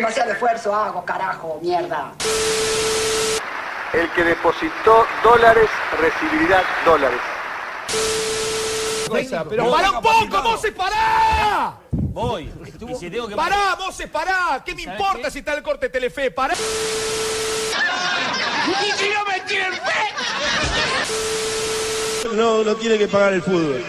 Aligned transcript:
Demasiado 0.00 0.32
esfuerzo 0.32 0.74
hago, 0.74 1.04
carajo, 1.04 1.58
mierda. 1.60 2.14
El 3.92 4.10
que 4.12 4.24
depositó 4.24 5.04
dólares 5.22 5.68
recibirá 6.00 6.64
dólares. 6.86 7.20
Pero 9.50 9.70
para 9.70 9.90
un 9.90 10.00
poco, 10.00 10.42
Moses, 10.42 10.72
pará. 10.72 11.74
Voy. 11.92 12.50
Y 12.88 12.94
si 12.94 13.10
tengo 13.10 13.28
que... 13.28 13.36
Pará, 13.36 13.76
Moses, 13.78 14.08
pará. 14.08 14.62
¿Qué 14.64 14.74
me 14.74 14.84
¿Sabes 14.84 14.98
importa 14.98 15.24
qué? 15.24 15.30
si 15.32 15.40
está 15.40 15.52
el 15.52 15.62
corte 15.62 15.88
de 15.88 15.90
Telefe? 15.90 16.30
Pará. 16.30 16.54
¿Y 16.54 16.58
si 18.98 19.10
no 19.10 19.24
me 19.26 19.40
tienen 19.40 19.74
fe? 19.74 20.14
No, 22.32 22.64
no 22.64 22.74
tiene 22.76 22.96
que 22.96 23.06
pagar 23.06 23.34
el 23.34 23.42
fútbol. 23.42 23.84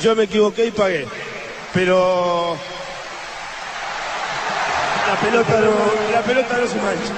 Yo 0.00 0.14
me 0.14 0.22
equivoqué 0.24 0.66
y 0.66 0.70
pagué. 0.70 1.08
Pero 1.72 2.56
la 5.06 5.20
pelota 5.20 5.60
no, 5.60 6.12
la 6.12 6.22
pelota 6.22 6.56
no 6.58 6.66
se 6.66 6.76
mancha. 6.76 7.14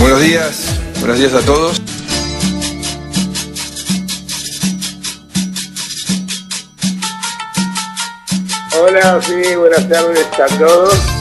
Buenos 0.00 0.20
días, 0.22 0.80
buenos 0.98 1.18
días 1.18 1.34
a 1.34 1.40
todos. 1.42 1.82
Hola, 8.82 9.20
sí, 9.22 9.54
buenas 9.56 9.88
tardes 9.88 10.26
a 10.38 10.58
todos. 10.58 11.19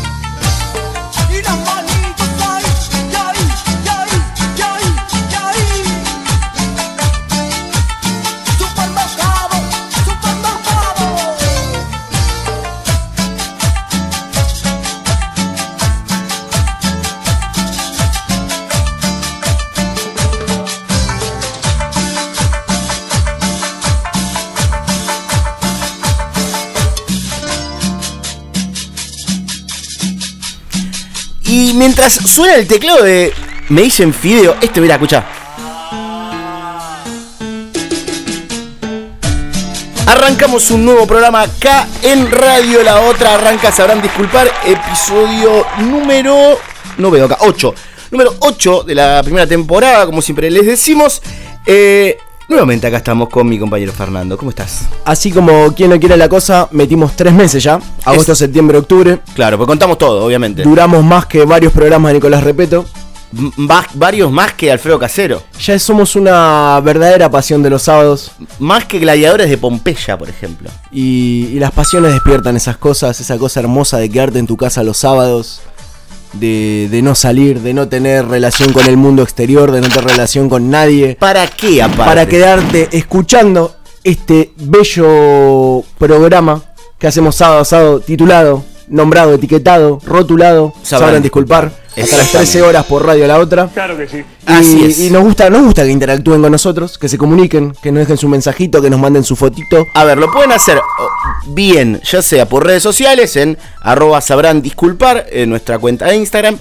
Mientras 31.99 32.31
suena 32.31 32.55
el 32.55 32.65
teclado 32.65 33.03
de 33.03 33.33
Me 33.67 33.81
dicen 33.81 34.13
Fideo, 34.13 34.55
este 34.61 34.79
mira, 34.79 34.95
escucha. 34.95 35.25
Arrancamos 40.05 40.71
un 40.71 40.85
nuevo 40.85 41.05
programa 41.05 41.41
acá 41.41 41.89
en 42.01 42.31
Radio 42.31 42.83
La 42.83 43.01
Otra. 43.01 43.33
Arranca, 43.33 43.73
sabrán 43.73 44.01
disculpar, 44.01 44.49
episodio 44.65 45.65
número. 45.79 46.57
No 46.97 47.11
veo 47.11 47.25
acá, 47.25 47.39
8. 47.41 47.75
Número 48.11 48.33
8 48.39 48.83
de 48.83 48.95
la 48.95 49.21
primera 49.21 49.45
temporada, 49.45 50.05
como 50.05 50.21
siempre 50.21 50.49
les 50.49 50.65
decimos. 50.67 51.21
Eh, 51.65 52.17
nuevamente 52.49 52.87
acá 52.87 52.97
estamos 52.97 53.29
con 53.29 53.47
mi 53.47 53.57
compañero 53.59 53.93
Fernando. 53.93 54.37
¿Cómo 54.37 54.49
estás? 54.49 54.87
Así 55.05 55.31
como 55.31 55.73
quien 55.73 55.89
no 55.91 55.99
quiere 55.99 56.17
la 56.17 56.27
cosa, 56.27 56.67
metimos 56.71 57.15
tres 57.15 57.33
meses 57.33 57.63
ya. 57.63 57.79
Agosto, 58.05 58.35
septiembre, 58.35 58.77
octubre. 58.77 59.19
Claro, 59.35 59.57
pues 59.57 59.67
contamos 59.67 59.97
todo, 59.97 60.25
obviamente. 60.25 60.63
Duramos 60.63 61.03
más 61.03 61.25
que 61.25 61.45
varios 61.45 61.71
programas 61.71 62.09
de 62.09 62.13
Nicolás 62.15 62.43
Repeto. 62.43 62.85
Va- 63.69 63.85
varios 63.93 64.31
más 64.31 64.53
que 64.53 64.71
Alfredo 64.71 64.97
Casero. 64.97 65.43
Ya 65.63 65.77
somos 65.77 66.15
una 66.15 66.79
verdadera 66.83 67.29
pasión 67.29 67.61
de 67.61 67.69
los 67.69 67.83
sábados. 67.83 68.31
Más 68.57 68.85
que 68.85 68.97
gladiadores 68.97 69.51
de 69.51 69.57
Pompeya, 69.59 70.17
por 70.17 70.27
ejemplo. 70.29 70.67
Y, 70.91 71.45
y 71.53 71.59
las 71.59 71.71
pasiones 71.71 72.11
despiertan 72.11 72.55
esas 72.57 72.77
cosas, 72.77 73.19
esa 73.19 73.37
cosa 73.37 73.59
hermosa 73.59 73.99
de 73.99 74.09
quedarte 74.09 74.39
en 74.39 74.47
tu 74.47 74.57
casa 74.57 74.81
los 74.83 74.97
sábados. 74.97 75.61
De, 76.33 76.87
de 76.91 77.01
no 77.01 77.15
salir, 77.15 77.61
de 77.61 77.73
no 77.73 77.87
tener 77.87 78.27
relación 78.27 78.71
con 78.71 78.85
el 78.85 78.97
mundo 78.97 79.23
exterior, 79.23 79.71
de 79.71 79.81
no 79.81 79.89
tener 79.89 80.05
relación 80.05 80.47
con 80.47 80.69
nadie. 80.69 81.17
¿Para 81.19 81.47
qué, 81.47 81.81
aparte? 81.81 82.03
Para 82.03 82.27
quedarte 82.27 82.87
escuchando 82.91 83.75
este 84.03 84.53
bello 84.57 85.83
programa 85.97 86.63
que 86.99 87.07
hacemos 87.07 87.35
sábado 87.35 87.61
a 87.61 87.65
sábado, 87.65 87.99
titulado, 87.99 88.63
nombrado, 88.89 89.33
etiquetado, 89.33 89.99
rotulado. 90.05 90.73
Sabrán 90.83 91.07
Sabrán, 91.07 91.23
disculpar. 91.23 91.71
Hasta 92.01 92.17
las 92.17 92.25
Exactamente. 92.25 92.51
13 92.51 92.61
horas 92.61 92.85
por 92.85 93.05
radio 93.05 93.27
la 93.27 93.39
otra. 93.39 93.67
Claro 93.67 93.97
que 93.97 94.07
sí. 94.07 94.17
Y, 94.17 94.25
Así 94.51 94.85
es. 94.85 94.99
y 94.99 95.09
nos 95.09 95.23
gusta, 95.23 95.49
nos 95.49 95.63
gusta 95.63 95.83
que 95.83 95.89
interactúen 95.89 96.41
con 96.41 96.51
nosotros, 96.51 96.97
que 96.97 97.09
se 97.09 97.17
comuniquen, 97.17 97.73
que 97.81 97.91
nos 97.91 98.01
dejen 98.01 98.17
su 98.17 98.27
mensajito, 98.29 98.81
que 98.81 98.89
nos 98.89 98.99
manden 98.99 99.23
su 99.23 99.35
fotito. 99.35 99.85
A 99.93 100.03
ver, 100.03 100.17
lo 100.17 100.31
pueden 100.31 100.51
hacer 100.51 100.79
bien, 101.47 102.01
ya 102.03 102.21
sea 102.21 102.47
por 102.47 102.65
redes 102.65 102.83
sociales, 102.83 103.35
en 103.35 103.57
arroba 103.81 104.21
sabrán 104.21 104.61
disculpar, 104.61 105.25
en 105.29 105.49
nuestra 105.49 105.77
cuenta 105.79 106.05
de 106.07 106.15
Instagram. 106.15 106.57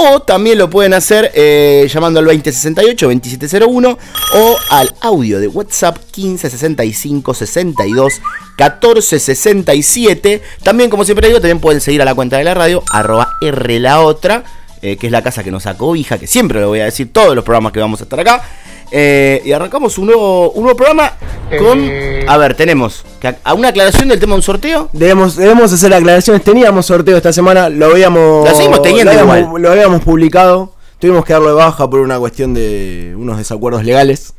O 0.00 0.20
también 0.22 0.58
lo 0.58 0.70
pueden 0.70 0.94
hacer 0.94 1.32
eh, 1.34 1.88
llamando 1.92 2.20
al 2.20 2.26
2068-2701 2.26 3.98
o 4.34 4.56
al 4.70 4.94
audio 5.00 5.40
de 5.40 5.48
WhatsApp 5.48 5.96
1565 6.16 7.34
62 7.34 8.20
14 8.56 9.18
67. 9.18 10.42
También, 10.62 10.88
como 10.88 11.04
siempre 11.04 11.26
digo, 11.26 11.40
también 11.40 11.58
pueden 11.58 11.80
seguir 11.80 12.00
a 12.00 12.04
la 12.04 12.14
cuenta 12.14 12.36
de 12.36 12.44
la 12.44 12.54
radio, 12.54 12.84
arroba 12.92 13.36
R 13.40 13.80
la 13.80 14.00
otra, 14.02 14.44
eh, 14.82 14.96
que 14.96 15.06
es 15.06 15.12
la 15.12 15.22
casa 15.22 15.42
que 15.44 15.50
nos 15.50 15.62
sacó 15.64 15.94
hija, 15.96 16.18
que 16.18 16.26
siempre 16.26 16.60
lo 16.60 16.68
voy 16.68 16.80
a 16.80 16.84
decir 16.84 17.12
todos 17.12 17.34
los 17.34 17.44
programas 17.44 17.72
que 17.72 17.80
vamos 17.80 18.00
a 18.00 18.04
estar 18.04 18.18
acá. 18.20 18.42
Eh, 18.90 19.42
y 19.44 19.52
arrancamos 19.52 19.98
un 19.98 20.06
nuevo, 20.06 20.50
un 20.52 20.62
nuevo 20.62 20.76
programa 20.76 21.12
con. 21.58 21.90
A 22.26 22.36
ver, 22.38 22.54
tenemos 22.54 23.04
que 23.20 23.34
a 23.44 23.54
una 23.54 23.68
aclaración 23.68 24.08
del 24.08 24.18
tema 24.18 24.32
de 24.32 24.36
un 24.36 24.42
sorteo. 24.42 24.88
Debemos, 24.92 25.36
debemos 25.36 25.72
hacer 25.72 25.92
aclaraciones. 25.92 26.42
Teníamos 26.42 26.86
sorteo 26.86 27.16
esta 27.16 27.32
semana, 27.32 27.68
lo 27.68 27.86
habíamos. 27.86 28.48
Lo 28.48 28.54
seguimos 28.54 28.80
teniendo 28.82 29.12
lo 29.12 29.20
habíamos, 29.20 29.38
igual. 29.46 29.62
lo 29.62 29.70
habíamos 29.72 30.00
publicado. 30.02 30.72
Tuvimos 30.98 31.24
que 31.24 31.32
darlo 31.34 31.48
de 31.48 31.54
baja 31.54 31.88
por 31.88 32.00
una 32.00 32.18
cuestión 32.18 32.54
de 32.54 33.14
unos 33.16 33.36
desacuerdos 33.38 33.84
legales. 33.84 34.32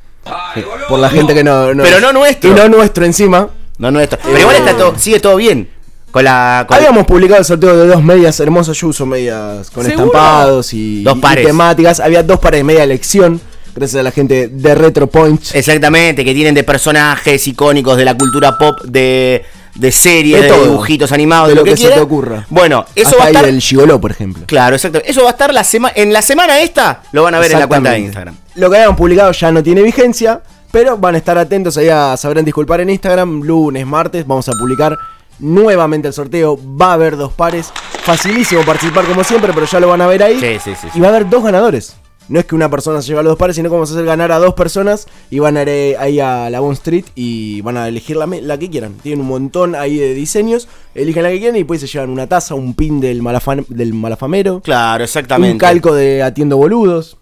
por 0.90 1.00
la 1.00 1.10
gente 1.10 1.34
que 1.34 1.44
no, 1.44 1.74
no- 1.74 1.84
Pero 1.84 2.00
no 2.02 2.12
nuestro. 2.12 2.50
Y 2.50 2.54
no 2.54 2.68
nuestro 2.70 3.06
encima. 3.06 3.50
No, 3.78 3.98
esto. 4.00 4.18
Pero 4.22 4.40
igual 4.40 4.56
está 4.58 4.76
todo, 4.76 4.98
sigue 4.98 5.20
todo 5.20 5.38
bien. 5.38 5.70
Con 6.12 6.24
la. 6.24 6.66
con- 6.68 6.78
Habíamos 6.78 7.06
publicado 7.06 7.40
el 7.40 7.46
sorteo 7.46 7.78
de 7.78 7.88
dos 7.88 8.04
medias 8.04 8.40
hermosas. 8.40 8.76
Yo 8.78 8.88
uso 8.88 9.06
medias 9.06 9.70
con 9.70 9.86
¿Seguro? 9.86 10.06
estampados 10.08 10.74
y, 10.74 11.04
Dos 11.04 11.18
y 11.18 11.36
temáticas. 11.44 12.00
Había 12.00 12.24
dos 12.24 12.40
pares 12.40 12.60
de 12.60 12.64
media 12.64 12.84
elección. 12.84 13.40
Gracias 13.76 14.00
a 14.00 14.04
la 14.04 14.12
gente 14.12 14.48
de 14.48 14.76
Retro 14.76 15.08
Point. 15.08 15.42
Exactamente, 15.54 16.26
que 16.26 16.34
tienen 16.34 16.56
de 16.56 16.64
personajes 16.64 17.46
icónicos 17.48 17.96
de 17.98 18.04
la 18.06 18.18
cultura 18.18 18.58
pop, 18.58 18.82
de, 18.84 19.46
de 19.76 19.92
series, 19.92 20.42
De 20.42 20.48
dibujitos 20.64 21.12
animados, 21.12 21.50
de 21.50 21.54
de 21.54 21.60
lo 21.62 21.64
que, 21.64 21.78
se 21.78 21.88
te 21.90 22.00
ocurra. 22.00 22.46
Bueno, 22.50 22.86
eso 22.96 23.10
Hasta 23.12 23.20
va 23.20 23.26
a 23.26 23.28
estar. 23.30 23.46
el 23.46 23.62
Gigoló, 23.62 24.02
por 24.02 24.12
ejemplo. 24.12 24.44
Claro, 24.48 24.76
exacto. 24.76 25.00
Eso 25.06 25.22
va 25.22 25.30
a 25.30 25.32
estar 25.32 25.54
la 25.54 25.64
semana. 25.64 25.94
En 25.96 26.12
la 26.12 26.22
semana 26.24 26.60
esta 26.60 27.04
lo 27.12 27.24
van 27.24 27.36
a 27.36 27.40
ver 27.40 27.52
en 27.52 27.60
la 27.60 27.68
cuenta 27.68 27.92
de. 27.92 28.00
Instagram. 28.00 28.36
Lo 28.56 28.70
que 28.70 28.78
habíamos 28.78 28.98
publicado 28.98 29.32
ya 29.32 29.52
no 29.52 29.62
tiene 29.64 29.82
vigencia, 29.84 30.42
pero 30.72 30.98
van 30.98 31.16
a 31.16 31.20
estar 31.20 31.38
atentos 31.38 31.78
ahí 31.78 31.88
a 31.90 32.18
sabrán 32.18 32.44
disculpar 32.44 32.82
en 32.82 32.90
Instagram. 32.90 33.44
Lunes, 33.44 33.86
martes, 33.86 34.26
vamos 34.26 34.50
a 34.50 34.54
publicar 34.54 34.98
nuevamente 35.40 36.08
el 36.08 36.14
sorteo. 36.14 36.60
Va 36.80 36.92
a 36.92 36.94
haber 36.94 37.18
dos 37.18 37.34
pares. 37.34 37.72
Facilísimo 38.04 38.64
participar 38.64 39.06
como 39.06 39.24
siempre, 39.24 39.52
pero 39.54 39.66
ya 39.66 39.80
lo 39.80 39.88
van 39.90 40.02
a 40.02 40.08
ver 40.08 40.24
ahí. 40.24 40.40
Sí, 40.40 40.58
sí, 40.64 40.72
sí. 40.80 40.88
sí. 40.92 40.98
Y 40.98 41.02
va 41.02 41.08
a 41.08 41.10
haber 41.12 41.30
dos 41.30 41.44
ganadores. 41.44 41.96
No 42.28 42.40
es 42.40 42.46
que 42.46 42.54
una 42.54 42.70
persona 42.70 43.02
se 43.02 43.08
lleve 43.08 43.22
a 43.22 43.24
los 43.24 43.32
dos 43.32 43.40
pares, 43.40 43.56
sino 43.56 43.70
que 43.70 43.74
vamos 43.74 43.90
a 43.90 43.94
hacer 43.96 44.06
ganar 44.06 44.32
a 44.32 44.38
dos 44.38 44.54
personas 44.54 45.08
y 45.32 45.40
van 45.40 45.58
a 45.58 45.64
ir 45.64 45.98
ahí 45.98 46.20
a 46.20 46.48
la 46.52 46.60
Bond 46.60 46.74
Street 46.78 47.06
y 47.16 47.62
van 47.62 47.76
a 47.76 47.88
elegir 47.88 48.18
la, 48.18 48.28
la 48.28 48.60
que 48.60 48.70
quieran. 48.70 48.94
Tienen 49.02 49.22
un 49.22 49.28
montón 49.28 49.74
ahí 49.74 49.98
de 49.98 50.14
diseños, 50.14 50.68
eligen 50.94 51.24
la 51.24 51.30
que 51.30 51.40
quieran 51.40 51.56
y 51.56 51.60
después 51.62 51.82
se 51.82 51.88
llevan 51.88 52.12
una 52.12 52.28
taza, 52.28 52.54
un 52.54 52.76
pin 52.76 53.00
del, 53.00 53.24
malafan- 53.24 53.66
del 53.68 53.96
malafamero, 53.96 54.62
Claro, 54.62 55.04
exactamente. 55.04 55.54
un 55.54 55.58
calco 55.58 55.96
de 55.96 56.22
Atiendo 56.22 56.58
Boludos, 56.58 57.18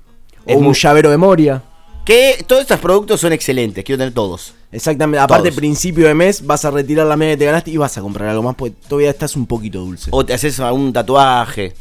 Es 0.46 0.56
o 0.56 0.60
un 0.60 0.66
muy- 0.66 0.74
llavero 0.76 1.10
de 1.10 1.16
Moria. 1.18 1.64
Que 2.08 2.42
todos 2.48 2.62
estos 2.62 2.80
productos 2.80 3.20
son 3.20 3.34
excelentes, 3.34 3.84
quiero 3.84 3.98
tener 4.00 4.14
todos. 4.14 4.54
Exactamente, 4.72 5.20
aparte 5.20 5.50
Todos. 5.50 5.58
principio 5.58 6.08
de 6.08 6.14
mes 6.14 6.46
vas 6.46 6.64
a 6.64 6.72
retirar 6.72 7.06
la 7.06 7.18
media 7.18 7.34
que 7.34 7.40
te 7.40 7.46
ganaste 7.48 7.72
y 7.72 7.76
vas 7.76 7.98
a 7.98 8.02
comprar 8.02 8.30
algo 8.30 8.44
más 8.44 8.56
porque 8.56 8.78
todavía 8.88 9.10
estás 9.10 9.36
un 9.36 9.46
poquito 9.46 9.80
dulce. 9.80 10.10
O 10.14 10.26
te 10.26 10.34
haces 10.34 10.58
algún 10.62 10.94
tatuaje 10.94 11.74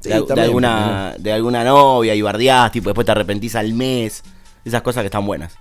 Sí, 0.00 0.08
de, 0.08 0.40
alguna, 0.40 1.14
de 1.18 1.32
alguna 1.32 1.62
novia 1.64 2.14
y 2.14 2.22
bardeás, 2.22 2.72
tipo, 2.72 2.88
después 2.88 3.04
te 3.04 3.12
arrepentís 3.12 3.56
al 3.56 3.74
mes. 3.74 4.22
Esas 4.64 4.80
cosas 4.80 5.02
que 5.02 5.08
están 5.08 5.26
buenas. 5.26 5.52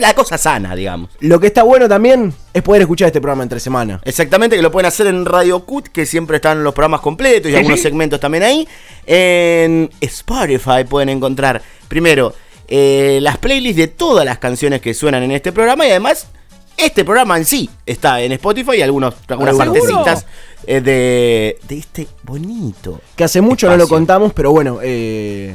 La 0.00 0.14
cosa 0.14 0.38
sana, 0.38 0.76
digamos. 0.76 1.10
Lo 1.18 1.40
que 1.40 1.48
está 1.48 1.64
bueno 1.64 1.88
también 1.88 2.32
es 2.54 2.62
poder 2.62 2.82
escuchar 2.82 3.08
este 3.08 3.20
programa 3.20 3.42
entre 3.42 3.58
semana. 3.58 4.00
Exactamente, 4.04 4.54
que 4.54 4.62
lo 4.62 4.70
pueden 4.70 4.86
hacer 4.86 5.08
en 5.08 5.24
Radio 5.24 5.64
Cut, 5.64 5.88
que 5.88 6.06
siempre 6.06 6.36
están 6.36 6.62
los 6.62 6.72
programas 6.72 7.00
completos 7.00 7.50
y 7.50 7.56
algunos 7.56 7.80
segmentos 7.80 8.20
también 8.20 8.44
ahí. 8.44 8.68
En 9.06 9.90
Spotify 10.00 10.84
pueden 10.88 11.08
encontrar, 11.08 11.60
primero, 11.88 12.32
eh, 12.74 13.18
las 13.20 13.36
playlists 13.36 13.76
de 13.76 13.88
todas 13.88 14.24
las 14.24 14.38
canciones 14.38 14.80
que 14.80 14.94
suenan 14.94 15.22
en 15.22 15.30
este 15.32 15.52
programa 15.52 15.84
y 15.86 15.90
además 15.90 16.26
Este 16.74 17.04
programa 17.04 17.36
en 17.36 17.44
sí 17.44 17.68
está 17.84 18.22
en 18.22 18.32
Spotify 18.32 18.76
y 18.78 18.82
algunos, 18.82 19.14
algunas 19.28 19.56
¿Seguro? 19.56 19.72
partecitas 19.74 20.26
eh, 20.66 20.80
de, 20.80 21.58
de 21.68 21.78
este 21.78 22.08
bonito. 22.22 22.98
Que 23.14 23.24
hace 23.24 23.40
mucho 23.42 23.68
no 23.68 23.76
lo 23.76 23.86
contamos, 23.86 24.32
pero 24.32 24.50
bueno, 24.52 24.78
eh, 24.82 25.54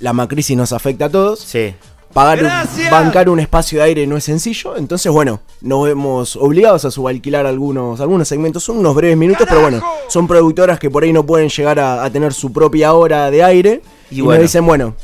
la 0.00 0.12
macrisis 0.14 0.56
nos 0.56 0.72
afecta 0.72 1.04
a 1.04 1.08
todos. 1.10 1.38
Sí. 1.40 1.74
Pagar 2.14 2.42
un- 2.44 2.90
bancar 2.90 3.28
un 3.28 3.40
espacio 3.40 3.78
de 3.80 3.84
aire 3.86 4.06
no 4.06 4.16
es 4.16 4.24
sencillo, 4.24 4.76
entonces 4.76 5.10
bueno, 5.12 5.40
nos 5.60 5.84
vemos 5.84 6.36
obligados 6.36 6.84
a 6.84 6.90
subalquilar 6.92 7.44
algunos, 7.44 8.00
algunos 8.00 8.26
segmentos, 8.28 8.62
son 8.64 8.78
unos 8.78 8.94
breves 8.94 9.16
minutos, 9.16 9.46
pero 9.48 9.60
bueno, 9.62 9.82
son 10.08 10.26
productoras 10.28 10.78
que 10.78 10.88
por 10.90 11.02
ahí 11.02 11.12
no 11.12 11.26
pueden 11.26 11.48
llegar 11.50 11.78
a, 11.80 12.04
a 12.04 12.10
tener 12.10 12.32
su 12.32 12.52
propia 12.52 12.94
hora 12.94 13.30
de 13.32 13.42
aire 13.42 13.82
Y 14.12 14.18
y, 14.18 14.20
bueno. 14.22 14.40
nos 14.40 14.48
dicen, 14.48 14.64
bueno, 14.64 14.94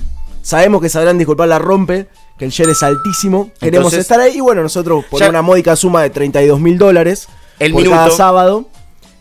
sabemos 0.43 0.81
que 0.83 0.89
sabrán 0.89 1.19
disculpar 1.19 1.49
la 1.49 1.59
rompe, 1.59 2.07
que 2.39 2.45
el 2.47 2.51
share 2.51 2.71
es 2.71 2.83
altísimo, 2.83 3.51
queremos 3.61 3.93
Entonces- 3.93 4.01
estar 4.01 4.21
ahí 4.21 4.37
y 4.37 4.41
bueno, 4.41 4.63
nosotros 4.63 5.05
por 5.11 5.21
Ya- 5.21 5.29
una 5.29 5.43
módica 5.43 5.77
suma 5.77 6.03
de 6.03 6.11
32 6.11 6.59
mil 6.61 6.79
dólares 6.79 7.29
El 7.59 7.73
por 7.73 7.89
cada 7.89 8.11
sábado, 8.11 8.67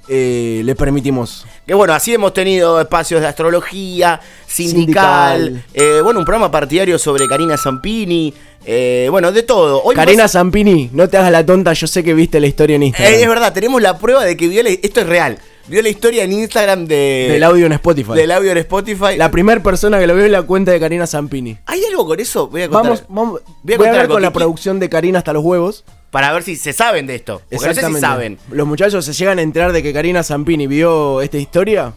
eh, 0.07 0.61
les 0.63 0.75
permitimos 0.75 1.45
Que 1.67 1.73
bueno, 1.75 1.93
así 1.93 2.13
hemos 2.13 2.33
tenido 2.33 2.79
espacios 2.81 3.21
de 3.21 3.27
astrología, 3.27 4.19
sindical, 4.47 5.43
Sindical. 5.43 5.65
eh, 5.73 6.01
bueno, 6.01 6.19
un 6.19 6.25
programa 6.25 6.49
partidario 6.49 6.97
sobre 6.97 7.27
Karina 7.27 7.57
Zampini, 7.57 8.33
eh, 8.65 9.07
bueno, 9.11 9.31
de 9.31 9.43
todo. 9.43 9.83
Hoy 9.83 9.93
Karina 9.95 10.23
más- 10.23 10.31
Zampini, 10.31 10.89
no 10.93 11.07
te 11.07 11.17
hagas 11.17 11.31
la 11.31 11.45
tonta, 11.45 11.73
yo 11.73 11.85
sé 11.85 12.03
que 12.03 12.13
viste 12.15 12.39
la 12.39 12.47
historia 12.47 12.75
en 12.75 12.83
Instagram. 12.83 13.13
Es 13.13 13.27
verdad, 13.27 13.53
tenemos 13.53 13.81
la 13.83 13.97
prueba 13.99 14.23
de 14.25 14.35
que 14.35 14.79
esto 14.81 15.01
es 15.01 15.07
real. 15.07 15.37
Vio 15.69 15.83
la 15.83 15.89
historia 15.89 16.23
en 16.23 16.31
Instagram 16.31 16.87
de, 16.87 17.27
del 17.29 17.43
audio 17.43 17.67
en 17.67 17.73
Spotify. 17.73 18.13
del 18.13 18.31
audio 18.31 18.51
en 18.51 18.57
Spotify. 18.57 19.17
La 19.17 19.29
primera 19.29 19.61
persona 19.61 19.99
que 19.99 20.07
lo 20.07 20.15
vio 20.15 20.25
es 20.25 20.31
la 20.31 20.41
cuenta 20.41 20.71
de 20.71 20.79
Karina 20.79 21.05
Zampini. 21.05 21.59
¿Hay 21.67 21.85
algo 21.85 22.07
con 22.07 22.19
eso? 22.19 22.47
Voy 22.47 22.63
a 22.63 22.69
contar. 22.69 22.83
Vamos, 22.83 23.03
vamos. 23.07 23.41
Voy 23.43 23.51
Voy 23.63 23.73
a 23.73 23.77
contar 23.77 23.93
hablar 23.93 24.07
con 24.07 24.21
la 24.23 24.33
producción 24.33 24.79
de 24.79 24.89
Karina 24.89 25.19
hasta 25.19 25.31
los 25.31 25.43
huevos. 25.43 25.85
Para 26.09 26.33
ver 26.33 26.41
si 26.41 26.55
se 26.55 26.73
saben 26.73 27.05
de 27.05 27.13
esto. 27.13 27.43
Porque 27.51 27.67
no 27.67 27.73
sé 27.75 27.85
si 27.85 27.93
saben. 27.99 28.39
Los 28.49 28.65
muchachos 28.65 29.05
se 29.05 29.13
llegan 29.13 29.37
a 29.37 29.43
enterar 29.43 29.71
de 29.71 29.83
que 29.83 29.93
Karina 29.93 30.23
Zampini 30.23 30.65
vio 30.65 31.21
esta 31.21 31.37
historia. 31.37 31.93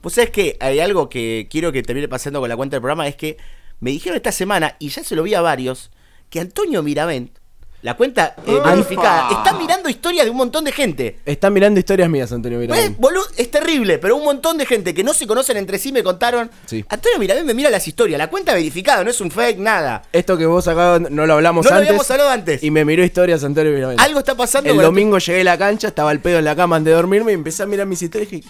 Pues 0.00 0.18
es 0.18 0.30
que 0.30 0.56
hay 0.58 0.80
algo 0.80 1.08
que 1.08 1.46
quiero 1.48 1.70
que 1.70 1.84
termine 1.84 2.08
pasando 2.08 2.40
con 2.40 2.48
la 2.48 2.56
cuenta 2.56 2.74
del 2.74 2.80
programa, 2.80 3.06
es 3.06 3.14
que 3.14 3.36
me 3.78 3.92
dijeron 3.92 4.16
esta 4.16 4.32
semana, 4.32 4.74
y 4.80 4.88
ya 4.88 5.04
se 5.04 5.14
lo 5.14 5.22
vi 5.22 5.34
a 5.34 5.40
varios, 5.40 5.92
que 6.28 6.40
Antonio 6.40 6.82
Miravent, 6.82 7.38
la 7.82 7.94
cuenta 7.96 8.36
eh, 8.46 8.60
verificada, 8.64 9.28
está 9.30 9.52
mirando 9.58 9.88
historias 9.88 10.24
de 10.24 10.30
un 10.30 10.36
montón 10.36 10.64
de 10.64 10.72
gente. 10.72 11.18
Están 11.26 11.52
mirando 11.52 11.80
historias 11.80 12.08
mías, 12.08 12.30
Antonio 12.32 12.58
Pues, 12.58 12.68
Miramón. 12.70 12.96
boludo, 12.98 13.24
es 13.36 13.50
terrible, 13.50 13.98
pero 13.98 14.16
un 14.16 14.24
montón 14.24 14.56
de 14.56 14.66
gente 14.66 14.94
que 14.94 15.02
no 15.02 15.12
se 15.12 15.26
conocen 15.26 15.56
entre 15.56 15.78
sí 15.78 15.90
me 15.92 16.02
contaron. 16.02 16.50
Sí. 16.66 16.84
Antonio 16.88 17.18
Miravent 17.18 17.44
me 17.46 17.54
mira 17.54 17.70
las 17.70 17.86
historias, 17.88 18.18
la 18.18 18.30
cuenta 18.30 18.54
verificada, 18.54 19.02
no 19.02 19.10
es 19.10 19.20
un 19.20 19.30
fake, 19.30 19.58
nada. 19.58 20.02
Esto 20.12 20.38
que 20.38 20.46
vos 20.46 20.66
acá 20.68 21.00
no 21.10 21.26
lo 21.26 21.34
hablamos 21.34 21.64
No 21.64 21.70
lo 21.70 21.76
antes. 21.76 21.88
habíamos 21.90 22.10
hablado 22.10 22.30
antes. 22.30 22.62
Y 22.62 22.70
me 22.70 22.84
miró 22.84 23.02
historias 23.04 23.42
Antonio 23.42 23.72
Miramón. 23.72 23.98
Algo 23.98 24.20
está 24.20 24.36
pasando 24.36 24.70
El 24.70 24.76
domingo 24.78 25.18
llegué 25.18 25.40
a 25.40 25.44
la 25.44 25.58
cancha, 25.58 25.88
estaba 25.88 26.12
el 26.12 26.20
pedo 26.20 26.38
en 26.38 26.44
la 26.44 26.54
cama 26.54 26.76
antes 26.76 26.90
de 26.92 26.94
dormirme 26.96 27.32
y 27.32 27.34
empecé 27.34 27.64
a 27.64 27.66
mirar 27.66 27.86
mis 27.86 28.00
historias 28.00 28.32
y 28.32 28.36
dije, 28.36 28.48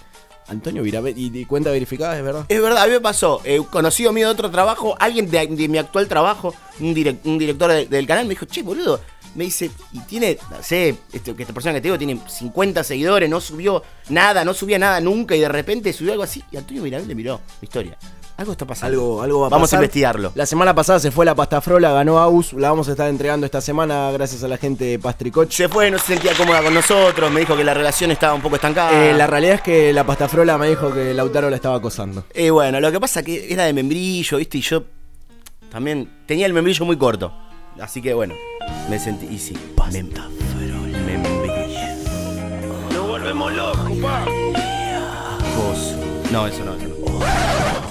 Antonio 0.49 0.85
y, 0.85 1.39
y 1.41 1.45
cuenta 1.47 1.71
verificada, 1.71 2.19
es 2.19 2.23
verdad. 2.25 2.45
Es 2.49 2.61
verdad, 2.61 2.83
a 2.83 2.87
mí 2.87 2.93
me 2.93 3.01
pasó. 3.01 3.41
eh, 3.45 3.61
conocido 3.71 4.13
mío 4.13 4.27
de 4.27 4.33
otro 4.33 4.51
trabajo, 4.51 4.95
alguien 4.99 5.31
de, 5.31 5.47
de 5.47 5.69
mi 5.69 5.79
actual 5.79 6.07
trabajo, 6.09 6.55
un, 6.81 6.95
direc- 6.95 7.21
un 7.25 7.39
director 7.39 7.71
de- 7.71 7.87
del 7.87 8.07
canal, 8.07 8.25
me 8.27 8.31
dijo, 8.31 8.45
che, 8.45 8.63
boludo. 8.63 9.01
Me 9.35 9.45
dice, 9.45 9.71
y 9.93 10.01
tiene, 10.01 10.39
no 10.51 10.63
sé, 10.63 10.97
este, 11.13 11.35
que 11.35 11.43
esta 11.43 11.55
persona 11.55 11.75
que 11.75 11.81
te 11.81 11.89
digo 11.89 11.99
tiene 11.99 12.21
50 12.27 12.85
seguidores, 12.85 13.31
no 13.31 13.41
subió 13.41 13.83
nada, 14.11 14.45
no 14.45 14.53
subía 14.55 14.79
nada 14.79 15.01
nunca 15.01 15.35
y 15.35 15.41
de 15.41 15.49
repente 15.49 15.93
subió 15.93 16.13
algo 16.13 16.25
así. 16.25 16.43
Y 16.51 16.57
Antonio 16.59 16.83
Mirabel 16.83 17.09
le 17.09 17.15
miró 17.15 17.41
la 17.61 17.65
historia. 17.65 17.97
Algo 18.37 18.53
está 18.53 18.67
pasando. 18.67 18.93
Algo, 18.95 19.23
algo 19.23 19.41
va 19.41 19.47
a 19.47 19.51
Vamos 19.51 19.69
pasar. 19.69 19.79
a 19.79 19.83
investigarlo. 19.83 20.33
La 20.35 20.47
semana 20.47 20.75
pasada 20.75 20.99
se 20.99 21.11
fue 21.11 21.25
la 21.25 21.35
pasta 21.35 21.61
frola, 21.61 21.93
ganó 21.93 22.19
Aus, 22.19 22.55
la 22.55 22.71
vamos 22.71 22.89
a 22.89 22.93
estar 22.93 23.09
entregando 23.09 23.45
esta 23.47 23.61
semana 23.61 24.11
gracias 24.11 24.43
a 24.43 24.49
la 24.49 24.57
gente 24.57 24.85
de 24.85 24.99
Pastricoch. 24.99 25.51
Se 25.51 25.69
fue, 25.69 25.91
no 25.91 25.99
se 25.99 26.07
sentía 26.15 26.33
cómoda 26.35 26.63
con 26.63 26.75
nosotros, 26.75 27.31
me 27.31 27.41
dijo 27.41 27.57
que 27.57 27.63
la 27.63 27.75
relación 27.75 28.11
estaba 28.11 28.35
un 28.35 28.41
poco 28.43 28.57
estancada. 28.57 29.11
Eh, 29.11 29.13
la 29.15 29.27
realidad 29.27 29.57
es 29.57 29.61
que 29.63 29.93
la 29.93 30.05
pasta 30.05 30.29
frola 30.29 30.57
me 30.59 30.69
dijo 30.69 30.93
que 30.93 31.15
Lautaro 31.15 31.51
la 31.51 31.57
estaba 31.57 31.77
acosando. 31.77 32.25
Eh, 32.33 32.51
bueno, 32.51 32.81
lo 32.81 32.91
que 32.91 32.99
pasa 32.99 33.23
que 33.23 33.53
era 33.53 33.65
de 33.65 33.73
membrillo, 33.75 34.39
¿viste? 34.39 34.59
Y 34.59 34.63
yo 34.63 34.83
también 35.71 36.09
tenía 36.27 36.47
el 36.47 36.53
membrillo 36.53 36.85
muy 36.85 36.97
corto. 36.97 37.33
Así 37.81 38.01
que 38.03 38.15
bueno, 38.15 38.35
me 38.89 38.99
sentí. 38.99 39.27
Y 39.27 39.39
sí, 39.39 39.57
pasta 39.77 39.99
membrillo. 41.07 41.53
Nos 42.93 43.07
volvemos 43.09 43.53
locos, 43.53 43.91
pa. 44.01 44.23
Acoso. 44.23 45.97
No, 46.31 46.47
eso 46.47 46.65
no, 46.65 46.75
eso 46.75 46.89
no. 46.89 46.95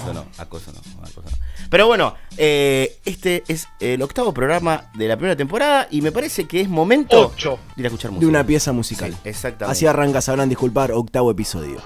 Eso 0.02 0.14
no, 0.14 0.24
acoso 0.38 0.72
no, 0.72 0.78
acoso 1.02 1.22
no. 1.22 1.36
Pero 1.70 1.86
bueno, 1.86 2.14
eh, 2.36 2.98
este 3.04 3.44
es 3.48 3.66
el 3.80 4.02
octavo 4.02 4.34
programa 4.34 4.90
de 4.94 5.08
la 5.08 5.16
primera 5.16 5.36
temporada 5.36 5.86
y 5.90 6.02
me 6.02 6.12
parece 6.12 6.46
que 6.46 6.60
es 6.60 6.68
momento 6.68 7.28
Ocho. 7.28 7.58
de 7.76 7.80
ir 7.82 7.86
a 7.86 7.88
escuchar 7.88 8.10
De 8.10 8.16
música. 8.16 8.28
una 8.28 8.44
pieza 8.44 8.72
musical. 8.72 9.12
Sí, 9.12 9.18
exactamente. 9.24 9.72
Así 9.72 9.86
arranca, 9.86 10.20
sabrán 10.20 10.48
disculpar, 10.50 10.92
octavo 10.92 11.30
episodio. 11.30 11.80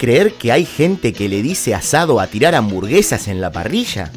creer 0.00 0.32
que 0.32 0.50
hay 0.50 0.64
gente 0.64 1.12
que 1.12 1.28
le 1.28 1.42
dice 1.42 1.74
asado 1.74 2.20
a 2.20 2.26
tirar 2.26 2.54
hamburguesas 2.54 3.28
en 3.28 3.38
la 3.42 3.52
parrilla? 3.52 4.10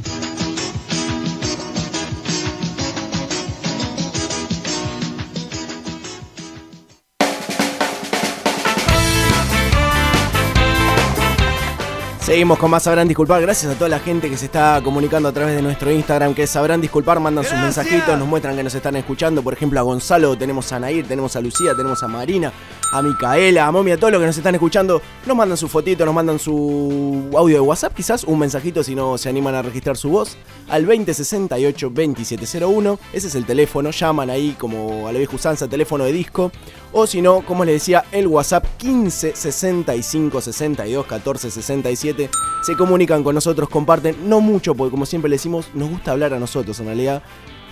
Seguimos 12.21 12.57
con 12.57 12.71
más 12.71 12.83
Sabrán 12.83 13.09
Disculpar. 13.09 13.41
Gracias 13.41 13.73
a 13.73 13.75
toda 13.75 13.89
la 13.89 13.99
gente 13.99 14.29
que 14.29 14.37
se 14.37 14.45
está 14.45 14.79
comunicando 14.81 15.27
a 15.27 15.33
través 15.33 15.53
de 15.53 15.61
nuestro 15.61 15.91
Instagram, 15.91 16.33
que 16.33 16.47
Sabrán 16.47 16.79
Disculpar. 16.79 17.19
Mandan 17.19 17.43
sus 17.43 17.59
mensajitos, 17.59 18.17
nos 18.17 18.27
muestran 18.27 18.55
que 18.55 18.63
nos 18.63 18.73
están 18.73 18.95
escuchando. 18.95 19.43
Por 19.43 19.53
ejemplo, 19.53 19.81
a 19.81 19.83
Gonzalo, 19.83 20.37
tenemos 20.37 20.71
a 20.71 20.79
Nair, 20.79 21.05
tenemos 21.05 21.35
a 21.35 21.41
Lucía, 21.41 21.73
tenemos 21.75 22.01
a 22.01 22.07
Marina, 22.07 22.53
a 22.93 23.01
Micaela, 23.01 23.65
a 23.65 23.71
Momi, 23.71 23.91
a 23.91 23.97
todos 23.97 24.13
los 24.13 24.21
que 24.21 24.27
nos 24.27 24.37
están 24.37 24.53
escuchando. 24.53 25.01
Nos 25.25 25.35
mandan 25.35 25.57
su 25.57 25.67
fotito, 25.67 26.05
nos 26.05 26.13
mandan 26.13 26.37
su 26.37 27.31
audio 27.35 27.55
de 27.55 27.61
WhatsApp, 27.61 27.95
quizás 27.95 28.23
un 28.23 28.37
mensajito 28.37 28.83
si 28.83 28.93
no 28.93 29.17
se 29.17 29.29
animan 29.29 29.55
a 29.55 29.63
registrar 29.63 29.97
su 29.97 30.09
voz. 30.09 30.37
Al 30.69 30.85
2068-2701. 30.85 32.99
Ese 33.11 33.27
es 33.27 33.35
el 33.35 33.45
teléfono. 33.45 33.89
Llaman 33.89 34.29
ahí 34.29 34.55
como 34.59 35.07
a 35.07 35.11
la 35.11 35.17
vieja 35.17 35.35
usanza, 35.35 35.67
teléfono 35.67 36.03
de 36.03 36.13
disco. 36.13 36.51
O 36.91 37.07
si 37.07 37.23
no, 37.23 37.41
como 37.41 37.65
les 37.65 37.73
decía, 37.75 38.05
el 38.11 38.27
WhatsApp 38.27 38.63
15 38.77 39.35
65 39.35 40.41
62 40.41 41.05
14 41.07 41.49
67. 41.49 42.29
Se 42.61 42.77
comunican 42.77 43.23
con 43.23 43.33
nosotros, 43.33 43.69
comparten, 43.69 44.29
no 44.29 44.39
mucho, 44.39 44.75
porque 44.75 44.91
como 44.91 45.07
siempre 45.07 45.29
le 45.29 45.37
decimos, 45.37 45.71
nos 45.73 45.89
gusta 45.89 46.11
hablar 46.11 46.35
a 46.35 46.39
nosotros 46.39 46.79
en 46.79 46.85
realidad. 46.85 47.23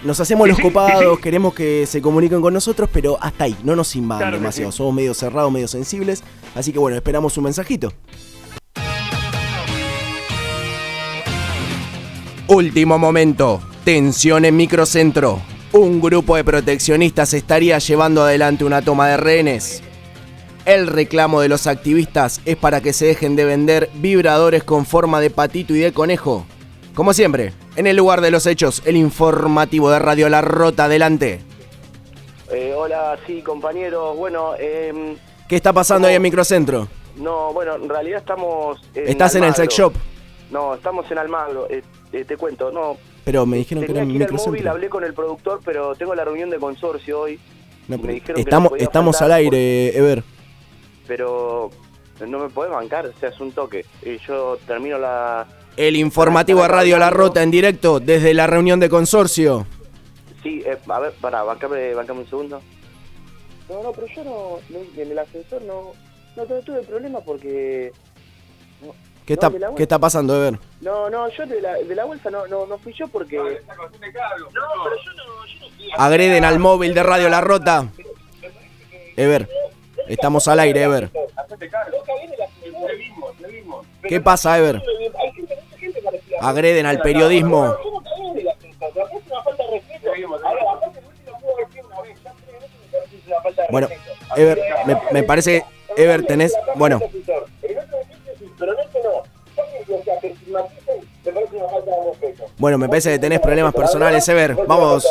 Nos 0.03 0.19
hacemos 0.19 0.47
los 0.47 0.59
copados, 0.61 1.19
queremos 1.19 1.53
que 1.53 1.85
se 1.85 2.01
comuniquen 2.01 2.41
con 2.41 2.53
nosotros, 2.53 2.89
pero 2.91 3.17
hasta 3.21 3.43
ahí, 3.45 3.55
no 3.63 3.75
nos 3.75 3.95
invaden 3.95 4.23
Claro 4.27 4.37
demasiado. 4.37 4.71
sí. 4.71 4.77
Somos 4.77 4.93
medio 4.93 5.13
cerrados, 5.13 5.51
medio 5.51 5.67
sensibles. 5.67 6.23
Así 6.55 6.71
que 6.73 6.79
bueno, 6.79 6.97
esperamos 6.97 7.37
un 7.37 7.43
mensajito. 7.45 7.93
Último 12.47 12.97
momento. 12.97 13.61
Tensión 13.85 14.45
en 14.45 14.57
microcentro. 14.57 15.41
Un 15.71 16.01
grupo 16.01 16.35
de 16.35 16.43
proteccionistas 16.43 17.33
estaría 17.33 17.77
llevando 17.79 18.23
adelante 18.23 18.65
una 18.65 18.81
toma 18.81 19.07
de 19.07 19.17
rehenes. 19.17 19.81
El 20.65 20.87
reclamo 20.87 21.41
de 21.41 21.47
los 21.47 21.65
activistas 21.65 22.41
es 22.45 22.57
para 22.57 22.81
que 22.81 22.93
se 22.93 23.05
dejen 23.05 23.35
de 23.35 23.45
vender 23.45 23.89
vibradores 23.95 24.63
con 24.63 24.85
forma 24.85 25.19
de 25.21 25.29
patito 25.29 25.73
y 25.75 25.79
de 25.79 25.93
conejo. 25.93 26.45
Como 26.93 27.13
siempre, 27.13 27.53
en 27.77 27.87
el 27.87 27.95
lugar 27.95 28.21
de 28.21 28.31
los 28.31 28.45
hechos, 28.45 28.83
el 28.85 28.97
informativo 28.97 29.89
de 29.89 29.99
Radio 29.99 30.27
La 30.29 30.41
Rota 30.41 30.85
adelante. 30.85 31.39
Eh, 32.51 32.73
hola, 32.75 33.17
sí, 33.25 33.41
compañeros. 33.41 34.17
Bueno, 34.17 34.55
em, 34.59 35.15
¿Qué 35.47 35.55
está 35.55 35.71
pasando 35.71 36.07
ahí 36.07 36.15
en 36.15 36.21
microcentro? 36.21 36.87
no, 37.15 37.53
bueno, 37.53 37.75
en 37.75 37.87
realidad 37.89 38.19
estamos. 38.19 38.81
En 38.93 39.07
Estás 39.07 39.35
en 39.35 39.43
el 39.45 39.53
sex 39.55 39.73
shop, 39.73 39.93
No, 40.49 40.73
estamos 40.75 41.09
en 41.11 41.17
Almagro. 41.17 41.67
Eh, 41.69 41.81
eh, 42.11 42.25
te 42.25 42.35
cuento, 42.35 42.71
no. 42.71 42.97
pero 43.23 43.45
me 43.45 43.57
dijeron 43.57 43.85
que 43.85 43.91
era 43.91 44.01
en 44.01 44.09
al 44.09 44.13
móvil, 44.13 44.19
microcentro. 44.19 44.71
hablé 44.71 44.89
con 44.89 45.03
el 45.05 45.13
productor, 45.13 45.61
pero 45.63 45.95
tengo 45.95 46.13
la 46.13 46.25
reunión 46.25 46.49
de 46.49 46.57
consorcio 46.57 47.21
hoy. 47.21 47.39
No, 47.87 47.97
me 47.97 48.13
dijeron 48.13 48.25
que 48.25 48.33
no 48.33 48.39
estamos 48.39 48.71
estamos 48.77 49.21
al 49.21 49.31
aire, 49.31 49.97
Ever. 49.97 50.23
Pero 51.07 51.69
no 52.27 52.39
me 52.39 52.49
podés 52.49 52.71
bancar, 52.71 53.05
o 53.05 53.13
sea, 53.17 53.29
es 53.29 53.39
un 53.39 53.53
toque. 53.53 53.85
Y 54.05 54.17
yo 54.27 54.57
termino 54.67 54.97
la. 54.97 55.47
El 55.77 55.95
informativo 55.95 56.61
de 56.61 56.67
Radio 56.67 56.97
La 56.97 57.09
Rota 57.09 57.41
en 57.43 57.51
directo 57.51 57.99
desde 57.99 58.33
la 58.33 58.45
reunión 58.47 58.79
de 58.79 58.89
consorcio. 58.89 59.65
Sí, 60.43 60.61
eh, 60.65 60.77
a 60.89 60.99
ver, 60.99 61.13
para, 61.21 61.43
bancame, 61.43 61.93
bancame 61.93 62.21
un 62.21 62.29
segundo. 62.29 62.61
No, 63.69 63.83
no, 63.83 63.91
pero 63.91 64.07
yo 64.07 64.23
no, 64.23 64.59
no- 64.69 65.01
en 65.01 65.11
el 65.11 65.17
ascensor 65.19 65.61
no, 65.63 65.93
no, 66.35 66.45
no 66.45 66.55
tuve 66.61 66.81
problema 66.81 67.19
porque... 67.21 67.91
¿Qué, 69.25 69.35
No, 69.35 69.35
está, 69.35 69.49
de 69.49 69.59
la 69.59 69.75
¿Qué 69.75 69.83
está 69.83 69.97
pasando, 69.99 70.35
Ever? 70.35 70.59
No, 70.81 71.09
no, 71.09 71.29
yo 71.29 71.45
de 71.45 71.61
la, 71.61 71.75
de 71.75 71.95
la 71.95 72.03
bolsa 72.05 72.29
no, 72.29 72.47
no, 72.47 72.65
no 72.65 72.77
fui 72.79 72.91
yo 72.93 73.07
porque... 73.07 73.37
No, 73.37 73.43
pero 73.45 73.57
yo 73.93 74.57
no, 74.57 74.87
yo 74.93 75.13
no 75.13 75.69
fui. 75.77 75.89
Agreden 75.97 76.43
al 76.43 76.59
móvil 76.59 76.93
de 76.93 77.03
Radio 77.03 77.29
La 77.29 77.39
Rota. 77.39 77.87
Ever, 79.15 79.47
estamos 80.07 80.47
al 80.47 80.59
aire, 80.59 80.83
Ever. 80.83 81.11
¿Qué 84.07 84.19
pasa, 84.19 84.57
Ever? 84.57 84.81
Agreden 86.41 86.85
al 86.85 86.99
periodismo. 87.01 87.75
Bueno, 93.69 93.87
Ever, 94.35 94.59
me, 94.85 94.97
me 95.11 95.23
parece 95.23 95.63
Ever 95.95 96.25
tenés. 96.25 96.53
Bueno, 96.75 96.99
bueno, 102.57 102.77
me 102.77 102.87
parece 102.87 103.11
que 103.11 103.19
tenés 103.19 103.39
problemas 103.39 103.73
personales, 103.73 104.27
Ever. 104.27 104.55
Vamos. 104.67 105.07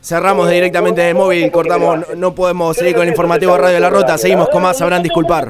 Cerramos 0.00 0.48
directamente 0.48 1.00
del 1.00 1.16
móvil, 1.16 1.50
cortamos, 1.50 2.14
no, 2.14 2.32
podemos 2.32 2.76
seguir 2.76 2.94
con 2.94 3.02
el 3.02 3.08
informativo 3.08 3.58
Radio 3.58 3.80
La 3.80 3.90
Rota, 3.90 4.16
seguimos 4.16 4.48
con 4.50 4.62
más, 4.62 4.78
sabrán 4.78 5.02
disculpar. 5.02 5.48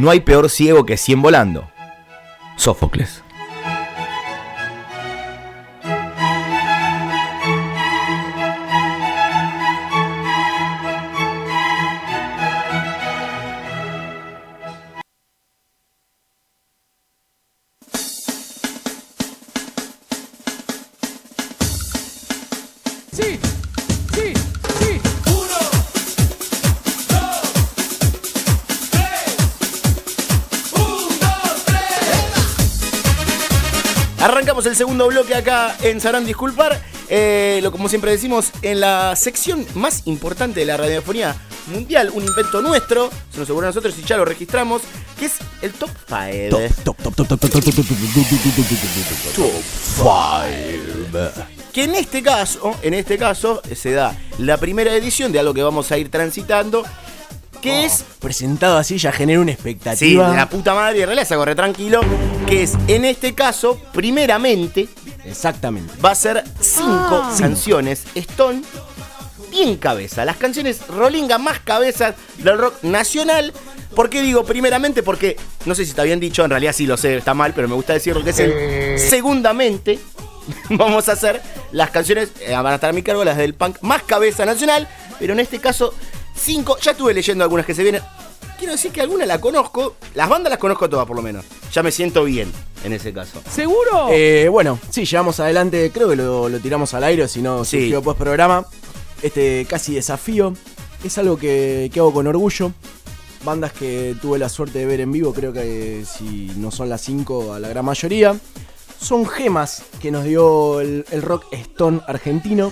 No 0.00 0.10
hay 0.10 0.20
peor 0.20 0.48
ciego 0.48 0.86
que 0.86 0.96
100 0.96 1.22
volando. 1.22 1.70
Sófocles. 2.56 3.22
Arrancamos 34.20 34.66
el 34.66 34.76
segundo 34.76 35.06
bloque 35.08 35.34
acá 35.34 35.74
en 35.80 35.98
Sarán 35.98 36.26
Disculpar. 36.26 36.78
Eh, 37.08 37.60
lo, 37.62 37.72
como 37.72 37.88
siempre 37.88 38.10
decimos, 38.10 38.50
en 38.60 38.80
la 38.80 39.16
sección 39.16 39.66
más 39.74 40.06
importante 40.06 40.60
de 40.60 40.66
la 40.66 40.76
radiofonía 40.76 41.34
mundial, 41.68 42.10
un 42.12 42.24
invento 42.24 42.60
nuestro, 42.60 43.08
se 43.30 43.38
nos 43.38 43.46
asegura 43.46 43.68
a 43.68 43.70
nosotros 43.70 43.94
y 43.98 44.02
ya 44.04 44.18
lo 44.18 44.26
registramos, 44.26 44.82
que 45.18 45.24
es 45.24 45.38
el 45.62 45.72
Top 45.72 45.88
5. 46.06 46.56
Top, 46.84 46.96
top, 46.96 46.96
top, 47.02 47.14
top, 47.14 47.28
top, 47.28 47.40
top, 47.40 47.50
top, 47.50 47.64
top, 47.64 47.64
top, 47.64 47.74
top, 47.74 47.86
top, 47.86 48.56
top, 48.56 49.34
top, 49.34 50.12
top. 51.16 51.46
Que 51.72 51.84
en 51.84 51.94
este 51.94 52.22
caso, 52.22 52.76
en 52.82 52.92
este 52.94 53.16
caso, 53.16 53.62
eh, 53.70 53.74
se 53.74 53.92
da 53.92 54.14
la 54.38 54.58
primera 54.58 54.94
edición 54.94 55.32
de 55.32 55.38
algo 55.38 55.54
que 55.54 55.62
vamos 55.62 55.90
a 55.92 55.98
ir 55.98 56.10
transitando, 56.10 56.84
que 57.60 57.84
es 57.84 58.04
Presentado 58.20 58.76
así 58.78 58.98
ya 58.98 59.12
genera 59.12 59.40
una 59.40 59.50
Sí, 59.52 59.54
expectativa. 59.54 60.30
de 60.30 60.36
la 60.36 60.48
puta 60.48 60.74
madre, 60.74 61.00
en 61.00 61.06
realidad 61.06 61.26
se 61.28 61.36
corre 61.36 61.54
tranquilo. 61.54 62.00
Que 62.46 62.62
es, 62.64 62.74
en 62.88 63.04
este 63.04 63.34
caso, 63.34 63.78
primeramente, 63.92 64.88
Exactamente. 65.24 65.92
va 66.04 66.10
a 66.10 66.14
ser 66.14 66.44
cinco 66.60 67.22
canciones 67.38 68.04
Stone 68.14 68.62
bien 69.50 69.76
cabeza. 69.76 70.24
Las 70.24 70.36
canciones 70.36 70.86
Rolinga 70.88 71.38
más 71.38 71.60
cabezas 71.60 72.14
del 72.38 72.58
rock 72.58 72.82
nacional. 72.82 73.52
¿Por 73.94 74.08
qué 74.10 74.22
digo 74.22 74.44
primeramente? 74.44 75.02
Porque, 75.02 75.36
no 75.66 75.74
sé 75.74 75.84
si 75.84 75.90
está 75.90 76.04
bien 76.04 76.20
dicho, 76.20 76.44
en 76.44 76.50
realidad 76.50 76.72
sí 76.72 76.86
lo 76.86 76.96
sé, 76.96 77.16
está 77.16 77.34
mal, 77.34 77.52
pero 77.54 77.66
me 77.68 77.74
gusta 77.74 77.92
decirlo 77.92 78.22
que 78.22 78.30
es 78.30 78.38
el 78.38 78.98
segundamente. 78.98 79.98
Vamos 80.70 81.08
a 81.08 81.12
hacer 81.12 81.40
las 81.72 81.90
canciones, 81.90 82.30
eh, 82.40 82.52
van 82.52 82.66
a 82.66 82.74
estar 82.76 82.90
a 82.90 82.92
mi 82.92 83.02
cargo, 83.02 83.24
las 83.24 83.36
del 83.36 83.54
punk 83.54 83.76
más 83.82 84.02
cabeza 84.04 84.44
nacional, 84.46 84.88
pero 85.18 85.32
en 85.32 85.40
este 85.40 85.58
caso, 85.58 85.92
cinco. 86.40 86.76
Ya 86.80 86.92
estuve 86.92 87.14
leyendo 87.14 87.44
algunas 87.44 87.66
que 87.66 87.74
se 87.74 87.82
vienen. 87.82 88.02
Quiero 88.58 88.72
decir 88.74 88.92
que 88.92 89.00
algunas 89.00 89.26
la 89.26 89.40
conozco, 89.40 89.96
las 90.14 90.28
bandas 90.28 90.50
las 90.50 90.58
conozco 90.58 90.88
todas 90.88 91.06
por 91.06 91.16
lo 91.16 91.22
menos. 91.22 91.44
Ya 91.72 91.82
me 91.82 91.90
siento 91.90 92.24
bien 92.24 92.52
en 92.84 92.92
ese 92.92 93.12
caso. 93.12 93.40
¿Seguro? 93.50 94.08
Eh, 94.10 94.48
bueno, 94.50 94.78
sí, 94.90 95.06
llevamos 95.06 95.40
adelante, 95.40 95.90
creo 95.94 96.10
que 96.10 96.16
lo, 96.16 96.48
lo 96.48 96.58
tiramos 96.60 96.92
al 96.92 97.04
aire, 97.04 97.26
si 97.26 97.40
no 97.40 97.64
Sí. 97.64 97.78
surgió 97.80 98.02
post 98.02 98.18
programa. 98.18 98.66
Este 99.22 99.66
casi 99.68 99.94
desafío. 99.94 100.52
Es 101.02 101.16
algo 101.16 101.38
que, 101.38 101.90
que 101.92 102.00
hago 102.00 102.12
con 102.12 102.26
orgullo. 102.26 102.72
Bandas 103.44 103.72
que 103.72 104.14
tuve 104.20 104.38
la 104.38 104.50
suerte 104.50 104.80
de 104.80 104.84
ver 104.86 105.00
en 105.00 105.10
vivo, 105.12 105.32
creo 105.32 105.50
que 105.54 106.04
si 106.04 106.52
no 106.56 106.70
son 106.70 106.90
las 106.90 107.00
5, 107.00 107.54
a 107.54 107.58
la 107.60 107.68
gran 107.68 107.86
mayoría. 107.86 108.38
Son 109.00 109.26
gemas 109.26 109.84
que 110.02 110.10
nos 110.10 110.24
dio 110.24 110.82
el, 110.82 111.06
el 111.10 111.22
rock 111.22 111.46
stone 111.52 112.02
argentino. 112.06 112.70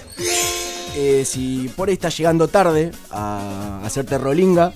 Eh, 0.94 1.24
si 1.24 1.70
por 1.76 1.88
ahí 1.88 1.94
estás 1.94 2.16
llegando 2.16 2.48
tarde 2.48 2.90
a 3.10 3.80
hacerte 3.84 4.18
rolinga, 4.18 4.72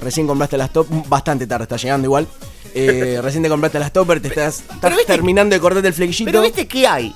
recién 0.00 0.26
compraste 0.26 0.56
las 0.56 0.72
top, 0.72 0.86
bastante 1.08 1.46
tarde, 1.46 1.64
está 1.64 1.76
llegando 1.76 2.06
igual. 2.06 2.26
Eh, 2.74 3.18
recién 3.22 3.42
te 3.42 3.48
compraste 3.48 3.78
las 3.78 3.92
topper, 3.92 4.20
te 4.20 4.28
estás, 4.28 4.62
estás 4.74 4.94
terminando 5.06 5.54
de 5.54 5.60
cortarte 5.60 5.88
el 5.88 5.94
flequillito. 5.94 6.30
Pero 6.30 6.42
viste 6.42 6.66
que 6.68 6.86
hay. 6.86 7.14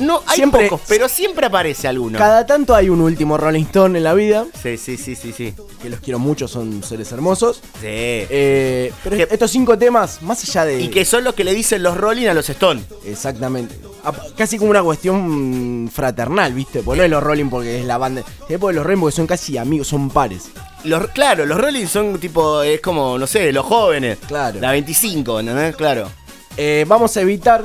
No, 0.00 0.22
hay 0.26 0.36
Siempre- 0.36 0.68
pocos, 0.68 0.82
pero 0.88 1.08
siempre 1.08 1.46
aparece 1.46 1.88
alguno. 1.88 2.18
Cada 2.18 2.46
tanto 2.46 2.74
hay 2.74 2.88
un 2.88 3.00
último 3.00 3.36
Rolling 3.38 3.64
Stone 3.64 3.98
en 3.98 4.04
la 4.04 4.14
vida, 4.14 4.46
Sí, 4.62 4.76
sí, 4.76 4.96
sí, 4.96 5.16
sí, 5.16 5.32
sí. 5.32 5.54
que 5.80 5.88
los 5.88 6.00
quiero 6.00 6.18
mucho, 6.18 6.46
son 6.46 6.82
seres 6.82 7.10
hermosos. 7.10 7.56
Sí. 7.80 7.86
Eh, 7.86 8.92
pero 9.02 9.16
Que- 9.16 9.28
estos 9.30 9.50
cinco 9.50 9.76
temas, 9.78 10.22
más 10.22 10.42
allá 10.44 10.66
de... 10.66 10.80
y 10.82 10.88
que 10.88 11.04
son 11.04 11.24
los 11.24 11.34
que 11.34 11.42
le 11.44 11.54
dicen 11.54 11.82
los 11.82 11.96
Rolling 11.96 12.26
a 12.26 12.34
los 12.34 12.48
Stone. 12.48 12.82
Exactamente. 13.06 13.74
Casi 14.36 14.58
como 14.58 14.70
una 14.70 14.82
cuestión 14.82 15.88
fraternal, 15.92 16.52
¿viste? 16.52 16.82
Porque 16.82 16.98
no 16.98 17.04
es 17.04 17.10
los 17.10 17.22
Rolling 17.22 17.48
porque 17.48 17.80
es 17.80 17.86
la 17.86 17.98
banda. 17.98 18.22
Es 18.48 18.58
porque 18.58 18.74
los 18.76 18.84
Rolling 18.84 19.00
porque 19.00 19.16
son 19.16 19.26
casi 19.26 19.56
amigos, 19.58 19.88
son 19.88 20.10
pares. 20.10 20.50
Los, 20.84 21.06
claro, 21.08 21.46
los 21.46 21.58
Rolling 21.60 21.86
son 21.86 22.18
tipo, 22.18 22.62
es 22.62 22.80
como, 22.80 23.16
no 23.18 23.26
sé, 23.26 23.52
los 23.52 23.64
jóvenes. 23.64 24.18
Claro. 24.26 24.60
La 24.60 24.72
25, 24.72 25.40
¿entendés? 25.40 25.76
Claro. 25.76 26.08
Eh, 26.56 26.84
vamos 26.86 27.16
a 27.16 27.20
evitar 27.22 27.64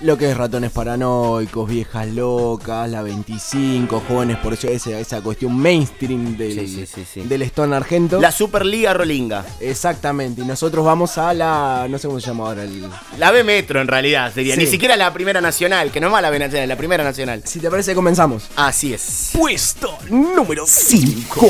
lo 0.00 0.18
que 0.18 0.30
es 0.30 0.36
ratones 0.36 0.70
paranoicos, 0.70 1.68
viejas 1.68 2.08
locas, 2.08 2.90
la 2.90 3.02
25, 3.02 4.02
jóvenes 4.06 4.36
por 4.38 4.52
eso, 4.52 4.68
esa, 4.68 4.98
esa 4.98 5.20
cuestión 5.20 5.56
mainstream 5.56 6.36
del, 6.36 6.54
Sí, 6.60 6.68
sí, 6.68 6.86
sí, 6.86 7.06
sí. 7.14 7.20
del 7.22 7.42
Stone 7.42 7.74
Argento. 7.74 8.20
La 8.20 8.32
Superliga 8.32 8.92
Rolinga. 8.92 9.44
Exactamente, 9.60 10.42
y 10.42 10.44
nosotros 10.44 10.84
vamos 10.84 11.16
a 11.18 11.32
la. 11.32 11.86
no 11.88 11.98
sé 11.98 12.08
cómo 12.08 12.20
se 12.20 12.26
llama 12.26 12.46
ahora 12.48 12.64
el. 12.64 12.84
La 13.18 13.30
B 13.30 13.44
Metro 13.44 13.80
en 13.80 13.88
realidad 13.88 14.32
sería. 14.32 14.56
Ni 14.56 14.66
siquiera 14.66 14.96
la 14.96 15.12
primera 15.12 15.40
nacional, 15.40 15.90
que 15.90 16.00
no 16.00 16.08
es 16.08 16.12
más 16.12 16.22
la 16.22 16.30
B 16.30 16.38
nacional, 16.38 16.68
la 16.68 16.76
primera 16.76 17.04
nacional. 17.04 17.42
Si 17.44 17.60
te 17.60 17.70
parece, 17.70 17.94
comenzamos. 17.94 18.48
Así 18.56 18.92
es. 18.92 19.30
Puesto 19.32 19.96
número 20.10 20.64
5. 20.66 21.46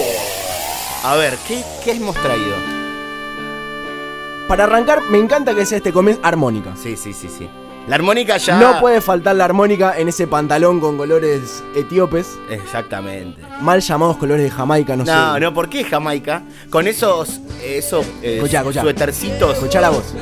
A 1.04 1.16
ver, 1.16 1.36
¿qué, 1.46 1.62
qué 1.84 1.92
hemos 1.92 2.14
traído? 2.16 2.54
Para 4.48 4.64
arrancar, 4.64 5.02
me 5.10 5.18
encanta 5.18 5.54
que 5.54 5.64
sea 5.64 5.78
este 5.78 5.92
comienzo 5.92 6.20
armónica. 6.24 6.74
Sí, 6.80 6.96
sí, 6.96 7.12
sí, 7.14 7.28
sí. 7.28 7.48
La 7.86 7.96
armónica 7.96 8.38
ya. 8.38 8.58
No 8.58 8.80
puede 8.80 9.00
faltar 9.02 9.36
la 9.36 9.44
armónica 9.44 9.98
en 9.98 10.08
ese 10.08 10.26
pantalón 10.26 10.80
con 10.80 10.96
colores 10.96 11.62
etíopes, 11.76 12.28
Exactamente. 12.48 13.42
mal 13.60 13.80
llamados 13.82 14.16
colores 14.16 14.42
de 14.44 14.50
Jamaica, 14.50 14.96
no, 14.96 15.04
No, 15.04 15.34
sé. 15.34 15.40
no, 15.40 15.52
¿por 15.52 15.68
qué 15.68 15.84
Jamaica? 15.84 16.42
Con 16.70 16.86
esos, 16.88 17.40
esos 17.62 18.06
eh, 18.22 18.40
escuchá. 18.42 18.80
suétercitos 18.80 19.54
Escuchá 19.54 19.80
la 19.82 19.90
voz. 19.90 20.14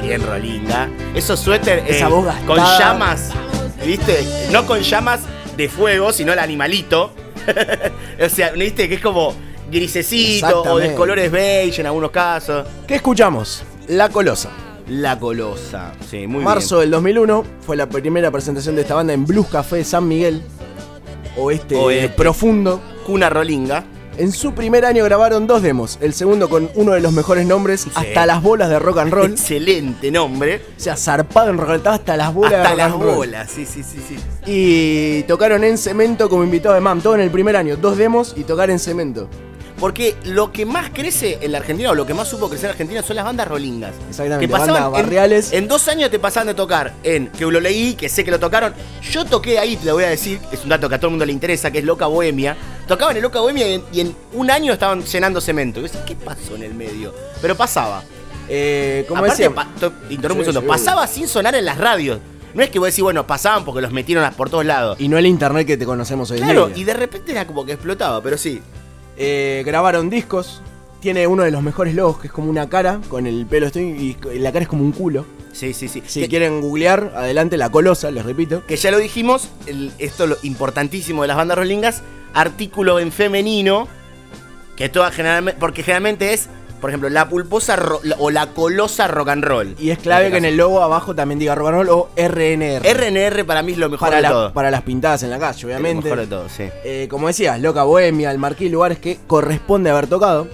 bien 0.00 0.24
rolinga. 0.24 0.88
Esos 1.14 1.40
suéter 1.40 1.80
eh, 1.80 1.84
Esa 1.88 2.06
voz 2.08 2.26
con 2.46 2.56
llamas, 2.58 3.30
¿viste? 3.84 4.24
No 4.52 4.64
con 4.64 4.80
llamas 4.80 5.20
de 5.56 5.68
fuego, 5.68 6.12
sino 6.12 6.32
el 6.32 6.38
animalito. 6.38 7.12
o 8.24 8.28
sea, 8.28 8.50
¿viste? 8.52 8.88
Que 8.88 8.94
es 8.94 9.00
como 9.00 9.34
grisecito 9.70 10.62
o 10.62 10.78
de 10.78 10.94
colores 10.94 11.32
beige 11.32 11.80
en 11.80 11.86
algunos 11.86 12.12
casos. 12.12 12.64
¿Qué 12.86 12.94
escuchamos? 12.94 13.64
La 13.88 14.08
Colosa. 14.08 14.50
La 14.90 15.18
colosa. 15.20 15.92
Sí, 16.10 16.26
muy 16.26 16.42
Marzo 16.42 16.80
del 16.80 16.90
2001 16.90 17.44
fue 17.64 17.76
la 17.76 17.88
primera 17.88 18.28
presentación 18.32 18.74
de 18.74 18.82
esta 18.82 18.96
banda 18.96 19.12
en 19.12 19.24
Blues 19.24 19.46
Café 19.46 19.84
San 19.84 20.08
Miguel, 20.08 20.42
oeste, 21.36 21.76
Oeste. 21.76 22.08
profundo. 22.16 22.80
Cuna 23.06 23.30
rolinga. 23.30 23.84
En 24.18 24.32
su 24.32 24.52
primer 24.52 24.84
año 24.84 25.04
grabaron 25.04 25.46
dos 25.46 25.62
demos, 25.62 25.96
el 26.02 26.12
segundo 26.12 26.50
con 26.50 26.68
uno 26.74 26.92
de 26.92 27.00
los 27.00 27.12
mejores 27.12 27.46
nombres, 27.46 27.86
hasta 27.94 28.26
las 28.26 28.42
bolas 28.42 28.68
de 28.68 28.78
rock 28.80 28.98
and 28.98 29.12
roll. 29.12 29.30
Excelente 29.30 30.10
nombre. 30.10 30.56
O 30.76 30.80
sea, 30.80 30.96
zarpado 30.96 31.50
en 31.50 31.56
rock 31.58 31.70
and 31.70 31.84
roll, 31.84 31.94
hasta 31.94 32.16
las 32.16 32.34
bolas 32.34 32.50
de 32.50 32.56
Hasta 32.58 32.68
rock 32.70 32.78
las 32.78 32.92
and 32.92 33.02
roll. 33.02 33.14
bolas, 33.16 33.48
sí, 33.50 33.64
sí, 33.64 33.82
sí, 33.84 33.98
sí. 34.06 34.16
Y 34.44 35.22
tocaron 35.22 35.62
en 35.62 35.78
cemento 35.78 36.28
como 36.28 36.42
invitado 36.42 36.74
de 36.74 36.80
MAM, 36.80 37.00
todo 37.00 37.14
en 37.14 37.20
el 37.20 37.30
primer 37.30 37.54
año, 37.56 37.76
dos 37.76 37.96
demos 37.96 38.34
y 38.36 38.42
tocar 38.42 38.68
en 38.70 38.80
cemento. 38.80 39.28
Porque 39.80 40.14
lo 40.24 40.52
que 40.52 40.66
más 40.66 40.90
crece 40.90 41.38
en 41.40 41.52
la 41.52 41.58
Argentina, 41.58 41.90
o 41.90 41.94
lo 41.94 42.04
que 42.04 42.12
más 42.12 42.28
supo 42.28 42.48
crecer 42.50 42.66
en 42.66 42.70
Argentina, 42.72 43.02
son 43.02 43.16
las 43.16 43.24
bandas 43.24 43.48
rolingas. 43.48 43.94
Exactamente, 44.10 44.46
Que 44.46 44.52
pasaban 44.52 44.74
bandas 44.82 45.00
en- 45.00 45.06
barriales. 45.06 45.52
En, 45.52 45.66
dos 45.68 45.88
años 45.88 46.10
te 46.10 46.18
pasaban 46.18 46.48
de 46.48 46.54
tocar 46.54 46.92
en, 47.02 47.28
que 47.28 47.46
lo 47.46 47.58
leí, 47.60 47.94
que 47.94 48.08
sé 48.10 48.22
que 48.22 48.30
lo 48.30 48.38
tocaron. 48.38 48.74
Yo 49.10 49.24
toqué 49.24 49.58
ahí, 49.58 49.76
te 49.76 49.86
lo 49.86 49.94
voy 49.94 50.04
a 50.04 50.10
decir, 50.10 50.38
es 50.52 50.62
un 50.62 50.68
dato 50.68 50.88
que 50.88 50.96
a 50.96 50.98
todo 50.98 51.06
el 51.08 51.12
mundo 51.12 51.24
le 51.24 51.32
interesa, 51.32 51.70
que 51.70 51.78
es 51.78 51.84
Loca 51.84 52.06
Bohemia. 52.06 52.56
Tocaban 52.86 53.16
en 53.16 53.22
Loca 53.22 53.40
Bohemia 53.40 53.66
y 53.68 53.74
en, 53.74 53.82
y 53.92 54.00
en 54.00 54.16
un 54.34 54.50
año 54.50 54.72
estaban 54.74 55.02
llenando 55.02 55.40
cemento. 55.40 55.80
Y 55.80 55.84
yo 55.84 55.88
decía, 55.88 56.04
¿Qué 56.04 56.14
pasó 56.14 56.56
en 56.56 56.62
el 56.64 56.74
medio? 56.74 57.14
Pero 57.40 57.56
pasaba. 57.56 58.02
Eh, 58.48 59.04
como 59.08 59.20
Aparte, 59.24 59.44
decía, 59.44 59.54
pa- 59.54 59.68
interrumpo 60.10 60.40
un 60.40 60.44
Sí, 60.46 60.52
segundo, 60.52 60.60
sí, 60.60 60.66
pasaba 60.66 61.06
sin 61.06 61.26
sonar 61.26 61.54
en 61.54 61.64
las 61.64 61.78
radios. 61.78 62.18
No 62.52 62.62
es 62.64 62.68
que 62.70 62.80
vos 62.80 62.88
decís, 62.88 63.02
bueno, 63.02 63.26
pasaban 63.26 63.64
porque 63.64 63.80
los 63.80 63.92
metieron 63.92 64.28
por 64.34 64.50
todos 64.50 64.66
lados. 64.66 64.96
y 65.00 65.06
no 65.08 65.16
el 65.18 65.26
internet 65.26 65.66
que 65.66 65.76
te 65.76 65.86
conocemos 65.86 66.30
hoy 66.32 66.38
en 66.38 66.44
Claro, 66.44 66.66
día. 66.66 66.76
y 66.78 66.84
de 66.84 66.94
repente 66.94 67.30
era 67.32 67.46
como 67.46 67.64
que 67.64 67.72
explotaba, 67.72 68.20
pero 68.22 68.36
sí. 68.36 68.60
Eh, 69.22 69.62
grabaron 69.66 70.08
discos. 70.08 70.62
Tiene 71.00 71.26
uno 71.26 71.42
de 71.42 71.50
los 71.50 71.62
mejores 71.62 71.94
logos, 71.94 72.18
que 72.20 72.26
es 72.28 72.32
como 72.32 72.48
una 72.48 72.68
cara, 72.70 73.00
con 73.08 73.26
el 73.26 73.44
pelo 73.46 73.66
estoy 73.66 74.16
y 74.32 74.38
la 74.38 74.50
cara 74.50 74.62
es 74.62 74.68
como 74.68 74.82
un 74.82 74.92
culo. 74.92 75.26
Sí, 75.52 75.74
sí, 75.74 75.88
sí. 75.88 76.02
Si 76.06 76.20
Que- 76.20 76.28
quieren 76.28 76.60
googlear, 76.62 77.12
adelante 77.14 77.56
la 77.58 77.70
colosa, 77.70 78.10
les 78.10 78.24
repito. 78.24 78.64
que 78.66 78.76
ya 78.76 78.90
lo 78.90 78.98
dijimos, 78.98 79.48
el- 79.66 79.92
esto 79.98 80.24
es 80.24 80.30
lo 80.30 80.36
importantísimo 80.42 81.22
de 81.22 81.28
las 81.28 81.36
bandas 81.36 81.58
rolingas, 81.58 82.02
artículo 82.34 82.98
en 82.98 83.12
femenino, 83.12 83.88
que 84.76 84.88
toda 84.88 85.10
generalmente, 85.10 85.58
porque 85.60 85.82
generalmente 85.82 86.32
es, 86.32 86.48
por 86.80 86.90
ejemplo, 86.90 87.08
la 87.10 87.28
pulposa 87.28 87.76
ro- 87.76 88.00
la- 88.02 88.16
o 88.18 88.30
la 88.30 88.46
colosa 88.48 89.06
rock 89.08 89.28
and 89.28 89.44
roll. 89.44 89.74
Y 89.78 89.90
es 89.90 89.98
clave 89.98 90.30
que 90.30 90.38
en 90.38 90.44
el 90.44 90.56
logo 90.56 90.82
abajo 90.82 91.14
también 91.14 91.38
diga 91.38 91.54
rock 91.54 91.68
and 91.68 91.76
roll 91.76 91.88
o 91.90 92.08
RNR. 92.16 92.82
RNR 92.88 93.44
para 93.44 93.62
mí 93.62 93.72
es 93.72 93.78
lo 93.78 93.88
mejor 93.90 94.06
para, 94.08 94.16
de 94.16 94.22
la- 94.22 94.28
todo. 94.30 94.52
para 94.52 94.70
las 94.70 94.82
pintadas 94.82 95.22
en 95.22 95.30
la 95.30 95.38
calle, 95.38 95.60
lo 95.62 95.68
obviamente. 95.68 96.04
mejor 96.04 96.18
de 96.20 96.26
todo, 96.26 96.48
sí. 96.48 96.64
Eh, 96.84 97.06
como 97.10 97.26
decías, 97.26 97.60
Loca 97.60 97.82
Bohemia, 97.82 98.30
el 98.30 98.38
Marqués, 98.38 98.70
lugares 98.70 98.98
que 98.98 99.18
corresponde 99.26 99.90
haber 99.90 100.06
tocado. 100.06 100.48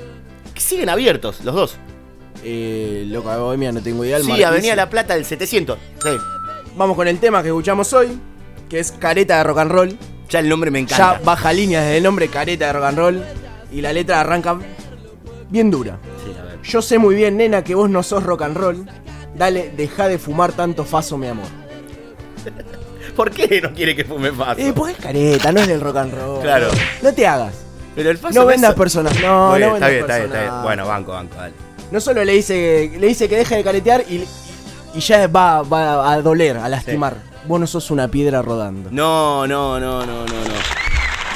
Que 0.54 0.60
siguen 0.60 0.88
abiertos, 0.88 1.44
los 1.44 1.54
dos. 1.54 1.76
Eh, 2.44 3.04
Loca 3.08 3.36
Bohemia, 3.38 3.72
no 3.72 3.80
tengo 3.82 4.04
idea. 4.04 4.16
el 4.16 4.22
Sí, 4.22 4.28
Marqués. 4.28 4.46
Avenida 4.46 4.76
La 4.76 4.88
Plata 4.90 5.14
del 5.14 5.24
700. 5.24 5.78
Sí. 6.02 6.10
Vamos 6.76 6.96
con 6.96 7.08
el 7.08 7.18
tema 7.18 7.42
que 7.42 7.48
escuchamos 7.48 7.92
hoy, 7.92 8.18
que 8.68 8.78
es 8.78 8.92
Careta 8.92 9.38
de 9.38 9.44
Rock 9.44 9.58
and 9.58 9.70
Roll. 9.70 9.98
Ya 10.28 10.40
el 10.40 10.48
nombre 10.48 10.70
me 10.70 10.84
Ya 10.84 10.96
encanta. 10.96 11.20
baja 11.24 11.52
línea 11.52 11.80
desde 11.82 11.98
el 11.98 12.02
nombre 12.02 12.28
Careta 12.28 12.66
de 12.66 12.72
Rock 12.72 12.84
and 12.84 12.98
Roll. 12.98 13.24
Y 13.72 13.80
la 13.80 13.92
letra 13.92 14.20
arranca 14.20 14.56
bien 15.50 15.70
dura. 15.70 15.98
Yo 16.66 16.82
sé 16.82 16.98
muy 16.98 17.14
bien, 17.14 17.36
nena, 17.36 17.62
que 17.62 17.74
vos 17.74 17.88
no 17.88 18.02
sos 18.02 18.22
rock 18.24 18.42
and 18.42 18.56
roll. 18.56 18.86
Dale, 19.34 19.70
deja 19.76 20.08
de 20.08 20.18
fumar 20.18 20.52
tanto 20.52 20.84
faso, 20.84 21.16
mi 21.16 21.28
amor. 21.28 21.46
¿Por 23.14 23.30
qué 23.30 23.60
no 23.62 23.72
quiere 23.72 23.94
que 23.94 24.04
fume 24.04 24.32
faso? 24.32 24.60
Eh, 24.60 24.72
porque 24.74 24.92
es 24.92 24.98
careta, 24.98 25.52
no 25.52 25.60
es 25.60 25.68
del 25.68 25.80
rock 25.80 25.96
and 25.98 26.14
roll. 26.14 26.42
Claro. 26.42 26.68
No 27.02 27.12
te 27.12 27.26
hagas. 27.26 27.54
Pero 27.94 28.10
el 28.10 28.18
faso 28.18 28.38
No 28.38 28.46
vendas 28.46 28.70
eso. 28.70 28.78
personas. 28.78 29.14
No, 29.20 29.50
Muy 29.50 29.60
no 29.60 29.66
bien, 29.66 29.72
vendas 29.74 29.74
está 29.74 29.88
bien, 29.88 30.00
está 30.00 30.16
bien, 30.16 30.26
está 30.26 30.40
bien. 30.42 30.62
Bueno, 30.62 30.86
banco, 30.86 31.12
banco, 31.12 31.36
dale. 31.36 31.54
No 31.90 32.00
solo 32.00 32.24
le 32.24 32.32
dice, 32.32 32.90
le 32.98 33.06
dice 33.06 33.28
que 33.28 33.36
deje 33.36 33.56
de 33.56 33.64
caretear 33.64 34.04
y, 34.08 34.24
y 34.94 35.00
ya 35.00 35.28
va, 35.28 35.62
va 35.62 36.12
a 36.12 36.20
doler, 36.20 36.56
a 36.58 36.68
lastimar. 36.68 37.16
Vos 37.46 37.60
no 37.60 37.66
sos 37.66 37.90
una 37.90 38.08
piedra 38.08 38.42
rodando. 38.42 38.90
No, 38.90 39.46
no, 39.46 39.78
no, 39.78 40.00
no, 40.04 40.26
no, 40.26 40.26
no. 40.26 40.54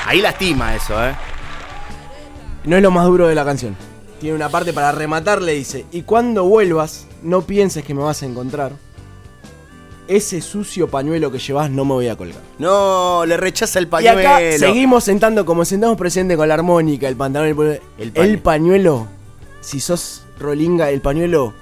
Ahí 0.06 0.20
lastima 0.20 0.74
eso, 0.74 1.02
¿eh? 1.06 1.14
No 2.64 2.76
es 2.76 2.82
lo 2.82 2.90
más 2.90 3.06
duro 3.06 3.28
de 3.28 3.34
la 3.34 3.44
canción. 3.44 3.76
Tiene 4.20 4.36
una 4.36 4.48
parte 4.50 4.72
para 4.72 4.92
rematar, 4.92 5.40
le 5.40 5.52
dice, 5.54 5.86
y 5.92 6.02
cuando 6.02 6.44
vuelvas, 6.44 7.06
no 7.22 7.40
pienses 7.42 7.84
que 7.84 7.94
me 7.94 8.02
vas 8.02 8.22
a 8.22 8.26
encontrar. 8.26 8.72
Ese 10.08 10.40
sucio 10.42 10.88
pañuelo 10.88 11.30
que 11.30 11.38
llevas 11.38 11.70
no 11.70 11.84
me 11.84 11.92
voy 11.94 12.08
a 12.08 12.16
colgar. 12.16 12.40
No, 12.58 13.24
le 13.26 13.36
rechaza 13.36 13.78
el 13.78 13.84
Y 13.84 13.88
pañuelo. 13.88 14.18
acá 14.20 14.40
seguimos 14.58 15.04
sentando 15.04 15.46
como 15.46 15.64
sentamos 15.64 15.96
presente 15.96 16.36
con 16.36 16.48
la 16.48 16.54
armónica, 16.54 17.06
el 17.08 17.14
pantalón, 17.16 17.48
el, 17.48 17.54
pañuelo. 17.54 17.80
El 17.96 18.06
el, 18.08 18.12
paño. 18.12 18.38
pañuelo. 18.42 19.06
Si 19.60 19.78
sos 19.78 20.22
rolinga, 20.38 20.90
el 20.90 21.00
pañuelo 21.00 21.54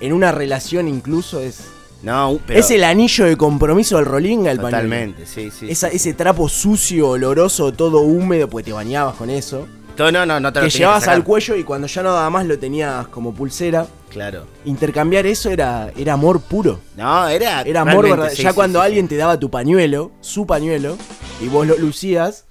en 0.00 0.12
una 0.12 0.30
relación 0.32 0.86
incluso 0.88 1.40
es... 1.40 1.64
No, 2.02 2.38
pero. 2.46 2.60
es 2.60 2.70
el 2.70 2.84
anillo 2.84 3.24
de 3.24 3.36
compromiso 3.36 3.96
del 3.96 4.04
rolinga, 4.04 4.52
el 4.52 4.58
pañuelo. 4.58 4.76
Totalmente, 4.76 5.26
sí, 5.26 5.50
sí. 5.50 5.68
Esa- 5.68 5.88
ese 5.88 6.12
trapo 6.14 6.48
sucio, 6.48 7.08
oloroso, 7.08 7.72
todo 7.72 8.02
húmedo, 8.02 8.48
pues 8.48 8.64
te 8.64 8.72
bañabas 8.72 9.16
con 9.16 9.30
eso. 9.30 9.66
No, 9.98 10.12
no, 10.12 10.26
no, 10.26 10.40
no 10.40 10.52
te 10.52 10.60
lo 10.60 10.66
que 10.66 10.70
llevabas 10.70 11.08
al 11.08 11.24
cuello 11.24 11.56
y 11.56 11.64
cuando 11.64 11.86
ya 11.86 12.02
no 12.02 12.12
daba 12.12 12.28
más 12.30 12.46
lo 12.46 12.58
tenías 12.58 13.06
como 13.08 13.34
pulsera. 13.34 13.86
Claro. 14.10 14.46
Intercambiar 14.64 15.26
eso 15.26 15.50
era, 15.50 15.90
era 15.96 16.14
amor 16.14 16.40
puro. 16.40 16.80
No, 16.96 17.28
era. 17.28 17.62
Era 17.62 17.82
amor 17.82 18.04
realmente, 18.04 18.16
verdad. 18.16 18.34
sí, 18.34 18.42
ya 18.42 18.50
sí, 18.50 18.54
cuando 18.54 18.80
sí, 18.80 18.86
alguien 18.86 19.08
te 19.08 19.16
daba 19.16 19.38
tu 19.38 19.50
pañuelo, 19.50 20.12
su 20.20 20.46
pañuelo, 20.46 20.96
y 21.40 21.48
vos 21.48 21.66
lo 21.66 21.76
lucías, 21.76 22.46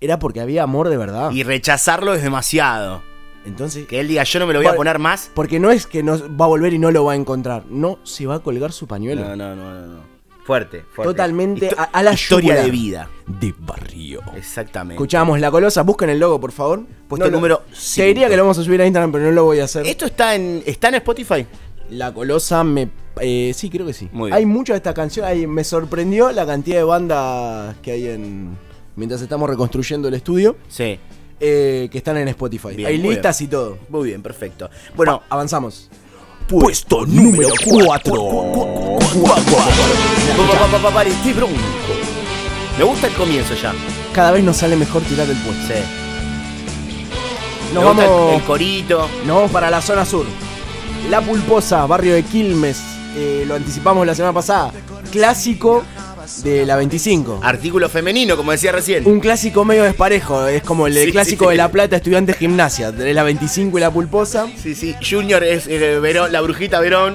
era 0.00 0.18
porque 0.18 0.40
había 0.40 0.62
amor 0.62 0.88
de 0.88 0.96
verdad. 0.96 1.30
Y 1.30 1.42
rechazarlo 1.42 2.14
es 2.14 2.22
demasiado. 2.22 3.02
Entonces, 3.46 3.86
Que 3.86 4.00
él 4.00 4.08
diga, 4.08 4.22
yo 4.24 4.38
no 4.38 4.46
me 4.46 4.52
lo 4.52 4.58
voy 4.58 4.66
a 4.68 4.74
poner 4.74 4.98
más. 4.98 5.30
porque 5.34 5.58
no 5.58 5.70
es 5.70 5.86
que 5.86 6.02
no 6.02 6.18
va 6.36 6.44
a 6.44 6.48
volver 6.48 6.74
y 6.74 6.78
no 6.78 6.90
lo 6.90 7.04
va 7.06 7.12
a 7.12 7.16
encontrar. 7.16 7.64
No, 7.70 7.98
se 8.04 8.26
va 8.26 8.36
a 8.36 8.38
colgar 8.40 8.72
su 8.72 8.86
pañuelo. 8.86 9.22
No, 9.22 9.36
no, 9.36 9.56
no, 9.56 9.72
no. 9.72 9.86
no. 9.86 10.09
Fuerte, 10.44 10.84
fuerte. 10.92 11.12
Totalmente 11.12 11.68
Histo- 11.70 11.78
a, 11.78 11.84
a 11.84 12.02
la 12.02 12.12
Historia 12.12 12.48
yugular. 12.56 12.64
de 12.64 12.70
vida. 12.70 13.08
De 13.26 13.54
barrio. 13.58 14.20
Exactamente. 14.36 14.94
Escuchamos 14.94 15.38
La 15.40 15.50
Colosa, 15.50 15.82
busquen 15.82 16.10
el 16.10 16.18
logo, 16.18 16.40
por 16.40 16.52
favor. 16.52 16.82
Puesto 17.08 17.26
lo- 17.26 17.32
número 17.32 17.58
Te 17.58 17.74
cinco. 17.76 18.06
diría 18.06 18.28
que 18.28 18.36
lo 18.36 18.42
vamos 18.42 18.58
a 18.58 18.64
subir 18.64 18.80
a 18.82 18.86
Instagram, 18.86 19.12
pero 19.12 19.24
no 19.24 19.30
lo 19.32 19.44
voy 19.44 19.60
a 19.60 19.64
hacer. 19.64 19.86
¿Esto 19.86 20.06
está 20.06 20.34
en, 20.34 20.62
está 20.66 20.88
en 20.88 20.94
Spotify? 20.96 21.46
La 21.90 22.12
Colosa 22.12 22.62
me... 22.64 22.88
eh, 23.20 23.52
sí, 23.54 23.68
creo 23.70 23.86
que 23.86 23.92
sí. 23.92 24.08
Muy 24.12 24.26
bien. 24.30 24.36
Hay 24.38 24.46
muchas 24.46 24.74
de 24.74 24.78
estas 24.78 24.94
canciones. 24.94 25.30
hay- 25.30 25.46
me 25.46 25.62
sorprendió 25.64 26.32
la 26.32 26.46
cantidad 26.46 26.78
de 26.78 26.84
bandas 26.84 27.76
que 27.82 27.92
hay 27.92 28.06
en... 28.08 28.56
Mientras 28.96 29.22
estamos 29.22 29.48
reconstruyendo 29.48 30.08
el 30.08 30.14
estudio, 30.14 30.56
Sí. 30.68 30.98
eh, 31.38 31.88
que 31.90 31.98
están 31.98 32.16
en 32.16 32.28
Spotify. 32.28 32.74
Bien, 32.74 32.88
hay 32.88 32.98
listas 32.98 33.40
y 33.40 33.46
todo. 33.46 33.78
Muy 33.88 34.08
bien, 34.08 34.20
perfecto. 34.22 34.68
Bueno, 34.96 35.20
Pa- 35.20 35.26
avanzamos. 35.36 35.88
Puesto 36.50 37.06
número 37.06 37.50
4. 37.64 38.14
Me 42.76 42.84
gusta 42.84 43.06
el 43.06 43.12
comienzo 43.14 43.54
ya. 43.54 43.72
Cada 44.12 44.32
vez 44.32 44.42
nos 44.42 44.56
sale 44.56 44.74
mejor 44.74 45.02
tirar 45.02 45.30
el 45.30 45.36
puesto. 45.36 45.68
Sí. 45.68 45.80
Nos 47.72 47.84
vamos, 47.84 48.34
el 48.34 48.42
corito. 48.42 49.08
nos 49.24 49.36
vamos 49.36 49.50
para 49.52 49.70
la 49.70 49.80
zona 49.80 50.04
sur. 50.04 50.26
La 51.08 51.20
Pulposa, 51.20 51.86
barrio 51.86 52.14
de 52.14 52.24
Quilmes. 52.24 52.82
Eh, 53.16 53.44
lo 53.46 53.54
anticipamos 53.54 54.04
la 54.04 54.16
semana 54.16 54.32
pasada. 54.32 54.72
Clásico 55.12 55.84
de 56.42 56.64
la 56.66 56.76
25. 56.76 57.40
Artículo 57.42 57.88
femenino, 57.88 58.36
como 58.36 58.52
decía 58.52 58.72
recién. 58.72 59.06
Un 59.06 59.20
clásico 59.20 59.64
medio 59.64 59.82
desparejo, 59.84 60.46
es 60.46 60.62
como 60.62 60.86
el 60.86 60.94
Sí, 60.96 61.12
clásico 61.12 61.46
sí. 61.46 61.50
de 61.52 61.56
La 61.56 61.70
Plata, 61.70 61.96
estudiante 61.96 62.32
gimnasia. 62.34 62.92
Tenés 62.92 63.14
la 63.14 63.22
25 63.22 63.76
y 63.78 63.80
la 63.80 63.90
Pulposa. 63.90 64.46
Sí, 64.62 64.74
sí. 64.74 64.94
Junior 65.08 65.42
es 65.44 65.66
eh, 65.66 65.98
Verón, 66.00 66.32
la 66.32 66.40
brujita 66.40 66.80
Verón. 66.80 67.14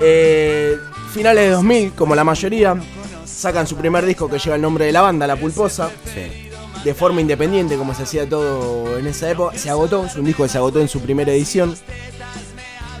Eh, 0.00 0.76
finales 1.12 1.44
de 1.44 1.50
2000, 1.50 1.92
como 1.92 2.14
la 2.14 2.24
mayoría, 2.24 2.76
sacan 3.24 3.66
su 3.66 3.76
primer 3.76 4.04
disco 4.06 4.28
que 4.28 4.38
lleva 4.38 4.56
el 4.56 4.62
nombre 4.62 4.86
de 4.86 4.92
la 4.92 5.02
banda, 5.02 5.26
La 5.26 5.36
Pulposa. 5.36 5.90
Sí. 6.12 6.48
De 6.84 6.94
forma 6.94 7.20
independiente, 7.20 7.76
como 7.76 7.94
se 7.94 8.04
hacía 8.04 8.28
todo 8.28 8.98
en 8.98 9.06
esa 9.08 9.30
época. 9.30 9.58
Se 9.58 9.68
agotó, 9.70 10.06
es 10.06 10.14
un 10.16 10.24
disco 10.24 10.44
que 10.44 10.48
se 10.48 10.58
agotó 10.58 10.80
en 10.80 10.88
su 10.88 11.00
primera 11.00 11.32
edición. 11.32 11.76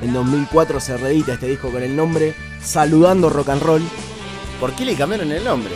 En 0.02 0.12
2004 0.12 0.80
se 0.80 0.96
reedita 0.96 1.34
este 1.34 1.46
disco 1.46 1.70
con 1.70 1.82
el 1.82 1.94
nombre 1.96 2.34
Saludando 2.62 3.30
Rock 3.30 3.48
and 3.50 3.62
Roll. 3.62 3.82
¿Por 4.60 4.72
qué 4.72 4.84
le 4.84 4.94
cambiaron 4.94 5.30
el 5.32 5.44
nombre? 5.44 5.72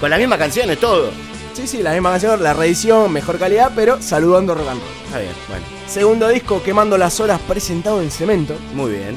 Con 0.00 0.10
las 0.10 0.18
mismas 0.18 0.38
canciones, 0.38 0.78
todo. 0.78 1.10
Sí, 1.54 1.66
sí, 1.66 1.82
la 1.82 1.92
misma 1.92 2.10
canción, 2.10 2.42
la 2.42 2.54
reedición, 2.54 3.12
mejor 3.12 3.38
calidad, 3.38 3.72
pero 3.74 4.00
Saludando 4.00 4.54
Rock 4.54 4.68
and 4.68 4.80
Roll. 4.80 4.90
Está 5.06 5.18
bien, 5.18 5.32
bueno. 5.48 5.64
Segundo 5.88 6.28
disco, 6.28 6.62
Quemando 6.62 6.96
las 6.96 7.18
Horas, 7.20 7.40
presentado 7.46 8.00
en 8.00 8.10
cemento. 8.10 8.54
Muy 8.74 8.92
bien. 8.92 9.16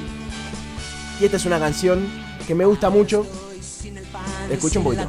Y 1.22 1.26
esta 1.26 1.38
es 1.38 1.46
una 1.46 1.60
canción 1.60 2.06
que 2.48 2.56
me 2.56 2.66
gusta 2.66 2.90
mucho. 2.90 3.26
Escucha 4.50 4.80
un 4.80 4.86
poquito. 4.86 5.08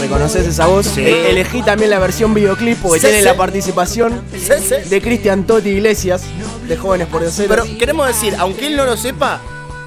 ¿Reconoces 0.00 0.46
esa 0.46 0.66
voz? 0.66 0.86
Sí. 0.86 1.02
E- 1.02 1.30
Elegí 1.30 1.62
también 1.62 1.90
la 1.90 1.98
versión 1.98 2.32
videoclip 2.32 2.78
porque 2.80 2.98
Sí, 3.00 3.06
tiene 3.06 3.18
sí. 3.20 3.24
la 3.24 3.36
participación 3.36 4.22
Sí, 4.32 4.40
sí. 4.66 4.88
de 4.88 5.02
Cristian 5.02 5.44
Totti 5.46 5.68
Iglesias, 5.68 6.22
de 6.66 6.76
Jóvenes 6.76 7.06
por 7.08 7.20
Dios 7.20 7.34
Pero 7.46 7.64
queremos 7.78 8.06
decir, 8.06 8.34
aunque 8.38 8.66
él 8.68 8.76
no 8.76 8.86
lo 8.86 8.96
sepa, 8.96 9.40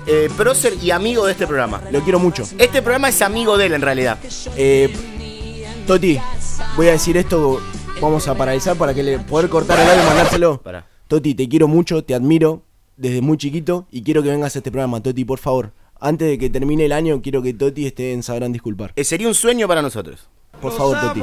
eh, 0.07 0.29
prócer 0.35 0.73
y 0.81 0.91
amigo 0.91 1.25
de 1.25 1.31
este 1.31 1.47
programa. 1.47 1.81
Lo 1.91 2.01
quiero 2.01 2.19
mucho. 2.19 2.43
Este 2.57 2.81
programa 2.81 3.09
es 3.09 3.21
amigo 3.21 3.57
de 3.57 3.67
él 3.67 3.73
en 3.73 3.81
realidad. 3.81 4.17
Eh, 4.55 4.93
Toti, 5.87 6.19
voy 6.75 6.87
a 6.87 6.91
decir 6.91 7.17
esto, 7.17 7.61
vamos 8.01 8.27
a 8.27 8.35
paralizar 8.35 8.75
para 8.77 8.93
que 8.93 9.03
le 9.03 9.19
poder 9.19 9.49
cortar 9.49 9.79
el 9.79 9.87
audio 9.89 10.03
y 10.03 10.05
mandárselo. 10.05 10.61
Pará. 10.61 10.87
Toti, 11.07 11.35
te 11.35 11.47
quiero 11.47 11.67
mucho, 11.67 12.03
te 12.03 12.15
admiro 12.15 12.63
desde 12.97 13.21
muy 13.21 13.37
chiquito 13.37 13.87
y 13.91 14.03
quiero 14.03 14.23
que 14.23 14.29
vengas 14.29 14.55
a 14.55 14.59
este 14.59 14.71
programa, 14.71 15.01
Toti, 15.01 15.25
por 15.25 15.39
favor. 15.39 15.71
Antes 15.99 16.27
de 16.27 16.37
que 16.37 16.49
termine 16.49 16.85
el 16.85 16.91
año, 16.91 17.21
quiero 17.21 17.41
que 17.41 17.53
Toti 17.53 17.85
esté 17.85 18.13
en 18.13 18.23
Sabrán 18.23 18.51
Disculpar. 18.51 18.91
Eh, 18.95 19.03
sería 19.03 19.27
un 19.27 19.35
sueño 19.35 19.67
para 19.67 19.81
nosotros. 19.81 20.27
Por 20.61 20.71
favor, 20.73 20.99
Toti. 20.99 21.21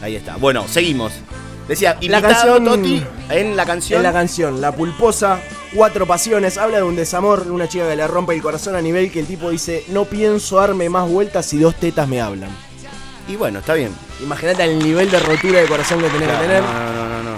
Ahí 0.00 0.16
está. 0.16 0.36
Bueno, 0.36 0.66
seguimos. 0.68 1.12
Decía, 1.68 1.96
La 2.02 2.22
canción- 2.22 2.64
Toti 2.64 3.02
en 3.30 3.56
la 3.56 3.64
canción. 3.66 3.98
En 3.98 4.02
la 4.04 4.12
canción, 4.12 4.60
La 4.60 4.72
Pulposa, 4.72 5.40
Cuatro 5.74 6.06
Pasiones, 6.06 6.58
habla 6.58 6.76
de 6.78 6.82
un 6.84 6.94
desamor, 6.96 7.44
de 7.44 7.50
una 7.50 7.68
chica 7.68 7.88
que 7.88 7.96
le 7.96 8.06
rompe 8.06 8.34
el 8.34 8.42
corazón 8.42 8.76
a 8.76 8.80
nivel 8.80 9.10
que 9.10 9.20
el 9.20 9.26
tipo 9.26 9.50
dice, 9.50 9.84
no 9.88 10.04
pienso 10.04 10.56
darme 10.56 10.88
más 10.88 11.08
vueltas 11.08 11.44
si 11.46 11.58
dos 11.58 11.74
tetas 11.74 12.06
me 12.08 12.20
hablan. 12.20 12.50
Y 13.28 13.34
bueno, 13.34 13.58
está 13.58 13.74
bien. 13.74 13.90
Imagínate 14.22 14.62
el 14.62 14.78
nivel 14.78 15.10
de 15.10 15.18
rotura 15.18 15.60
de 15.60 15.66
corazón 15.66 16.00
que 16.00 16.08
tenés 16.08 16.28
que 16.28 16.36
tener. 16.36 16.62
No, 16.62 16.72
no, 16.72 16.92
no, 16.94 17.08
no, 17.08 17.22
no. 17.32 17.36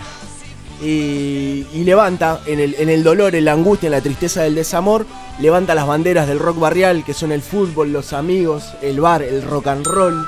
y, 0.82 1.66
y 1.72 1.82
levanta 1.84 2.40
en 2.46 2.60
el, 2.60 2.74
en 2.78 2.90
el 2.90 3.02
dolor, 3.02 3.34
en 3.34 3.46
la 3.46 3.52
angustia, 3.52 3.86
en 3.86 3.92
la 3.92 4.00
tristeza 4.02 4.42
del 4.42 4.54
desamor, 4.54 5.06
levanta 5.40 5.74
las 5.74 5.86
banderas 5.86 6.28
del 6.28 6.38
rock 6.38 6.60
barrial, 6.60 7.02
que 7.04 7.14
son 7.14 7.32
el 7.32 7.40
fútbol, 7.42 7.92
los 7.92 8.12
amigos, 8.12 8.64
el 8.82 9.00
bar, 9.00 9.22
el 9.22 9.42
rock 9.42 9.68
and 9.68 9.86
roll. 9.86 10.26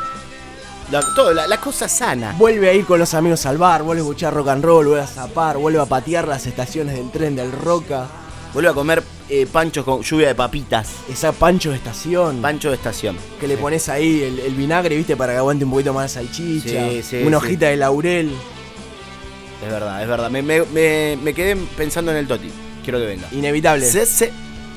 La, 0.90 1.00
todo, 1.14 1.32
la, 1.32 1.46
la 1.46 1.60
cosa 1.60 1.88
sana. 1.88 2.34
Vuelve 2.36 2.68
a 2.68 2.72
ir 2.74 2.84
con 2.84 2.98
los 2.98 3.14
amigos 3.14 3.46
al 3.46 3.58
bar, 3.58 3.82
vuelve 3.84 4.00
a 4.02 4.04
escuchar 4.04 4.34
rock 4.34 4.48
and 4.48 4.64
roll, 4.64 4.86
vuelve 4.86 5.02
a 5.02 5.06
zapar, 5.06 5.56
vuelve 5.56 5.78
a 5.80 5.86
patear 5.86 6.26
las 6.26 6.46
estaciones 6.46 6.96
del 6.96 7.10
tren 7.10 7.36
del 7.36 7.52
Roca, 7.52 8.08
Vuelve 8.52 8.68
a 8.70 8.72
comer 8.72 9.00
eh, 9.28 9.46
panchos 9.46 9.84
con 9.84 10.02
lluvia 10.02 10.26
de 10.26 10.34
papitas. 10.34 10.88
esa 11.08 11.30
pancho 11.30 11.70
de 11.70 11.76
estación, 11.76 12.42
Pancho 12.42 12.70
de 12.70 12.74
estación. 12.74 13.16
que 13.38 13.46
le 13.46 13.56
pones 13.56 13.88
ahí 13.88 14.22
el, 14.24 14.40
el 14.40 14.54
vinagre, 14.56 14.96
viste, 14.96 15.16
para 15.16 15.32
que 15.34 15.38
aguante 15.38 15.64
un 15.64 15.70
poquito 15.70 15.94
más 15.94 16.16
la 16.16 16.22
salchicha, 16.22 16.88
Sí, 16.90 17.02
sí, 17.04 17.22
una 17.24 17.36
hojita 17.36 17.66
de 17.68 17.76
laurel. 17.76 18.32
Es 19.64 19.70
verdad, 19.70 20.02
es 20.02 20.08
verdad. 20.08 20.30
Me, 20.30 20.42
me- 20.42 20.62
me- 20.64 21.16
me 21.22 21.32
quedé 21.32 21.54
pensando 21.76 22.10
en 22.10 22.16
el 22.16 22.26
Toti. 22.26 22.50
Quiero 22.82 22.98
que 22.98 23.06
venga. 23.06 23.28
Inevitable. 23.30 23.86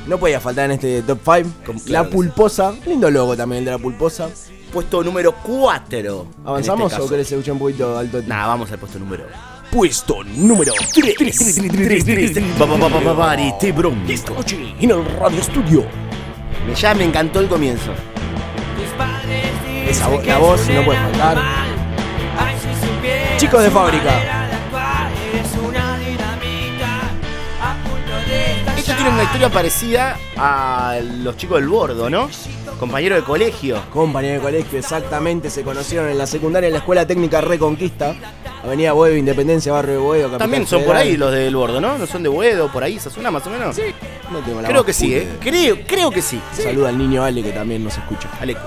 No 0.06 0.20
podía 0.20 0.40
faltar 0.40 0.66
en 0.66 0.72
este 0.72 1.02
top 1.02 1.20
5. 1.24 1.50
Como- 1.66 1.80
La 1.88 2.08
pulposa, 2.08 2.76
lindo 2.86 3.10
logo 3.10 3.36
también 3.36 3.60
el 3.60 3.66
de 3.66 3.72
la 3.72 3.78
pulposa. 3.80 4.30
Puesto 4.74 5.04
número 5.04 5.34
4. 5.34 6.28
¿Avanzamos 6.46 6.94
o 6.94 7.08
querés 7.10 7.32
escuchar 7.32 7.54
un 7.54 7.60
poquito 7.60 7.98
al 7.98 8.10
Toti? 8.10 8.28
Nah, 8.28 8.48
vamos 8.48 8.72
al 8.72 8.80
puesto 8.80 8.98
número. 8.98 9.26
Puesto 9.72 10.24
número 10.24 10.74
3. 10.94 11.26
Te 13.60 13.72
bronco. 13.72 14.12
Esta 14.12 14.32
noche 14.34 14.74
en 14.80 14.90
el 14.92 15.06
Radio 15.20 15.40
Estudio. 15.40 15.86
Ya 16.76 16.94
me 16.96 17.04
encantó 17.04 17.40
el 17.40 17.48
comienzo. 17.48 17.92
Esa 19.88 20.10
vo- 20.10 20.24
la 20.24 20.38
voz 20.40 20.68
no 20.70 20.86
puede 20.86 21.00
faltar. 21.00 21.38
Chicos 23.38 23.62
de 23.64 23.70
fábrica. 23.70 24.12
tienen 28.96 29.14
una 29.14 29.24
historia 29.24 29.50
parecida 29.50 30.18
a 30.38 30.98
los 31.22 31.38
chicos 31.38 31.60
del 31.60 31.70
bordo, 31.70 32.10
¿no? 32.10 32.30
Compañero 32.84 33.16
de 33.16 33.24
colegio. 33.24 33.82
Compañero 33.94 34.36
de 34.36 34.42
colegio, 34.42 34.78
exactamente. 34.78 35.50
Se 35.50 35.64
conocieron 35.64 36.10
en 36.10 36.18
la 36.18 36.28
secundaria 36.28 36.68
en 36.68 36.74
la 36.74 36.80
Escuela 36.80 37.08
Técnica 37.08 37.40
Reconquista. 37.40 38.14
Avenida 38.62 38.92
Boedo, 38.92 39.16
Independencia, 39.16 39.72
Barrio 39.72 39.94
de 39.94 40.00
Boedo. 40.00 40.24
Capital 40.24 40.40
También 40.40 40.68
son 40.68 40.84
por 40.84 40.98
ahí 40.98 41.16
los 41.16 41.32
del 41.32 41.56
bordo, 41.56 41.80
¿no? 41.80 41.98
¿No 41.98 42.06
son 42.06 42.24
de 42.24 42.28
Boedo, 42.28 42.70
por 42.70 42.84
ahí, 42.84 42.98
esa 42.98 43.10
zona 43.10 43.32
más 43.32 43.48
o 43.48 43.52
menos? 43.52 43.74
Sí. 43.74 43.84
No 44.30 44.40
tengo 44.40 44.62
la 44.62 44.68
Creo 44.68 44.84
que 44.84 44.92
sí, 44.92 45.16
¿eh? 45.16 45.30
Creo, 45.40 45.78
creo 45.88 46.12
que 46.12 46.22
sí. 46.22 46.42
idea. 46.56 46.66
Saluda 46.66 46.90
al 46.90 46.98
niño 46.98 47.24
Ale 47.24 47.42
que 47.42 47.52
también 47.52 47.86
nos 47.86 47.98
escucha. 47.98 48.30
Ale 48.42 48.58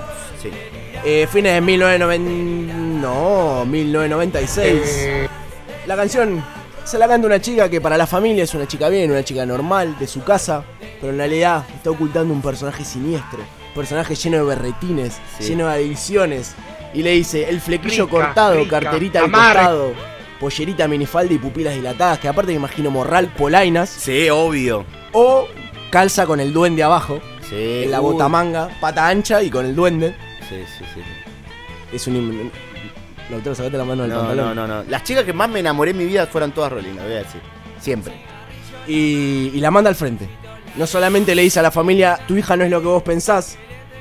sí. 0.41 0.49
Eh, 1.05 1.27
fines 1.31 1.53
de 1.53 1.61
1990. 1.61 2.73
No, 2.73 3.65
1996. 3.65 5.29
La 5.85 5.95
canción 5.95 6.43
se 6.83 6.97
la 6.97 7.07
canta 7.07 7.27
una 7.27 7.39
chica 7.39 7.69
que 7.69 7.79
para 7.79 7.97
la 7.97 8.07
familia 8.07 8.45
es 8.45 8.53
una 8.55 8.67
chica 8.67 8.89
bien, 8.89 9.11
una 9.11 9.23
chica 9.23 9.45
normal, 9.45 9.95
de 9.99 10.07
su 10.07 10.23
casa, 10.23 10.63
pero 10.99 11.11
en 11.11 11.19
realidad 11.19 11.65
está 11.75 11.91
ocultando 11.91 12.33
un 12.33 12.41
personaje 12.41 12.83
siniestro. 12.83 13.57
Personaje 13.77 14.15
lleno 14.15 14.37
de 14.37 14.43
berretines, 14.43 15.19
Sí. 15.39 15.49
lleno 15.49 15.67
de 15.67 15.75
adicciones. 15.75 16.55
Y 16.93 17.03
le 17.03 17.11
dice: 17.11 17.47
el 17.49 17.61
flequillo 17.61 18.05
Rica, 18.05 18.17
cortado, 18.17 18.55
rica, 18.55 18.79
carterita 18.81 19.19
al 19.23 19.31
costado, 19.31 19.93
pollerita 20.39 20.87
minifalda 20.87 21.33
y 21.33 21.37
pupilas 21.37 21.75
dilatadas, 21.75 22.19
que 22.19 22.27
aparte 22.27 22.51
me 22.51 22.57
imagino 22.57 22.89
morral, 22.91 23.27
polainas, 23.27 23.89
Sí, 23.89 24.29
obvio. 24.29 24.83
o 25.13 25.47
calza 25.91 26.25
con 26.25 26.39
el 26.39 26.51
duende 26.53 26.83
abajo, 26.83 27.19
Sí. 27.47 27.83
en 27.83 27.91
la 27.91 28.01
uy. 28.01 28.13
botamanga, 28.13 28.69
pata 28.81 29.07
ancha 29.07 29.41
y 29.43 29.49
con 29.49 29.65
el 29.65 29.75
duende. 29.75 30.15
Sí, 30.49 30.55
sí, 30.77 30.83
sí. 30.93 31.01
Es 31.93 32.07
un. 32.07 32.51
Lautaro, 33.29 33.55
sacate 33.55 33.77
la 33.77 33.83
mano 33.85 34.03
del 34.03 34.11
No, 34.13 34.19
pantalón. 34.19 34.55
no, 34.55 34.67
no, 34.67 34.83
no. 34.83 34.89
Las 34.89 35.03
chicas 35.03 35.23
que 35.25 35.33
más 35.33 35.49
me 35.49 35.59
enamoré 35.59 35.91
en 35.91 35.97
mi 35.97 36.05
vida 36.05 36.25
fueron 36.27 36.51
todas 36.51 36.71
Rolina, 36.71 37.03
voy 37.03 37.13
a 37.13 37.17
decir. 37.17 37.41
Siempre. 37.79 38.13
y, 38.87 39.51
y 39.53 39.59
la 39.59 39.69
manda 39.69 39.89
al 39.89 39.95
frente. 39.95 40.27
No 40.77 40.87
solamente 40.87 41.35
le 41.35 41.41
dice 41.41 41.59
a 41.59 41.63
la 41.63 41.71
familia, 41.71 42.19
tu 42.27 42.37
hija 42.37 42.55
no 42.55 42.63
es 42.63 42.71
lo 42.71 42.79
que 42.81 42.87
vos 42.87 43.03
pensás, 43.03 43.57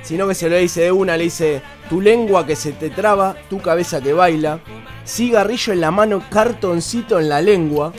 sino 0.06 0.26
que 0.28 0.34
se 0.34 0.48
lo 0.48 0.56
dice 0.56 0.82
de 0.82 0.92
una, 0.92 1.16
le 1.16 1.24
dice, 1.24 1.60
tu 1.90 2.00
lengua 2.00 2.46
que 2.46 2.56
se 2.56 2.72
te 2.72 2.88
traba, 2.90 3.36
tu 3.50 3.60
cabeza 3.60 4.00
que 4.00 4.12
baila, 4.12 4.60
cigarrillo 5.06 5.72
en 5.72 5.80
la 5.80 5.90
mano, 5.90 6.22
cartoncito 6.30 7.18
en 7.20 7.28
la 7.28 7.40
lengua, 7.42 7.92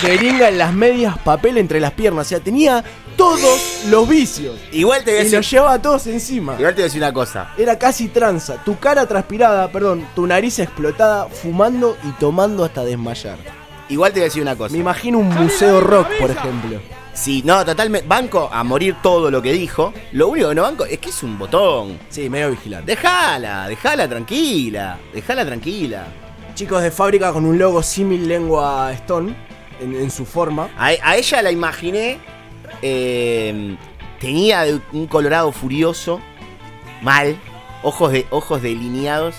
jeringa 0.00 0.48
en 0.48 0.58
las 0.58 0.72
medias, 0.72 1.18
papel 1.18 1.58
entre 1.58 1.80
las 1.80 1.92
piernas. 1.92 2.26
O 2.26 2.28
sea, 2.28 2.40
tenía 2.40 2.82
todos 3.16 3.84
los 3.88 4.08
vicios. 4.08 4.58
Igual 4.72 5.04
te 5.04 5.10
voy 5.12 5.18
a 5.18 5.20
Y 5.20 5.24
decir. 5.24 5.38
los 5.38 5.50
llevaba 5.50 5.80
todos 5.80 6.06
encima. 6.06 6.54
Igual 6.58 6.72
te 6.74 6.80
voy 6.80 6.82
a 6.82 6.84
decir 6.86 7.00
una 7.02 7.12
cosa. 7.12 7.52
Era 7.56 7.78
casi 7.78 8.08
tranza. 8.08 8.62
Tu 8.64 8.78
cara 8.78 9.06
transpirada, 9.06 9.70
perdón, 9.70 10.06
tu 10.14 10.26
nariz 10.26 10.58
explotada, 10.58 11.26
fumando 11.28 11.96
y 12.04 12.10
tomando 12.12 12.64
hasta 12.64 12.84
desmayar. 12.84 13.38
Igual 13.88 14.12
te 14.12 14.20
voy 14.20 14.22
a 14.22 14.28
decir 14.28 14.42
una 14.42 14.56
cosa. 14.56 14.72
Me 14.72 14.78
imagino 14.78 15.18
un 15.18 15.28
museo 15.28 15.80
rock, 15.80 16.08
por 16.18 16.30
ejemplo. 16.30 16.80
Sí, 17.14 17.42
no, 17.44 17.64
totalmente. 17.64 18.06
Banco 18.08 18.48
a 18.52 18.64
morir 18.64 18.96
todo 19.02 19.30
lo 19.30 19.40
que 19.40 19.52
dijo. 19.52 19.92
Lo 20.12 20.28
único 20.28 20.48
que 20.48 20.54
no 20.56 20.62
banco 20.62 20.84
es 20.84 20.98
que 20.98 21.10
es 21.10 21.22
un 21.22 21.38
botón. 21.38 21.98
Sí, 22.08 22.28
medio 22.28 22.50
vigilante. 22.50 22.90
Déjala, 22.92 23.68
déjala 23.68 24.08
tranquila. 24.08 24.98
Déjala 25.12 25.46
tranquila. 25.46 26.06
Chicos 26.54 26.82
de 26.82 26.90
fábrica 26.90 27.32
con 27.32 27.44
un 27.44 27.58
logo 27.58 27.82
símil 27.82 28.26
lengua 28.28 28.92
Stone 28.92 29.34
en, 29.80 29.94
en 29.94 30.10
su 30.10 30.24
forma. 30.26 30.68
A, 30.76 30.86
a 31.02 31.16
ella 31.16 31.42
la 31.42 31.50
imaginé. 31.52 32.18
eh, 32.82 33.76
tenía 34.20 34.64
un 34.92 35.06
colorado 35.06 35.52
furioso. 35.52 36.20
Mal. 37.00 37.36
Ojos, 37.84 38.12
de, 38.12 38.26
ojos 38.30 38.60
delineados. 38.62 39.36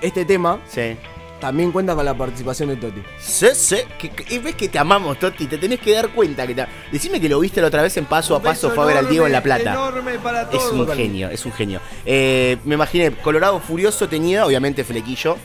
Este 0.00 0.24
tema 0.24 0.60
Sí. 0.68 0.96
También 1.40 1.70
cuenta 1.72 1.94
con 1.94 2.04
la 2.04 2.14
participación 2.14 2.68
de 2.70 2.76
Toti. 2.76 3.00
Sí, 3.20 3.46
sí. 3.54 3.76
Que, 3.98 4.10
que- 4.10 4.34
y 4.34 4.38
ves 4.38 4.54
que 4.56 4.68
te 4.68 4.78
amamos, 4.78 5.18
Toti. 5.18 5.46
Te 5.46 5.56
tenés 5.58 5.78
que 5.80 5.92
dar 5.92 6.08
cuenta. 6.10 6.46
que 6.46 6.54
te- 6.54 6.66
Decime 6.90 7.20
que 7.20 7.28
lo 7.28 7.38
viste 7.40 7.60
la 7.60 7.68
otra 7.68 7.82
vez 7.82 7.96
en 7.96 8.06
paso 8.06 8.34
a 8.34 8.42
paso. 8.42 8.70
Fue 8.70 8.82
a 8.84 8.86
ver 8.86 8.96
al 8.98 9.08
Diego 9.08 9.26
en 9.26 9.32
La 9.32 9.42
Plata. 9.42 9.72
Enorme 9.72 10.18
para 10.18 10.42
Es 10.42 10.50
todos. 10.50 10.72
un 10.72 10.88
genio, 10.88 11.28
es 11.30 11.44
un 11.46 11.52
genio. 11.52 11.80
Eh, 12.04 12.56
me 12.64 12.74
imaginé, 12.74 13.12
colorado 13.12 13.60
furioso 13.60 14.08
tenía, 14.08 14.44
obviamente 14.46 14.82
flequillo, 14.84 15.36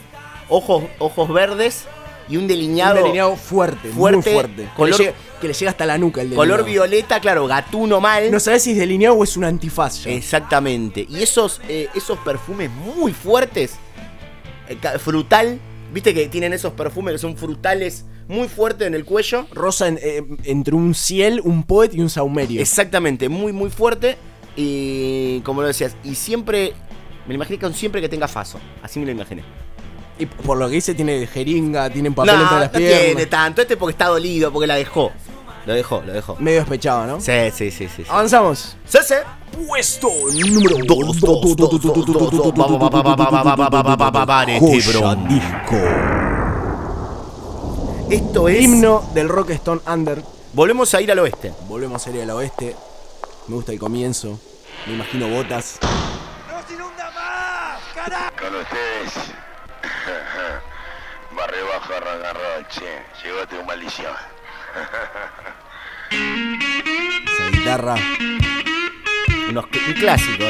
ojos, 0.48 0.84
ojos 0.98 1.32
verdes 1.32 1.84
y 2.28 2.38
un 2.38 2.48
delineado, 2.48 2.96
Un 2.96 3.02
delineado 3.02 3.36
fuerte, 3.36 3.88
fuerte, 3.90 4.16
muy 4.30 4.32
fuerte. 4.34 4.68
color- 4.76 4.96
que, 4.96 5.02
le 5.02 5.04
llega, 5.10 5.18
que 5.42 5.48
le 5.48 5.54
llega 5.54 5.70
hasta 5.70 5.86
la 5.86 5.98
nuca 5.98 6.22
el 6.22 6.30
delineado. 6.30 6.56
color 6.56 6.66
violeta, 6.70 7.20
claro, 7.20 7.46
gatuno 7.46 8.00
mal. 8.00 8.30
No 8.30 8.40
sabes 8.40 8.62
si 8.62 8.72
es 8.72 8.78
delineado 8.78 9.14
o 9.14 9.22
es 9.24 9.36
un 9.36 9.44
antifaz 9.44 10.04
ya. 10.04 10.10
Exactamente. 10.10 11.06
Y 11.08 11.22
esos, 11.22 11.60
eh, 11.68 11.88
esos 11.94 12.18
perfumes 12.20 12.70
muy 12.70 13.12
fuertes, 13.12 13.74
eh, 14.68 14.78
frutal, 14.98 15.58
viste 15.94 16.12
que 16.12 16.28
tienen 16.28 16.52
esos 16.52 16.72
perfumes 16.74 17.12
que 17.12 17.18
son 17.18 17.36
frutales 17.36 18.04
muy 18.28 18.48
fuertes 18.48 18.86
en 18.86 18.94
el 18.94 19.04
cuello. 19.04 19.46
Rosa 19.52 19.88
en- 19.88 19.98
eh, 20.02 20.22
entre 20.44 20.74
un 20.74 20.94
ciel, 20.94 21.40
un 21.44 21.62
poet 21.62 21.94
y 21.94 22.00
un 22.00 22.10
saumerio. 22.10 22.60
Exactamente, 22.60 23.28
muy, 23.28 23.52
muy 23.52 23.70
fuerte. 23.70 24.16
Y 24.56 25.40
como 25.40 25.62
lo 25.62 25.68
decías, 25.68 25.96
y 26.04 26.14
siempre, 26.14 26.72
me 27.26 27.28
lo 27.28 27.34
imaginé 27.34 27.58
con 27.58 27.72
siempre 27.74 28.00
que 28.00 28.08
tenga 28.08 28.28
faso. 28.28 28.58
Así 28.82 28.98
me 29.00 29.06
lo 29.06 29.12
imaginé. 29.12 29.42
Y 30.18 30.26
por 30.26 30.56
lo 30.58 30.68
que 30.68 30.74
dice, 30.76 30.94
tiene 30.94 31.26
jeringa, 31.26 31.90
tiene 31.90 32.10
papel 32.12 32.36
no, 32.36 32.42
entre 32.42 32.58
las 32.60 32.72
no 32.72 32.78
piernas. 32.78 33.04
tiene 33.06 33.26
tanto. 33.26 33.62
Este 33.62 33.76
porque 33.76 33.92
está 33.92 34.06
dolido, 34.06 34.52
porque 34.52 34.66
la 34.68 34.76
dejó. 34.76 35.10
Lo 35.66 35.72
dejó, 35.72 36.02
lo 36.02 36.12
dejó. 36.12 36.36
Medio 36.38 36.60
despechado, 36.60 37.06
¿no? 37.06 37.20
Sí, 37.20 37.50
sí, 37.54 37.70
sí, 37.70 37.88
sí. 37.88 38.04
Avanzamos. 38.08 38.76
Sí, 38.84 38.98
sí. 39.02 39.14
Puesto 39.66 40.08
número 40.48 40.76
2. 40.84 41.14
disco. 45.28 45.76
Esto 48.10 48.48
es. 48.48 48.60
Himno 48.62 49.10
del 49.14 49.28
Rock 49.28 49.50
Stone 49.50 49.80
Under. 49.86 50.22
Volvemos 50.52 50.92
a 50.94 51.00
ir 51.00 51.10
al 51.10 51.18
oeste. 51.20 51.52
Volvemos 51.66 52.06
a 52.06 52.10
ir 52.10 52.22
al 52.22 52.30
oeste. 52.30 52.76
Me 53.48 53.56
gusta 53.56 53.72
el 53.72 53.78
comienzo. 53.78 54.38
Me 54.86 54.94
imagino 54.94 55.28
botas. 55.28 55.78
¡Nos 55.80 56.70
inunda 56.70 57.10
más! 57.12 57.80
¡Carajo! 57.94 58.32
Con 58.38 58.54
ustedes. 58.60 59.32
Barre 61.34 61.62
bajo, 61.62 62.68
che. 62.68 63.02
Llegó 63.24 63.46
tu 63.46 63.64
maldición. 63.64 64.33
Esa 66.10 67.50
guitarra. 67.50 67.94
Unos, 69.50 69.64
un 69.64 69.94
clásico. 69.94 70.44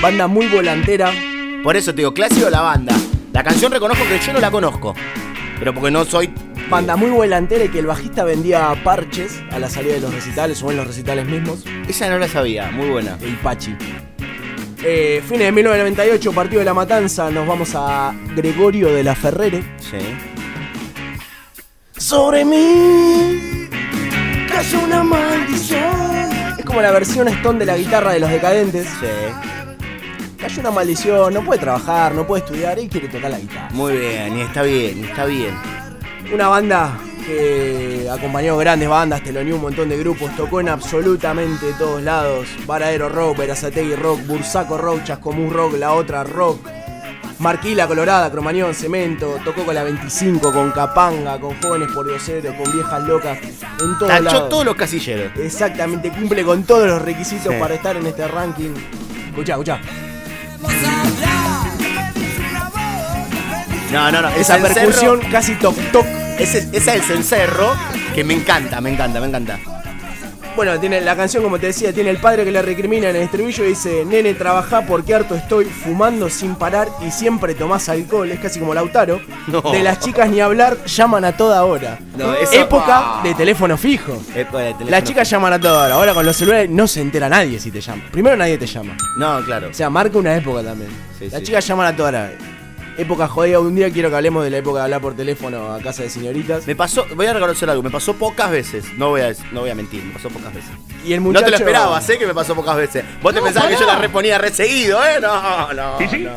Banda 0.00 0.26
muy 0.26 0.46
volantera. 0.46 1.10
Por 1.62 1.76
eso 1.76 1.92
te 1.92 1.98
digo, 1.98 2.14
clásico 2.14 2.48
la 2.50 2.60
banda. 2.60 2.94
La 3.32 3.42
canción 3.42 3.72
reconozco 3.72 4.04
que 4.04 4.18
yo 4.18 4.32
no 4.32 4.40
la 4.40 4.50
conozco. 4.50 4.94
Pero 5.58 5.74
porque 5.74 5.90
no 5.90 6.04
soy. 6.04 6.32
Banda 6.70 6.96
muy 6.96 7.10
volantera 7.10 7.64
y 7.64 7.68
que 7.68 7.78
el 7.78 7.86
bajista 7.86 8.24
vendía 8.24 8.74
parches 8.84 9.42
a 9.50 9.58
la 9.58 9.70
salida 9.70 9.94
de 9.94 10.00
los 10.00 10.14
recitales 10.14 10.62
o 10.62 10.70
en 10.70 10.76
los 10.76 10.86
recitales 10.86 11.26
mismos. 11.26 11.64
Esa 11.88 12.08
no 12.10 12.18
la 12.18 12.28
sabía, 12.28 12.70
muy 12.70 12.90
buena. 12.90 13.16
El 13.20 13.36
Pachi. 13.36 13.74
Eh, 14.84 15.22
fines 15.26 15.46
de 15.46 15.52
1998, 15.52 16.32
partido 16.32 16.60
de 16.60 16.64
la 16.66 16.74
matanza. 16.74 17.30
Nos 17.30 17.46
vamos 17.46 17.72
a 17.74 18.14
Gregorio 18.36 18.92
de 18.92 19.02
la 19.02 19.14
Ferrere. 19.14 19.62
Sí. 19.78 19.98
Sobre 21.96 22.44
mí 22.44 23.57
cayó 24.58 24.80
una 24.80 25.04
maldición. 25.04 26.32
Es 26.58 26.64
como 26.64 26.82
la 26.82 26.90
versión 26.90 27.28
Stone 27.28 27.60
de 27.60 27.66
la 27.66 27.76
guitarra 27.76 28.10
de 28.12 28.18
los 28.18 28.28
decadentes. 28.28 28.88
Sí. 28.88 29.06
Cayó 30.36 30.60
una 30.60 30.72
maldición, 30.72 31.32
no 31.32 31.44
puede 31.44 31.60
trabajar, 31.60 32.12
no 32.12 32.26
puede 32.26 32.42
estudiar 32.42 32.76
y 32.80 32.88
quiere 32.88 33.06
tocar 33.06 33.30
la 33.30 33.38
guitarra. 33.38 33.68
Muy 33.70 33.96
bien, 33.96 34.36
y 34.36 34.40
está 34.40 34.62
bien, 34.62 34.98
y 34.98 35.04
está 35.04 35.26
bien. 35.26 35.54
Una 36.34 36.48
banda 36.48 36.98
que 37.24 38.08
acompañó 38.10 38.56
grandes 38.56 38.88
bandas, 38.88 39.22
teloneó 39.22 39.54
un 39.54 39.62
montón 39.62 39.90
de 39.90 39.96
grupos, 39.96 40.34
tocó 40.34 40.58
en 40.58 40.70
absolutamente 40.70 41.66
todos 41.78 42.02
lados. 42.02 42.48
Varadero 42.66 43.08
Rock, 43.08 43.38
Verazategui 43.38 43.94
Rock, 43.94 44.26
Bursaco 44.26 44.76
Rock, 44.76 45.04
Chascomús 45.04 45.52
Rock, 45.52 45.74
La 45.78 45.92
Otra 45.92 46.24
Rock. 46.24 46.77
Marquila 47.38 47.86
Colorada, 47.86 48.30
Cromañón, 48.32 48.74
Cemento, 48.74 49.38
tocó 49.44 49.64
con 49.64 49.74
la 49.74 49.84
25, 49.84 50.52
con 50.52 50.72
Capanga, 50.72 51.38
con 51.38 51.60
Jóvenes 51.62 51.88
por 51.94 52.06
Diosero, 52.06 52.52
con 52.56 52.72
Viejas 52.72 53.02
Locas, 53.04 53.38
en 53.40 53.98
todos 53.98 54.08
Tachó 54.08 54.42
todos 54.48 54.64
los 54.64 54.74
casilleros. 54.74 55.32
Exactamente, 55.38 56.10
cumple 56.10 56.42
con 56.44 56.64
todos 56.64 56.88
los 56.88 57.00
requisitos 57.00 57.52
Sí. 57.54 57.60
para 57.60 57.74
estar 57.74 57.96
en 57.96 58.06
este 58.06 58.26
ranking. 58.26 58.70
Escuchá, 59.28 59.52
escuchá. 59.52 59.80
No, 63.92 64.10
no, 64.10 64.20
no. 64.20 64.28
Esa 64.30 64.58
percusión 64.58 65.20
casi 65.30 65.54
toc 65.54 65.76
toc. 65.92 66.04
Ese, 66.38 66.58
ese 66.58 66.76
es 66.76 66.88
el 66.88 67.02
cencerro 67.02 67.72
que 68.14 68.24
me 68.24 68.34
encanta, 68.34 68.80
me 68.80 68.92
encanta, 68.92 69.20
me 69.20 69.26
encanta. 69.28 69.58
Bueno, 70.58 70.80
tiene 70.80 71.00
la 71.00 71.14
canción, 71.14 71.44
como 71.44 71.56
te 71.60 71.66
decía, 71.66 71.92
tiene 71.92 72.10
el 72.10 72.16
padre 72.18 72.44
que 72.44 72.50
le 72.50 72.60
recrimina 72.60 73.10
en 73.10 73.14
el 73.14 73.22
estribillo 73.22 73.64
y 73.64 73.68
dice, 73.68 74.04
nene, 74.04 74.34
trabajá 74.34 74.82
porque 74.84 75.14
harto 75.14 75.36
estoy 75.36 75.66
fumando 75.66 76.28
sin 76.28 76.56
parar 76.56 76.88
y 77.00 77.12
siempre 77.12 77.54
tomás 77.54 77.88
alcohol. 77.88 78.28
Es 78.32 78.40
casi 78.40 78.58
como 78.58 78.74
Lautaro. 78.74 79.20
No. 79.46 79.60
De 79.62 79.84
las 79.84 80.00
chicas 80.00 80.28
ni 80.28 80.40
hablar, 80.40 80.84
llaman 80.84 81.24
a 81.24 81.36
toda 81.36 81.64
hora. 81.64 82.00
No, 82.16 82.34
eso- 82.34 82.54
Época 82.54 83.20
de 83.22 83.34
teléfono 83.36 83.76
fijo. 83.76 84.14
Pues, 84.14 84.36
el 84.36 84.46
teléfono- 84.48 84.90
Las 84.90 85.04
chicas 85.04 85.30
llaman 85.30 85.52
a 85.52 85.60
toda 85.60 85.84
hora. 85.86 85.94
Ahora 85.94 86.12
con 86.12 86.26
los 86.26 86.36
celulares 86.36 86.68
no 86.68 86.88
se 86.88 87.02
entera 87.02 87.28
nadie 87.28 87.60
si 87.60 87.70
te 87.70 87.80
llama. 87.80 88.02
Primero 88.10 88.36
nadie 88.36 88.58
te 88.58 88.66
llama. 88.66 88.96
No, 89.16 89.40
claro. 89.44 89.68
O 89.70 89.74
sea, 89.74 89.88
marca 89.88 90.18
una 90.18 90.34
época 90.36 90.64
también. 90.64 90.90
Sí, 91.20 91.28
Las 91.30 91.38
sí. 91.38 91.46
chicas 91.46 91.64
llaman 91.68 91.86
a 91.86 91.94
toda 91.96 92.08
hora. 92.08 92.32
Época 92.98 93.28
jodida, 93.28 93.60
un 93.60 93.76
día 93.76 93.90
quiero 93.92 94.10
que 94.10 94.16
hablemos 94.16 94.42
de 94.42 94.50
la 94.50 94.56
época 94.58 94.80
de 94.80 94.84
hablar 94.86 95.00
por 95.00 95.14
teléfono 95.14 95.72
a 95.72 95.78
casa 95.80 96.02
de 96.02 96.10
señoritas. 96.10 96.66
Me 96.66 96.74
pasó, 96.74 97.06
voy 97.14 97.26
a 97.26 97.32
reconocer 97.32 97.70
algo, 97.70 97.80
me 97.80 97.90
pasó 97.90 98.14
pocas 98.14 98.50
veces. 98.50 98.86
No 98.96 99.10
voy 99.10 99.20
a, 99.20 99.32
no 99.52 99.60
voy 99.60 99.70
a 99.70 99.74
mentir, 99.76 100.02
me 100.02 100.12
pasó 100.12 100.28
pocas 100.30 100.52
veces. 100.52 100.70
Y 101.04 101.12
el 101.12 101.20
No 101.20 101.26
muchacho... 101.28 101.44
te 101.44 101.50
lo 101.52 101.56
esperaba, 101.58 102.00
sé 102.00 102.18
que 102.18 102.26
me 102.26 102.34
pasó 102.34 102.56
pocas 102.56 102.76
veces. 102.76 103.04
Vos 103.22 103.32
te 103.32 103.38
No, 103.38 103.44
pensabas 103.46 103.70
que 103.70 103.76
yo 103.78 103.86
la 103.86 103.98
reponía 103.98 104.36
re 104.38 104.50
seguido, 104.52 104.98
¿eh? 105.04 105.20
No, 105.22 105.72
no. 105.72 106.02
¿Y 106.02 106.08
sí? 106.08 106.18
no. 106.18 106.32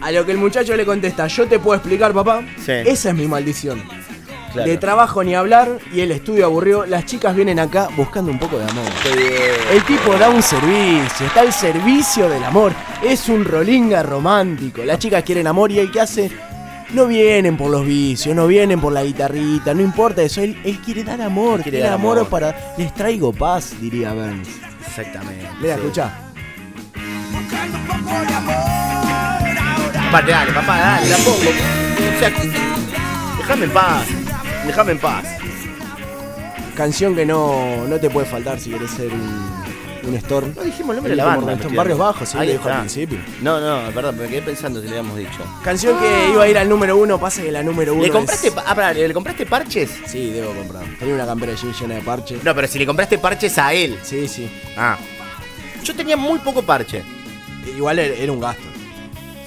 A 0.00 0.12
lo 0.12 0.24
que 0.24 0.30
el 0.30 0.38
muchacho 0.38 0.76
le 0.76 0.86
contesta, 0.86 1.26
yo 1.26 1.46
te 1.48 1.58
puedo 1.58 1.76
explicar, 1.76 2.12
papá. 2.12 2.42
Sí. 2.64 2.70
Esa 2.72 3.08
es 3.10 3.14
mi 3.16 3.26
maldición. 3.26 3.82
Claro. 4.52 4.68
De 4.70 4.76
trabajo 4.76 5.24
ni 5.24 5.34
hablar 5.34 5.78
y 5.92 6.00
el 6.00 6.10
estudio 6.12 6.44
aburrió. 6.46 6.84
Las 6.84 7.06
chicas 7.06 7.34
vienen 7.34 7.58
acá 7.58 7.88
buscando 7.96 8.30
un 8.30 8.38
poco 8.38 8.58
de 8.58 8.64
amor. 8.64 8.84
El 9.72 9.82
tipo 9.84 10.14
da 10.18 10.28
un 10.28 10.42
servicio, 10.42 11.26
está 11.26 11.40
al 11.40 11.52
servicio 11.52 12.28
del 12.28 12.44
amor. 12.44 12.72
Es 13.02 13.28
un 13.28 13.44
rolinga 13.44 14.02
romántico. 14.02 14.82
Las 14.84 14.98
chicas 14.98 15.22
quieren 15.22 15.46
amor 15.46 15.72
y 15.72 15.78
el 15.78 15.90
que 15.90 16.00
hace. 16.00 16.30
No 16.90 17.06
vienen 17.06 17.56
por 17.56 17.70
los 17.70 17.86
vicios, 17.86 18.36
no 18.36 18.46
vienen 18.46 18.78
por 18.78 18.92
la 18.92 19.02
guitarrita, 19.02 19.72
no 19.72 19.80
importa 19.80 20.20
eso. 20.22 20.42
Él, 20.42 20.60
él 20.62 20.78
quiere 20.84 21.02
dar 21.02 21.22
amor, 21.22 21.62
Quiere 21.62 21.78
quiere, 21.78 21.84
dar 21.84 21.94
amor, 21.94 22.18
amor. 22.18 22.28
para. 22.28 22.74
Les 22.76 22.92
traigo 22.92 23.32
paz, 23.32 23.72
diría 23.80 24.12
Burns. 24.12 24.48
Exactamente. 24.86 25.48
Mira, 25.62 25.76
sí. 25.76 25.80
escucha. 25.80 26.12
Aparte, 30.08 30.30
dale, 30.30 30.52
papá, 30.52 30.78
dale, 30.78 31.08
la 31.08 31.16
pongo. 31.16 31.36
O 31.38 32.18
sea, 32.18 32.30
déjame 33.38 33.64
en 33.64 33.70
paz. 33.70 34.06
Déjame 34.66 34.92
en 34.92 34.98
paz. 34.98 35.24
Canción 36.76 37.14
que 37.14 37.26
no, 37.26 37.86
no 37.86 37.98
te 37.98 38.08
puede 38.08 38.26
faltar 38.26 38.58
si 38.58 38.70
querés 38.70 38.90
ser 38.92 39.08
un, 39.12 40.08
un 40.08 40.14
Storm. 40.16 40.54
No 40.56 40.62
dijimos 40.62 40.90
el 40.90 40.96
nombre 40.96 41.10
de 41.10 41.16
la 41.16 41.24
banda. 41.26 41.58
Barrios 41.74 41.98
Bajos, 41.98 42.28
sí, 42.30 42.38
Ahí 42.38 42.46
lo 42.46 42.52
dijo 42.54 42.68
al 42.68 42.78
principio. 42.80 43.18
No, 43.42 43.60
no, 43.60 43.92
verdad, 43.92 44.14
me 44.14 44.26
quedé 44.28 44.40
pensando 44.42 44.80
si 44.80 44.86
le 44.86 44.98
habíamos 44.98 45.18
dicho. 45.18 45.44
Canción 45.62 45.98
que 45.98 46.30
iba 46.32 46.42
a 46.44 46.48
ir 46.48 46.56
al 46.56 46.68
número 46.68 46.96
uno, 46.96 47.18
pasa 47.18 47.42
que 47.42 47.52
la 47.52 47.62
número 47.62 47.92
uno. 47.94 48.02
¿Le 48.04 48.10
compraste, 48.10 48.48
es- 48.48 48.54
ah, 48.56 48.74
pará, 48.74 48.94
¿le 48.94 49.12
compraste 49.12 49.44
parches? 49.44 49.90
Sí, 50.06 50.30
debo 50.30 50.52
comprar. 50.54 50.84
Tenía 50.98 51.14
una 51.14 51.26
campera 51.26 51.52
allí 51.52 51.70
llena 51.78 51.96
de 51.96 52.00
parches. 52.00 52.42
No, 52.42 52.54
pero 52.54 52.66
si 52.66 52.78
le 52.78 52.86
compraste 52.86 53.18
parches 53.18 53.58
a 53.58 53.74
él. 53.74 53.98
Sí, 54.02 54.26
sí. 54.28 54.48
Ah. 54.76 54.96
Yo 55.84 55.94
tenía 55.94 56.16
muy 56.16 56.38
poco 56.38 56.62
parche. 56.62 57.02
Igual 57.76 57.98
era 57.98 58.32
un 58.32 58.40
gasto. 58.40 58.62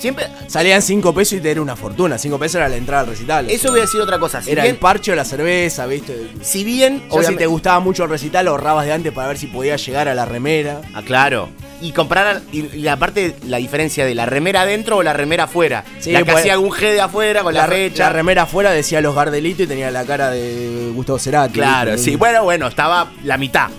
Siempre. 0.05 0.27
Salían 0.47 0.83
5 0.83 1.13
pesos 1.15 1.39
y 1.39 1.41
te 1.41 1.49
era 1.49 1.61
una 1.61 1.75
fortuna. 1.75 2.17
5 2.19 2.37
pesos 2.37 2.55
era 2.57 2.69
la 2.69 2.75
entrada 2.75 3.01
al 3.01 3.07
recital. 3.07 3.47
o 3.47 3.49
Eso 3.49 3.71
voy 3.71 3.79
a 3.79 3.83
decir 3.83 3.99
otra 4.01 4.19
cosa. 4.19 4.39
Si 4.41 4.51
Era 4.51 4.61
bien, 4.61 4.75
el 4.75 4.79
parche 4.79 5.11
o 5.11 5.15
la 5.15 5.25
cerveza, 5.25 5.87
¿viste? 5.87 6.27
si 6.43 6.63
bien 6.63 7.03
Ya 7.11 7.23
si 7.23 7.35
te 7.35 7.47
gustaba 7.47 7.79
mucho 7.79 8.03
el 8.03 8.09
recital, 8.11 8.47
ahorrabas 8.47 8.85
de 8.85 8.93
antes 8.93 9.11
para 9.11 9.29
ver 9.29 9.37
si 9.39 9.47
podías 9.47 9.83
llegar 9.83 10.07
a 10.07 10.13
la 10.13 10.25
remera. 10.25 10.81
Ah, 10.93 11.01
claro. 11.03 11.49
Y 11.81 11.91
comprar, 11.91 12.41
y, 12.51 12.67
y 12.77 12.87
aparte 12.87 13.35
la 13.47 13.57
diferencia 13.57 14.05
de 14.05 14.13
la 14.13 14.25
remera 14.27 14.61
adentro 14.61 14.97
o 14.97 15.03
la 15.03 15.13
remera 15.13 15.45
afuera. 15.45 15.83
Sí, 15.99 16.11
la 16.11 16.19
que 16.19 16.25
pues- 16.25 16.37
hacía 16.37 16.53
algún 16.53 16.69
G 16.69 16.81
de 16.93 17.01
afuera 17.01 17.41
con 17.41 17.53
la, 17.55 17.65
re- 17.65 17.89
fecha. 17.89 18.03
la 18.03 18.09
remera 18.13 18.43
afuera 18.43 18.69
decía 18.71 19.01
los 19.01 19.15
Gardelitos 19.15 19.65
y 19.65 19.67
tenía 19.67 19.89
la 19.89 20.05
cara 20.05 20.29
de 20.29 20.91
Gustavo 20.93 21.17
Cerati. 21.17 21.53
Claro, 21.55 21.93
¿viste? 21.93 22.11
sí. 22.11 22.15
Bueno, 22.15 22.43
bueno, 22.43 22.67
estaba 22.67 23.11
la 23.23 23.37
mitad. 23.37 23.69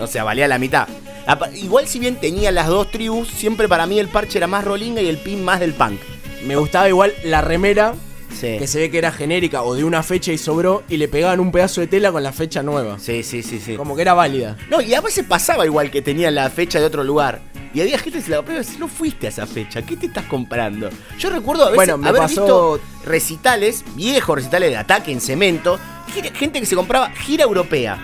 O 0.00 0.06
sea, 0.06 0.24
valía 0.24 0.48
la 0.48 0.58
mitad. 0.58 0.88
Igual 1.54 1.88
si 1.88 1.98
bien 1.98 2.16
tenía 2.16 2.50
las 2.52 2.68
dos 2.68 2.90
tribus, 2.90 3.28
siempre 3.28 3.68
para 3.68 3.86
mí 3.86 3.98
el 3.98 4.08
parche 4.08 4.38
era 4.38 4.46
más 4.46 4.64
rolinga 4.64 5.00
y 5.02 5.08
el 5.08 5.18
pin 5.18 5.44
más 5.44 5.60
del 5.60 5.74
punk. 5.74 5.98
Me 6.46 6.56
gustaba 6.56 6.88
igual 6.88 7.12
la 7.24 7.40
remera, 7.40 7.94
Sí. 8.32 8.56
que 8.58 8.66
se 8.66 8.78
ve 8.78 8.90
que 8.90 8.98
era 8.98 9.10
genérica 9.12 9.62
o 9.62 9.74
de 9.74 9.82
una 9.84 10.02
fecha 10.02 10.30
y 10.30 10.36
sobró, 10.38 10.82
y 10.90 10.98
le 10.98 11.08
pegaban 11.08 11.40
un 11.40 11.50
pedazo 11.52 11.80
de 11.80 11.86
tela 11.86 12.12
con 12.12 12.22
la 12.22 12.32
fecha 12.32 12.62
nueva. 12.62 12.98
Sí, 12.98 13.22
sí, 13.22 13.42
sí, 13.42 13.58
sí. 13.58 13.76
Como 13.76 13.96
que 13.96 14.02
era 14.02 14.12
válida. 14.14 14.56
No, 14.70 14.80
y 14.82 14.92
a 14.94 15.00
veces 15.00 15.24
pasaba 15.26 15.64
igual 15.64 15.90
que 15.90 16.02
tenía 16.02 16.30
la 16.30 16.50
fecha 16.50 16.78
de 16.78 16.84
otro 16.84 17.02
lugar. 17.02 17.40
Y 17.76 17.80
había 17.82 17.98
gente 17.98 18.20
que 18.20 18.24
se 18.24 18.30
la 18.30 18.38
compraba 18.38 18.58
y 18.62 18.64
decía, 18.64 18.78
no 18.80 18.88
fuiste 18.88 19.26
a 19.26 19.28
esa 19.28 19.46
fecha, 19.46 19.82
¿qué 19.82 19.98
te 19.98 20.06
estás 20.06 20.24
comprando? 20.24 20.88
Yo 21.18 21.28
recuerdo 21.28 21.64
a 21.64 21.66
veces 21.66 21.76
Bueno, 21.76 21.98
me 21.98 22.08
haber 22.08 22.22
pasó- 22.22 22.40
visto 22.40 22.80
recitales, 23.04 23.84
viejos 23.94 24.34
recitales 24.34 24.70
de 24.70 24.78
ataque 24.78 25.12
en 25.12 25.20
cemento, 25.20 25.78
gente 26.32 26.58
que 26.58 26.64
se 26.64 26.74
compraba 26.74 27.10
gira 27.10 27.44
europea. 27.44 27.98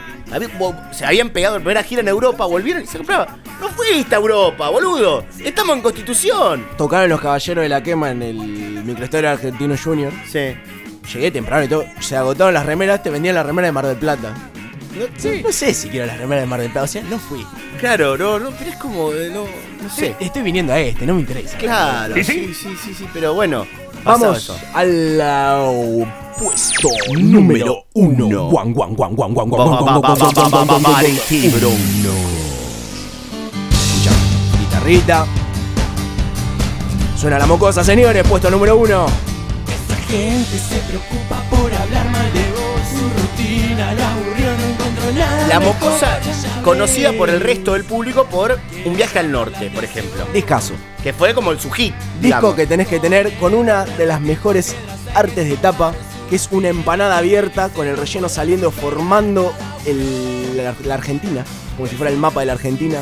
Se 0.93 1.07
habían 1.07 1.31
pegado 1.31 1.55
la 1.57 1.61
primera 1.61 1.83
gira 1.83 2.03
en 2.03 2.09
Europa, 2.09 2.45
volvieron 2.45 2.83
y 2.83 2.87
se 2.87 2.99
compraba. 2.99 3.39
No 3.63 3.71
fuiste 3.71 4.15
a 4.15 4.19
Europa, 4.19 4.69
boludo. 4.69 5.25
Estamos 5.43 5.77
en 5.77 5.83
Constitución. 5.83 6.67
Tocaron 6.77 7.09
los 7.09 7.23
Caballeros 7.23 7.63
de 7.63 7.69
la 7.71 7.83
Quema 7.83 8.11
en 8.11 8.23
el 8.23 8.35
microestadio 8.85 9.31
Argentino 9.31 9.75
Junior. 9.83 10.13
Sí. 10.31 10.55
Llegué 11.15 11.31
temprano 11.31 11.65
y 11.65 11.69
todo. 11.69 11.87
Se 12.01 12.15
agotaron 12.15 12.53
las 12.53 12.67
remeras, 12.67 13.03
te 13.03 13.09
vendían 13.09 13.37
la 13.37 13.43
remera 13.43 13.69
de 13.69 13.73
Mar 13.73 13.87
del 13.87 13.97
Plata. 13.97 14.35
No, 14.95 15.53
sé 15.53 15.75
si 15.75 15.89
quiero 15.89 16.07
la 16.07 16.17
remera 16.17 16.43
de 16.43 16.47
Mar 16.47 16.61
del 16.61 16.71
Plata, 16.71 16.85
o 16.85 16.89
sea, 16.89 17.03
no 17.03 17.19
fui. 17.19 17.47
Claro, 17.81 18.19
no, 18.19 18.39
no, 18.39 18.51
pero 18.51 18.71
es 18.71 18.77
como, 18.77 19.11
no, 19.11 19.45
no 19.83 19.91
sé. 19.91 20.09
Estoy, 20.09 20.27
estoy 20.27 20.43
viniendo 20.43 20.73
a 20.73 20.81
este, 20.81 21.07
no 21.07 21.15
me 21.15 21.21
interesa. 21.21 21.57
Claro, 21.57 22.17
¿Y 22.17 22.25
sí, 22.25 22.53
sí? 22.53 22.55
sí, 22.55 22.77
sí, 22.85 22.95
sí, 22.95 23.07
pero 23.13 23.35
bueno. 23.35 23.67
Vamos 24.05 24.39
eso. 24.39 24.59
al 24.75 25.23
puesto 26.37 26.89
número 27.19 27.87
uno. 27.95 28.49
Guan, 28.49 28.73
guan, 28.73 28.95
guan, 28.95 29.15
guan, 29.15 29.33
guan, 29.35 29.49
guan, 29.49 29.69
guan, 29.71 30.01
guan, 30.01 31.05
guitarrita. 34.59 35.27
Suena 37.17 37.39
la 37.39 37.47
mocosa, 37.47 37.85
señores, 37.85 38.27
puesto 38.27 38.51
número 38.51 38.77
uno. 38.77 39.07
Esta 39.69 39.95
gente 40.11 40.59
se 40.59 40.79
preocupa 40.89 41.41
por 41.49 41.62
La 45.49 45.61
mocosa, 45.61 46.19
conocida 46.65 47.13
por 47.13 47.29
el 47.29 47.41
resto 47.41 47.75
del 47.75 47.85
público 47.85 48.27
por 48.27 48.59
Un 48.85 48.97
viaje 48.97 49.19
al 49.19 49.31
norte, 49.31 49.71
por 49.75 49.85
ejemplo. 49.85 50.25
Discazo. 50.33 50.73
Que 51.03 51.13
fue 51.13 51.35
como 51.35 51.51
el 51.53 51.61
su 51.61 51.71
hit. 51.71 51.95
Disco 52.21 52.55
que 52.55 52.67
tenés 52.67 52.89
que 52.89 52.99
tener 53.01 53.33
con 53.39 53.55
una 53.55 53.85
de 53.85 54.07
las 54.07 54.21
mejores 54.21 54.75
artes 55.15 55.49
de 55.49 55.57
tapa, 55.57 55.93
que 56.31 56.37
es 56.37 56.49
una 56.51 56.69
empanada 56.69 57.19
abierta 57.19 57.69
con 57.69 57.87
el 57.87 57.97
relleno 57.97 58.29
saliendo 58.29 58.71
formando 58.71 59.53
el- 59.85 60.57
la, 60.57 60.75
la 60.85 60.95
Argentina, 60.95 61.45
como 61.77 61.89
si 61.89 61.97
fuera 61.97 62.11
el 62.11 62.19
mapa 62.19 62.41
de 62.41 62.47
la 62.47 62.53
Argentina. 62.55 62.99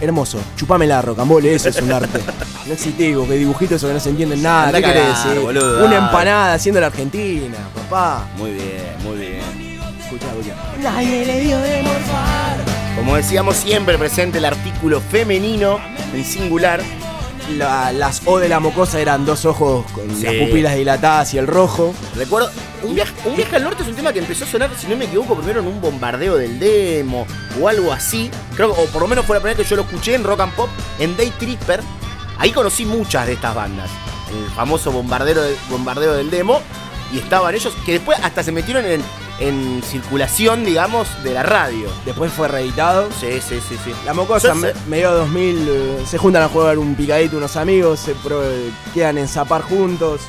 Hermoso, 0.00 0.38
chupamela, 0.56 1.00
rocambole, 1.02 1.54
eso 1.54 1.68
es 1.68 1.80
un 1.80 1.92
arte. 1.92 2.20
No 2.66 2.72
existe 2.72 3.02
digo, 3.02 3.28
que 3.28 3.34
dibujito 3.34 3.74
eso 3.74 3.88
que 3.88 3.92
no 3.92 4.00
se 4.00 4.08
entiende 4.08 4.38
nada. 4.38 4.72
¿Qué 4.72 4.80
querés 4.82 5.42
boludo, 5.42 5.84
Una 5.84 5.96
empanada 5.98 6.54
haciendo 6.54 6.80
la 6.80 6.86
Argentina, 6.86 7.58
papá. 7.74 8.26
Muy 8.38 8.52
bien, 8.52 8.96
muy 9.02 9.16
bien. 9.18 9.63
Escuchá, 10.04 10.26
escuchá. 10.32 10.54
Nadie 10.82 11.24
le 11.24 11.40
dio 11.40 11.58
de 11.58 11.82
morfar. 11.82 12.56
Como 12.96 13.16
decíamos 13.16 13.56
siempre, 13.56 13.98
presente 13.98 14.38
el 14.38 14.44
artículo 14.44 15.00
femenino 15.00 15.78
en 16.14 16.24
singular. 16.24 16.80
La- 17.58 17.92
las 17.92 18.22
O 18.24 18.38
de 18.38 18.48
la 18.48 18.58
mocosa 18.58 18.98
eran 19.00 19.26
dos 19.26 19.44
ojos 19.44 19.84
con 19.92 20.08
Sí. 20.16 20.22
las 20.24 20.34
pupilas 20.34 20.76
dilatadas 20.76 21.34
y 21.34 21.38
el 21.38 21.46
rojo. 21.46 21.92
Recuerdo, 22.16 22.50
un 22.82 22.94
viaje, 22.94 23.12
un 23.26 23.36
viaje 23.36 23.56
al 23.56 23.64
norte 23.64 23.82
es 23.82 23.88
un 23.88 23.94
tema 23.94 24.14
que 24.14 24.18
empezó 24.20 24.44
a 24.44 24.48
sonar, 24.48 24.70
si 24.78 24.86
no 24.86 24.96
me 24.96 25.04
equivoco, 25.04 25.34
primero 25.36 25.60
en 25.60 25.66
un 25.66 25.78
bombardeo 25.80 26.36
del 26.36 26.58
demo 26.58 27.26
o 27.60 27.68
algo 27.68 27.92
así. 27.92 28.30
Creo, 28.56 28.70
o 28.72 28.86
por 28.86 29.02
lo 29.02 29.08
menos 29.08 29.26
fue 29.26 29.36
la 29.36 29.40
primera 29.42 29.58
vez 29.58 29.66
que 29.66 29.70
yo 29.70 29.76
lo 29.76 29.82
escuché 29.82 30.14
en 30.14 30.24
rock 30.24 30.40
and 30.40 30.54
pop, 30.54 30.70
en 30.98 31.14
Day 31.18 31.30
Tripper. 31.38 31.82
Ahí 32.38 32.50
conocí 32.50 32.86
muchas 32.86 33.26
de 33.26 33.34
estas 33.34 33.54
bandas. 33.54 33.90
El 34.30 34.50
famoso 34.52 34.90
bombardero 34.90 35.42
de- 35.42 35.56
bombardeo 35.68 36.14
del 36.14 36.30
demo. 36.30 36.60
Y 37.12 37.18
estaban 37.18 37.54
ellos 37.54 37.74
que 37.84 37.92
después 37.92 38.18
hasta 38.22 38.42
se 38.42 38.50
metieron 38.52 38.84
en, 38.86 39.02
en 39.40 39.82
circulación, 39.82 40.64
digamos, 40.64 41.08
de 41.24 41.34
la 41.34 41.42
radio. 41.42 41.88
Después 42.04 42.32
fue 42.32 42.46
reeditado. 42.48 43.08
Sí, 43.18 43.40
sí, 43.46 43.58
sí, 43.68 43.76
sí. 43.84 43.92
La 44.06 44.14
mocosa, 44.14 44.54
me- 44.54 44.72
sé- 44.72 44.74
medio 44.88 45.12
2000, 45.12 45.66
eh, 45.68 46.02
se 46.06 46.18
juntan 46.18 46.42
a 46.42 46.48
jugar 46.48 46.78
un 46.78 46.94
picadito 46.94 47.36
unos 47.36 47.56
amigos, 47.56 48.00
se 48.00 48.14
pro- 48.14 48.42
quedan 48.94 49.18
en 49.18 49.26
zapar 49.28 49.62
juntos 49.62 50.20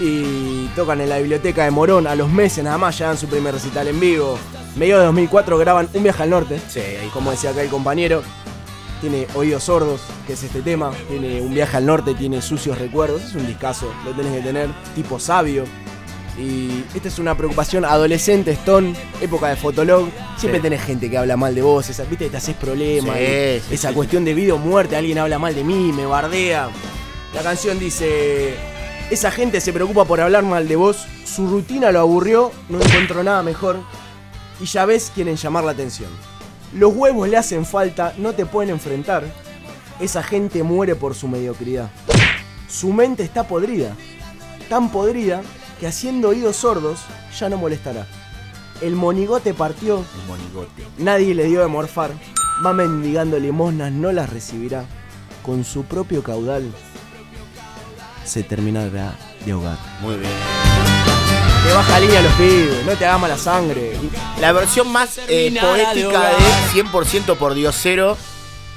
y 0.00 0.66
tocan 0.76 1.00
en 1.00 1.08
la 1.08 1.18
biblioteca 1.18 1.64
de 1.64 1.70
Morón. 1.70 2.06
A 2.06 2.14
los 2.14 2.28
meses 2.28 2.62
nada 2.64 2.78
más 2.78 2.98
ya 2.98 3.06
dan 3.06 3.18
su 3.18 3.26
primer 3.28 3.54
recital 3.54 3.88
en 3.88 3.98
vivo. 3.98 4.38
Medio 4.76 4.98
de 4.98 5.06
2004 5.06 5.56
graban 5.56 5.88
Un 5.94 6.02
viaje 6.02 6.22
al 6.22 6.30
norte, 6.30 6.60
Sí, 6.68 6.80
ahí 6.80 7.08
como 7.12 7.30
decía 7.30 7.50
acá 7.50 7.62
el 7.62 7.68
compañero. 7.70 8.22
Tiene 9.00 9.26
Oídos 9.34 9.64
Sordos, 9.64 10.00
que 10.26 10.32
es 10.34 10.42
este 10.42 10.62
tema. 10.62 10.90
Tiene 11.08 11.40
Un 11.42 11.54
viaje 11.54 11.76
al 11.76 11.86
norte, 11.86 12.14
tiene 12.14 12.42
Sucios 12.42 12.78
Recuerdos. 12.78 13.22
Es 13.22 13.34
un 13.34 13.46
discazo, 13.46 13.90
lo 14.04 14.10
tenés 14.12 14.32
que 14.34 14.40
tener. 14.42 14.68
Tipo 14.94 15.18
sabio. 15.18 15.64
Y 16.38 16.84
esta 16.94 17.08
es 17.08 17.18
una 17.18 17.34
preocupación 17.34 17.84
adolescente, 17.84 18.50
Stone, 18.52 18.94
época 19.22 19.48
de 19.48 19.56
Fotolog. 19.56 20.08
Siempre 20.36 20.58
Sí. 20.60 20.62
tenés 20.62 20.82
gente 20.82 21.08
que 21.08 21.16
habla 21.16 21.36
mal 21.36 21.54
de 21.54 21.62
vos, 21.62 21.88
esa, 21.88 22.04
viste, 22.04 22.28
te 22.28 22.36
haces 22.36 22.54
problemas. 22.56 23.16
Sí, 23.16 23.22
y 23.22 23.60
sí, 23.68 23.74
esa 23.74 23.92
cuestión 23.94 24.24
de 24.24 24.34
vida 24.34 24.52
o 24.54 24.58
muerte, 24.58 24.96
alguien 24.96 25.18
habla 25.18 25.38
mal 25.38 25.54
de 25.54 25.64
mí, 25.64 25.92
me 25.92 26.04
bardea. 26.04 26.68
La 27.34 27.42
canción 27.42 27.78
dice, 27.78 28.54
esa 29.10 29.30
gente 29.30 29.60
se 29.62 29.72
preocupa 29.72 30.04
por 30.04 30.20
hablar 30.20 30.42
mal 30.44 30.68
de 30.68 30.76
vos, 30.76 31.06
su 31.24 31.46
rutina 31.46 31.90
lo 31.90 32.00
aburrió, 32.00 32.52
no 32.68 32.80
encontró 32.82 33.22
nada 33.24 33.42
mejor. 33.42 33.78
Y 34.60 34.66
ya 34.66 34.84
ves, 34.84 35.10
quieren 35.14 35.36
llamar 35.36 35.64
la 35.64 35.72
atención. 35.72 36.10
Los 36.74 36.94
huevos 36.94 37.28
le 37.28 37.36
hacen 37.38 37.64
falta, 37.64 38.12
no 38.18 38.32
te 38.34 38.44
pueden 38.44 38.70
enfrentar. 38.70 39.24
Esa 40.00 40.22
gente 40.22 40.62
muere 40.62 40.94
por 40.94 41.14
su 41.14 41.28
mediocridad. 41.28 41.90
Su 42.68 42.92
mente 42.92 43.22
está 43.22 43.44
podrida, 43.48 43.94
tan 44.68 44.90
podrida 44.90 45.40
que 45.80 45.86
haciendo 45.86 46.28
oídos 46.30 46.56
sordos 46.56 47.00
ya 47.38 47.48
no 47.48 47.56
molestará. 47.56 48.06
El 48.80 48.94
monigote 48.94 49.54
partió, 49.54 49.98
El 49.98 50.28
monigote. 50.28 50.86
nadie 50.98 51.34
le 51.34 51.44
dio 51.44 51.60
de 51.60 51.66
morfar, 51.66 52.10
va 52.64 52.72
mendigando 52.72 53.38
limosnas, 53.38 53.92
no 53.92 54.12
las 54.12 54.30
recibirá. 54.30 54.84
Con 55.42 55.64
su 55.64 55.84
propio 55.84 56.22
caudal 56.22 56.70
se 58.24 58.42
terminará 58.42 59.14
de 59.44 59.52
ahogar. 59.52 59.78
Muy 60.00 60.16
bien. 60.16 60.32
Que 61.66 61.72
baja 61.72 62.00
línea 62.00 62.20
a 62.20 62.22
los 62.22 62.32
pibes, 62.34 62.84
no 62.84 62.92
te 62.92 63.06
hagas 63.06 63.20
mala 63.20 63.38
sangre. 63.38 63.96
La 64.40 64.52
versión 64.52 64.90
más 64.92 65.18
eh, 65.28 65.56
poética 65.60 66.30
de 66.30 66.82
100% 66.82 67.36
por 67.36 67.54
Diosero 67.54 68.16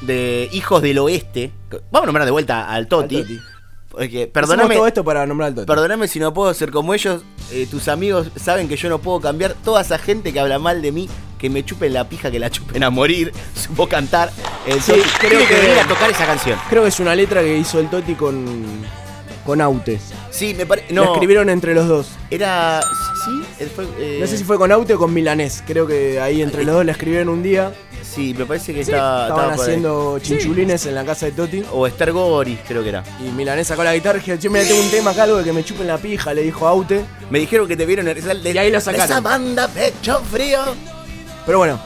de 0.01 0.49
Hijos 0.53 0.81
del 0.81 0.99
Oeste. 0.99 1.51
Vamos 1.91 2.03
a 2.03 2.05
nombrar 2.05 2.25
de 2.25 2.31
vuelta 2.31 2.69
al 2.69 2.87
Toti. 2.87 3.17
Al 3.17 3.21
Toti. 3.23 3.39
Porque, 3.89 4.27
perdóname, 4.27 4.75
todo 4.75 4.87
esto 4.87 5.03
para 5.03 5.25
nombrar 5.25 5.47
al 5.49 5.55
Toti. 5.55 5.67
perdóname 5.67 6.07
si 6.07 6.19
no 6.19 6.33
puedo 6.33 6.53
ser 6.53 6.69
como 6.71 6.93
ellos. 6.93 7.23
eh, 7.51 7.67
tus 7.69 7.87
amigos 7.87 8.27
saben 8.35 8.67
que 8.67 8.77
yo 8.77 8.87
no 8.89 8.99
puedo 8.99 9.19
cambiar. 9.19 9.53
Toda 9.63 9.81
esa 9.81 9.97
gente 9.97 10.31
que 10.31 10.39
habla 10.39 10.59
mal 10.59 10.81
de 10.83 10.91
mí, 10.91 11.09
que 11.39 11.49
me 11.49 11.65
chupen 11.65 11.93
la 11.93 12.07
pija, 12.07 12.29
que 12.29 12.37
la 12.39 12.49
chupen 12.51 12.83
a 12.83 12.89
morir. 12.91 13.31
Supo 13.55 13.87
cantar. 13.87 14.31
El 14.67 14.79
Sí, 14.81 14.93
creo 15.19 15.39
que, 15.39 15.47
que- 15.47 15.55
venir 15.55 15.79
a 15.79 15.87
tocar 15.87 16.09
esa 16.11 16.25
canción. 16.27 16.59
Creo 16.69 16.83
que 16.83 16.89
es 16.89 16.99
una 16.99 17.15
letra 17.15 17.41
que 17.41 17.57
hizo 17.57 17.79
el 17.79 17.89
Toti 17.89 18.13
con, 18.13 18.55
con 19.45 19.59
Aute. 19.59 19.99
Sí, 20.29 20.53
me 20.53 20.67
parece. 20.67 20.93
La 20.93 21.01
No, 21.05 21.13
escribieron 21.13 21.49
entre 21.49 21.73
los 21.73 21.87
dos. 21.87 22.09
era. 22.29 22.81
Sí, 23.25 23.65
fue, 23.75 23.85
eh, 23.97 24.17
No 24.21 24.27
sé 24.27 24.37
si 24.37 24.43
fue 24.43 24.57
con 24.57 24.71
Aute 24.71 24.93
o 24.93 24.99
con 24.99 25.11
Milanés. 25.13 25.63
Creo 25.65 25.87
que 25.87 26.19
ahí 26.21 26.41
entre 26.43 26.63
los 26.63 26.75
dos 26.75 26.85
la 26.85 26.91
escribieron 26.91 27.29
un 27.29 27.41
día. 27.43 27.73
Sí, 28.13 28.33
me 28.37 28.45
parece 28.45 28.73
que 28.73 28.81
estaba. 28.81 29.23
Estaban 29.23 29.29
estaba 29.29 29.55
por 29.55 29.65
ahí. 29.65 29.69
haciendo 29.69 30.19
chinchulines 30.19 30.85
en 30.87 30.95
la 30.95 31.05
casa 31.05 31.25
de 31.27 31.31
Toti. 31.33 31.63
O 31.71 31.85
Esther 31.85 32.11
Goris, 32.11 32.57
creo 32.67 32.81
que 32.81 32.89
era. 32.89 33.03
Y 33.19 33.29
Milanés 33.31 33.67
sacó 33.67 33.83
la 33.83 33.93
guitarra 33.93 34.17
y 34.17 34.21
dijo, 34.25 34.37
che, 34.37 34.49
mira, 34.49 34.65
tengo 34.65 34.81
un 34.81 34.89
tema 34.89 35.11
acá, 35.11 35.23
algo 35.23 35.37
de 35.37 35.43
que 35.43 35.53
me 35.53 35.63
chupen 35.63 35.85
la 35.87 35.97
pija, 35.97 36.33
le 36.33 36.41
dijo 36.41 36.67
Aute. 36.67 37.05
Me 37.29 37.39
dijeron 37.39 37.67
que 37.67 37.77
te 37.77 37.85
vieron 37.85 38.07
en 38.07 38.17
el 38.17 38.43
de, 38.43 38.51
Y 38.51 38.57
ahí 38.57 38.71
lo 38.71 38.81
sacaron. 38.81 39.05
esa 39.05 39.21
banda 39.21 39.67
Pecho 39.67 40.21
Frío. 40.31 40.59
Pero 41.45 41.59
bueno. 41.59 41.79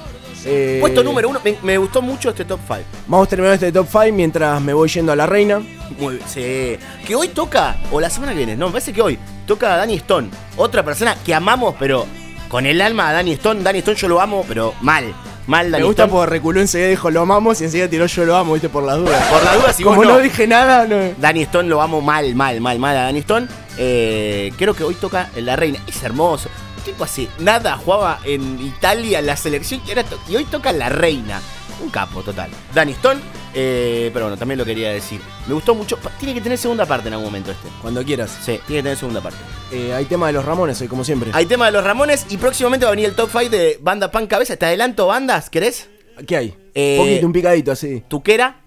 eh, 0.45 0.77
Puesto 0.79 1.03
número 1.03 1.29
uno, 1.29 1.39
me, 1.43 1.57
me 1.61 1.77
gustó 1.77 2.01
mucho 2.01 2.29
este 2.29 2.45
top 2.45 2.59
5. 2.67 2.81
Vamos 3.07 3.27
terminando 3.29 3.53
este 3.55 3.71
top 3.71 3.87
5 3.91 4.05
mientras 4.13 4.61
me 4.61 4.73
voy 4.73 4.87
yendo 4.89 5.11
a 5.11 5.15
la 5.15 5.25
reina. 5.25 5.59
Muy 5.99 6.15
bien, 6.15 6.27
sí. 6.27 6.77
Que 7.05 7.15
hoy 7.15 7.27
toca, 7.29 7.77
o 7.91 7.99
la 7.99 8.09
semana 8.09 8.31
que 8.31 8.37
viene, 8.39 8.55
no, 8.55 8.67
me 8.67 8.71
parece 8.73 8.93
que 8.93 9.01
hoy, 9.01 9.19
toca 9.45 9.73
a 9.73 9.77
Danny 9.77 9.95
Stone. 9.97 10.29
Otra 10.57 10.83
persona 10.83 11.15
que 11.23 11.33
amamos, 11.35 11.75
pero 11.77 12.05
con 12.49 12.65
el 12.65 12.81
alma 12.81 13.09
a 13.09 13.13
Danny 13.13 13.33
Stone. 13.33 13.61
Danny 13.63 13.79
Stone 13.79 13.97
yo 13.97 14.07
lo 14.07 14.21
amo, 14.21 14.45
pero 14.47 14.73
mal. 14.81 15.13
Mal 15.45 15.69
Me 15.69 15.83
gusta 15.83 16.07
porque 16.07 16.29
reculó 16.29 16.61
enseguida 16.61 16.89
dijo 16.89 17.11
lo 17.11 17.21
amamos 17.21 17.59
y 17.59 17.65
enseguida 17.65 17.89
tiró 17.89 18.05
yo 18.05 18.25
lo 18.25 18.37
amo, 18.37 18.53
viste, 18.53 18.69
por 18.69 18.83
las 18.83 18.97
dudas. 18.97 19.21
Por 19.29 19.43
la 19.43 19.55
duda, 19.55 19.73
si 19.73 19.83
Como 19.83 19.97
vos 19.97 20.05
no. 20.05 20.13
no, 20.13 20.19
dije 20.19 20.47
nada, 20.47 20.87
no. 20.87 21.13
Danny 21.17 21.43
Stone 21.43 21.67
lo 21.67 21.81
amo 21.81 22.01
mal, 22.01 22.33
mal, 22.33 22.61
mal, 22.61 22.79
mal 22.79 22.97
a 22.97 23.03
Danny 23.03 23.19
Stone. 23.19 23.47
Eh, 23.77 24.53
creo 24.57 24.73
que 24.73 24.83
hoy 24.83 24.95
toca 24.95 25.29
La 25.35 25.55
Reina. 25.55 25.79
Es 25.85 26.01
hermoso. 26.03 26.49
El 26.77 26.83
tipo 26.83 27.03
hace 27.03 27.27
nada, 27.39 27.77
jugaba 27.77 28.19
en 28.23 28.61
Italia 28.61 29.19
en 29.19 29.25
la 29.25 29.35
selección 29.35 29.81
y, 29.85 30.31
y 30.31 30.35
hoy 30.35 30.45
toca 30.45 30.71
La 30.71 30.89
Reina. 30.89 31.41
Un 31.81 31.89
capo 31.89 32.21
total. 32.21 32.49
Danny 32.73 32.93
Stone, 32.93 33.19
eh, 33.53 34.09
pero 34.13 34.25
bueno, 34.25 34.37
también 34.37 34.57
lo 34.57 34.65
quería 34.65 34.91
decir. 34.91 35.21
Me 35.47 35.53
gustó 35.53 35.75
mucho. 35.75 35.97
Tiene 36.19 36.33
que 36.33 36.41
tener 36.41 36.57
segunda 36.57 36.85
parte 36.85 37.07
en 37.07 37.13
algún 37.13 37.27
momento 37.27 37.51
este. 37.51 37.67
Cuando 37.81 38.03
quieras. 38.03 38.31
Sí, 38.41 38.59
tiene 38.67 38.79
que 38.79 38.83
tener 38.83 38.97
segunda 38.97 39.21
parte. 39.21 39.39
Eh, 39.71 39.93
hay 39.93 40.05
tema 40.05 40.27
de 40.27 40.33
los 40.33 40.45
Ramones 40.45 40.79
hoy, 40.81 40.87
como 40.87 41.03
siempre. 41.03 41.31
Hay 41.33 41.45
tema 41.45 41.67
de 41.67 41.71
los 41.71 41.83
Ramones 41.83 42.25
y 42.29 42.37
próximamente 42.37 42.85
va 42.85 42.91
a 42.91 42.95
venir 42.95 43.09
el 43.09 43.15
top 43.15 43.29
5 43.31 43.49
de 43.49 43.79
Banda 43.81 44.11
Pan 44.11 44.27
Cabeza. 44.27 44.55
Te 44.55 44.65
adelanto 44.65 45.07
bandas, 45.07 45.49
¿querés? 45.49 45.89
¿Qué 46.27 46.37
hay? 46.37 46.55
Eh, 46.73 46.97
un 46.99 47.05
poquito, 47.05 47.25
un 47.27 47.33
picadito 47.33 47.71
así. 47.71 48.03
Tuquera, 48.07 48.63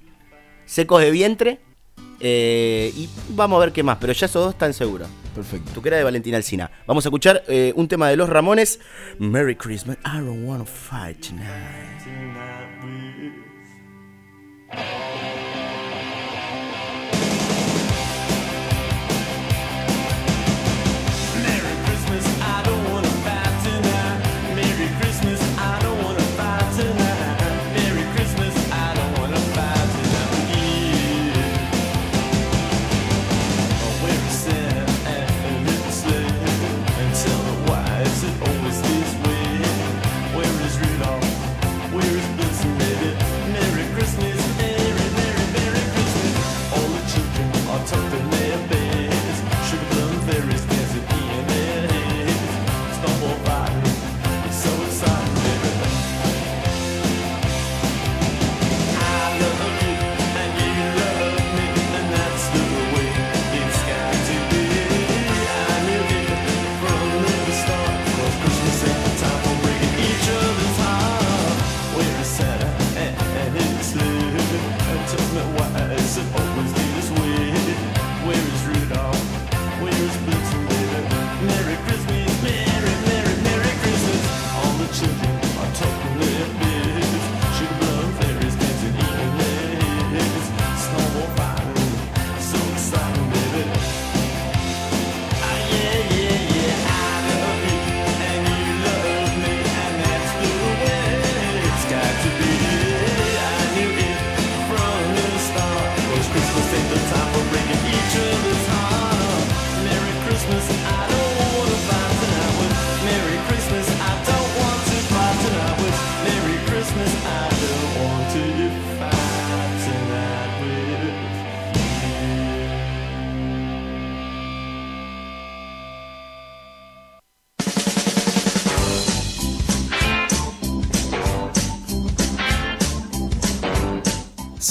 Secos 0.64 1.00
de 1.00 1.10
Vientre 1.10 1.60
eh, 2.20 2.92
y 2.96 3.08
vamos 3.30 3.56
a 3.56 3.60
ver 3.60 3.72
qué 3.72 3.82
más, 3.82 3.98
pero 4.00 4.12
ya 4.12 4.26
esos 4.26 4.44
dos 4.44 4.54
están 4.54 4.72
seguros. 4.72 5.08
Perfecto. 5.34 5.72
Tuquera 5.72 5.98
de 5.98 6.04
Valentina 6.04 6.36
Alcina. 6.38 6.70
Vamos 6.86 7.04
a 7.04 7.08
escuchar 7.08 7.42
eh, 7.46 7.72
un 7.76 7.88
tema 7.88 8.08
de 8.08 8.16
los 8.16 8.28
Ramones. 8.28 8.80
Merry 9.18 9.54
Christmas. 9.54 9.98
I 9.98 10.18
don't 10.20 10.46
wanna 10.46 10.64
fight 10.64 11.20
tonight. 11.20 12.55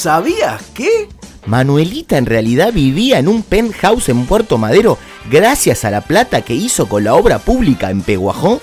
¿Sabías 0.06 0.62
qué? 0.76 1.10
Manuelita 1.48 2.20
en 2.20 2.28
realidad 2.28 2.72
vivía 2.72 3.18
en 3.18 3.28
un 3.28 3.42
penthouse 3.42 4.10
en 4.10 4.28
Puerto 4.28 4.60
Madero 4.60 5.00
gracias 5.32 5.84
a 5.84 5.90
la 5.90 6.02
plata 6.02 6.44
que 6.44 6.54
hizo 6.54 6.88
con 6.88 7.04
la 7.04 7.16
obra 7.16 7.40
pública 7.40 7.90
en 7.90 8.04
Peguajó. 8.04 8.62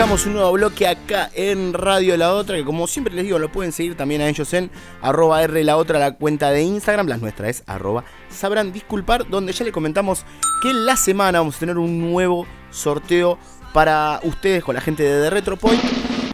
Arrancamos 0.00 0.24
un 0.24 0.32
nuevo 0.32 0.52
bloque 0.52 0.88
acá 0.88 1.30
en 1.34 1.74
Radio 1.74 2.16
La 2.16 2.32
Otra, 2.32 2.56
que 2.56 2.64
como 2.64 2.86
siempre 2.86 3.12
les 3.12 3.24
digo, 3.24 3.38
lo 3.38 3.52
pueden 3.52 3.70
seguir 3.70 3.98
también 3.98 4.22
a 4.22 4.30
ellos 4.30 4.50
en 4.54 4.70
arroba 5.02 5.42
R 5.42 5.62
La 5.62 5.76
Otra, 5.76 5.98
la 5.98 6.14
cuenta 6.14 6.50
de 6.50 6.62
Instagram, 6.62 7.06
las 7.06 7.20
nuestras 7.20 7.50
es 7.50 7.62
arroba 7.66 8.02
sabrán 8.30 8.72
disculpar, 8.72 9.28
donde 9.28 9.52
ya 9.52 9.62
les 9.62 9.74
comentamos 9.74 10.24
que 10.62 10.70
en 10.70 10.86
la 10.86 10.96
semana 10.96 11.40
vamos 11.40 11.56
a 11.56 11.58
tener 11.58 11.76
un 11.76 12.00
nuevo 12.00 12.46
sorteo 12.70 13.38
para 13.74 14.20
ustedes 14.22 14.64
con 14.64 14.74
la 14.74 14.80
gente 14.80 15.02
de 15.02 15.24
The 15.24 15.28
Retropoint. 15.28 15.82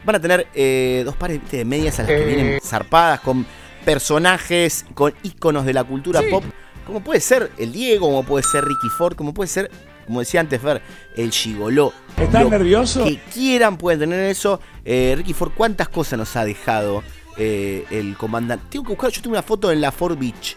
Van 0.05 0.15
a 0.15 0.21
tener 0.21 0.47
eh, 0.55 1.03
dos 1.05 1.17
pares 1.17 1.41
¿viste, 1.41 1.57
de 1.57 1.65
medias 1.65 1.99
a 1.99 2.03
las 2.03 2.13
que 2.13 2.25
vienen 2.25 2.61
zarpadas 2.63 3.19
con 3.19 3.45
personajes, 3.85 4.87
con 4.95 5.13
íconos 5.25 5.67
de 5.67 5.73
la 5.73 5.83
cultura 5.83 6.21
pop, 6.31 6.45
como 6.87 7.01
puede 7.01 7.21
ser 7.21 7.51
el 7.59 7.73
Diego, 7.73 8.07
como 8.07 8.23
puede 8.23 8.45
ser 8.45 8.65
Ricky 8.65 8.89
Ford, 8.97 9.17
como 9.17 9.35
puede 9.35 9.49
ser, 9.49 9.73
como 10.07 10.21
decía 10.21 10.41
antes 10.41 10.61
Fer, 10.61 10.81
el 11.17 11.31
Gigoló. 11.31 11.93
¿Estás 12.17 12.45
Lo 12.45 12.51
nervioso? 12.51 13.05
Que 13.05 13.19
quieran 13.33 13.77
pueden 13.77 14.01
tener 14.01 14.31
eso. 14.31 14.61
Eh, 14.85 15.15
Ricky 15.17 15.33
Ford, 15.33 15.53
¿cuántas 15.55 15.89
cosas 15.89 16.19
nos 16.19 16.35
ha 16.37 16.45
dejado 16.45 17.03
eh, 17.39 17.85
el 17.91 18.17
comandante. 18.17 18.65
Tengo 18.71 18.85
que 18.85 18.91
buscar, 18.93 19.11
yo 19.11 19.21
tengo 19.21 19.35
una 19.35 19.43
foto 19.43 19.71
en 19.71 19.81
la 19.81 19.93
Fort 19.93 20.19
Beach. 20.19 20.57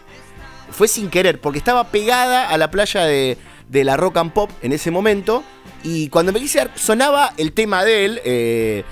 Fue 0.70 0.88
sin 0.88 1.10
querer, 1.10 1.38
porque 1.40 1.58
estaba 1.58 1.88
pegada 1.88 2.48
a 2.48 2.56
la 2.56 2.70
playa 2.70 3.04
de, 3.04 3.36
de 3.68 3.84
la 3.84 3.98
Rock 3.98 4.16
and 4.16 4.32
Pop 4.32 4.50
en 4.62 4.72
ese 4.72 4.90
momento. 4.90 5.42
Y 5.82 6.08
cuando 6.08 6.32
me 6.32 6.40
quise 6.40 6.58
dar, 6.58 6.70
sonaba 6.76 7.34
el 7.36 7.52
tema 7.52 7.84
de 7.84 8.04
él, 8.06 8.20
eh, 8.24 8.84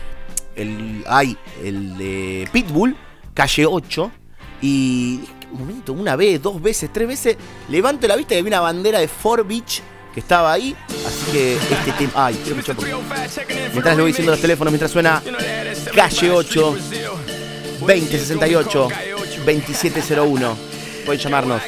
el, 0.55 1.03
ay, 1.07 1.37
el 1.65 1.97
de 1.97 2.49
Pitbull, 2.53 2.95
calle 3.33 3.65
8. 3.65 4.11
Y 4.61 5.21
¿qué 5.41 5.47
momento, 5.53 5.95
una 5.95 6.15
vez, 6.15 6.43
dos 6.43 6.61
veces, 6.61 6.91
tres 6.93 7.09
veces, 7.09 7.37
levanto 7.71 8.07
la 8.07 8.17
vista 8.17 8.35
y 8.35 8.39
había 8.39 8.51
una 8.51 8.61
bandera 8.61 8.99
de 8.99 9.09
Fort 9.09 9.49
Beach 9.49 9.81
que 10.13 10.21
estaba 10.21 10.53
ahí. 10.53 10.77
Así 11.07 11.33
que 11.33 11.55
este 11.57 11.93
tema. 11.93 12.13
Ay, 12.15 12.41
quiero 12.43 12.57
Mientras 13.73 13.97
le 13.97 14.03
voy 14.03 14.11
diciendo 14.11 14.33
los 14.33 14.41
teléfonos, 14.41 14.73
mientras 14.73 14.91
suena 14.91 15.23
calle 15.95 16.31
8, 16.31 16.77
2068, 17.81 18.89
2701. 19.45 20.57
Pueden 21.05 21.21
llamarnos. 21.21 21.63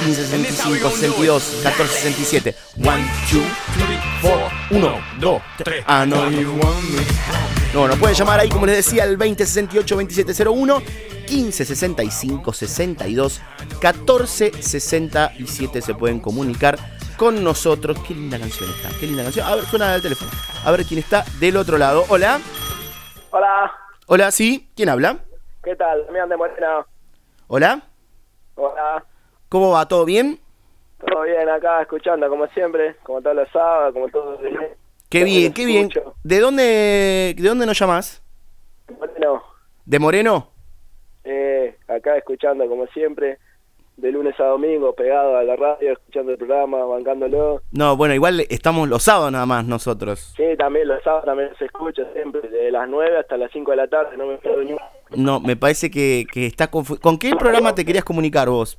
1565 0.00 0.90
62 0.90 1.42
1467 1.62 2.54
1, 2.76 2.90
2, 3.30 3.42
3, 3.74 4.00
4 4.22 4.50
1, 4.70 5.00
2, 5.20 5.42
3 5.64 5.84
Ah, 5.86 6.06
no, 6.06 6.30
no. 6.30 7.59
No, 7.72 7.86
nos 7.86 7.96
pueden 7.98 8.16
llamar 8.16 8.40
ahí, 8.40 8.48
como 8.48 8.66
les 8.66 8.78
decía, 8.78 9.04
al 9.04 9.16
2068 9.16 9.94
2701 9.94 10.78
1565 11.30 12.52
62 12.52 13.40
1467 13.80 15.80
se 15.80 15.94
pueden 15.94 16.18
comunicar 16.18 16.76
con 17.16 17.44
nosotros. 17.44 17.96
Qué 18.06 18.14
linda 18.14 18.40
canción 18.40 18.68
está, 18.70 18.88
qué 18.98 19.06
linda 19.06 19.22
canción. 19.22 19.46
A 19.46 19.54
ver, 19.54 19.64
suena 19.66 19.94
el 19.94 20.02
teléfono. 20.02 20.32
A 20.64 20.70
ver 20.72 20.84
quién 20.84 20.98
está 20.98 21.24
del 21.38 21.56
otro 21.56 21.78
lado. 21.78 22.04
Hola. 22.08 22.40
Hola, 23.30 23.72
Hola, 24.06 24.32
sí. 24.32 24.68
¿Quién 24.74 24.88
habla? 24.88 25.18
¿qué 25.62 25.76
tal? 25.76 26.06
Damián 26.06 26.28
de 26.28 26.36
Morena. 26.36 26.84
Hola. 27.46 27.82
Hola, 28.56 29.04
¿Cómo 29.48 29.70
va? 29.70 29.86
¿Todo 29.86 30.04
bien? 30.04 30.40
todo 31.06 31.22
bien 31.22 31.48
acá, 31.48 31.82
escuchando 31.82 32.28
como 32.28 32.48
siempre, 32.48 32.96
como 33.04 33.22
todos 33.22 33.36
los 33.36 33.48
sábados, 33.50 33.94
como 33.94 34.08
todos 34.08 34.42
los 34.42 34.50
días. 34.50 34.70
Qué 35.10 35.24
bien, 35.24 35.52
qué 35.52 35.66
bien. 35.66 35.90
¿De 36.22 36.38
dónde, 36.40 37.34
de 37.36 37.48
dónde 37.48 37.66
nos 37.66 37.78
llamás? 37.78 38.22
Bueno, 38.98 39.42
¿De 39.84 39.98
Moreno? 39.98 40.48
eh, 41.24 41.76
acá 41.88 42.16
escuchando 42.16 42.66
como 42.68 42.86
siempre, 42.88 43.38
de 43.96 44.10
lunes 44.12 44.38
a 44.40 44.44
domingo, 44.44 44.94
pegado 44.94 45.36
a 45.36 45.42
la 45.42 45.54
radio, 45.56 45.92
escuchando 45.92 46.32
el 46.32 46.38
programa, 46.38 46.84
bancándolo. 46.84 47.60
No, 47.72 47.96
bueno, 47.96 48.14
igual 48.14 48.40
estamos 48.48 48.88
los 48.88 49.02
sábados 49.02 49.32
nada 49.32 49.46
más 49.46 49.64
nosotros. 49.66 50.32
Sí, 50.36 50.44
también 50.56 50.88
los 50.88 51.02
sábados 51.02 51.24
también 51.26 51.50
se 51.58 51.66
escucha 51.66 52.02
siempre, 52.14 52.48
de 52.48 52.70
las 52.70 52.88
9 52.88 53.18
hasta 53.18 53.36
las 53.36 53.50
5 53.52 53.70
de 53.72 53.76
la 53.76 53.88
tarde, 53.88 54.16
no 54.16 54.26
me 54.26 54.38
pierdo 54.38 54.62
ni. 54.62 54.76
No, 55.16 55.40
me 55.40 55.56
parece 55.56 55.90
que, 55.90 56.24
que 56.32 56.46
está 56.46 56.70
confu- 56.70 57.00
¿Con 57.00 57.18
qué 57.18 57.34
programa 57.36 57.74
te 57.74 57.84
querías 57.84 58.04
comunicar 58.04 58.48
vos? 58.48 58.78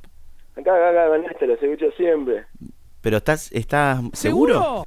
Acá, 0.56 0.74
acá, 0.76 0.90
acá, 0.92 1.08
con 1.10 1.26
este, 1.26 1.46
los 1.48 1.62
escucho 1.62 1.92
siempre. 1.98 2.46
¿Pero 3.02 3.18
estás, 3.18 3.52
estás 3.52 4.00
seguro? 4.14 4.86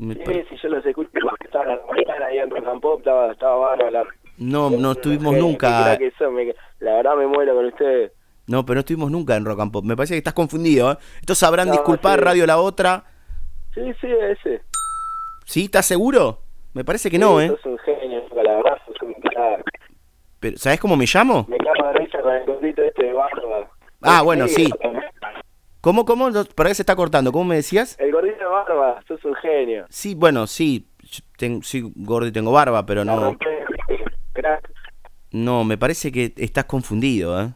Me 0.00 0.14
Sí, 0.14 0.20
pa- 0.24 0.32
sí, 0.32 0.56
yo 0.62 0.68
los 0.70 0.84
escucho, 0.86 1.10
porque 1.12 1.44
estaba 1.46 1.66
la 1.66 1.80
mañana 1.86 2.26
ahí 2.26 2.38
en 2.38 2.50
Rock 2.50 2.66
and 2.66 2.80
Pop, 2.80 2.98
estaba, 3.00 3.32
estaba 3.32 3.56
bárbaro. 3.56 3.90
la- 3.90 4.06
No, 4.38 4.70
no 4.70 4.92
estuvimos 4.92 5.36
nunca. 5.36 5.96
que 5.98 6.10
son, 6.18 6.34
me- 6.34 6.54
la 6.78 6.94
verdad 6.96 7.16
me 7.16 7.26
muero 7.26 7.54
con 7.54 7.66
ustedes. 7.66 8.12
No, 8.46 8.64
pero 8.64 8.76
no 8.76 8.80
estuvimos 8.80 9.10
nunca 9.10 9.36
en 9.36 9.44
Rock 9.44 9.60
and 9.60 9.70
Pop. 9.72 9.84
Me 9.84 9.94
parece 9.96 10.14
que 10.14 10.18
estás 10.18 10.32
confundido, 10.34 10.90
¿eh? 10.92 10.96
Esto 11.20 11.34
sabrán 11.34 11.68
No, 11.68 11.72
disculpar, 11.74 12.18
sí. 12.18 12.24
Radio 12.24 12.46
La 12.46 12.58
Otra. 12.58 13.04
Sí, 13.74 13.82
sí, 14.00 14.08
ese. 14.10 14.62
¿Sí? 15.44 15.64
¿Estás 15.66 15.84
seguro? 15.86 16.38
Me 16.72 16.82
parece 16.84 17.10
que 17.10 17.18
no, 17.18 17.38
Sí, 17.38 17.44
¿eh? 17.44 17.48
Sos 17.48 17.66
un 17.66 17.78
genio, 17.78 18.22
la 18.42 18.56
verdad, 18.56 18.78
sos 18.86 18.96
un. 19.02 19.14
Pero, 20.40 20.56
¿Sabés 20.56 20.80
cómo 20.80 20.96
me 20.96 21.04
llamo? 21.06 21.44
Me 21.48 21.58
cago 21.58 21.88
de 21.88 21.98
risa 21.98 22.20
con 22.22 22.32
el 22.34 22.46
gordito 22.46 22.82
este 22.82 23.04
de 23.04 23.12
barba. 23.12 23.70
Ah, 24.00 24.22
bueno, 24.22 24.48
sí. 24.48 24.70
¿Cómo, 25.80 26.04
cómo? 26.04 26.30
No, 26.30 26.44
Por 26.44 26.66
ahí 26.66 26.74
se 26.74 26.82
está 26.82 26.94
cortando. 26.96 27.32
¿Cómo 27.32 27.44
me 27.44 27.56
decías? 27.56 27.98
El 27.98 28.12
gordito 28.12 28.38
de 28.38 28.44
barba, 28.44 29.02
sos 29.08 29.24
un 29.24 29.34
genio. 29.36 29.86
Sí, 29.88 30.14
bueno, 30.14 30.46
sí. 30.46 30.86
Ten- 31.38 31.62
sí, 31.62 31.90
gordo 31.96 32.26
y 32.28 32.32
tengo 32.32 32.52
barba, 32.52 32.84
pero 32.84 33.04
no. 33.04 33.36
crack. 34.32 34.70
No, 35.32 35.64
me 35.64 35.78
parece 35.78 36.12
que 36.12 36.32
estás 36.36 36.64
confundido, 36.64 37.40
¿eh? 37.40 37.48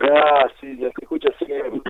Ah, 0.00 0.46
sí, 0.60 0.74
los 0.74 0.92
escucho 1.00 1.28
siempre. 1.38 1.82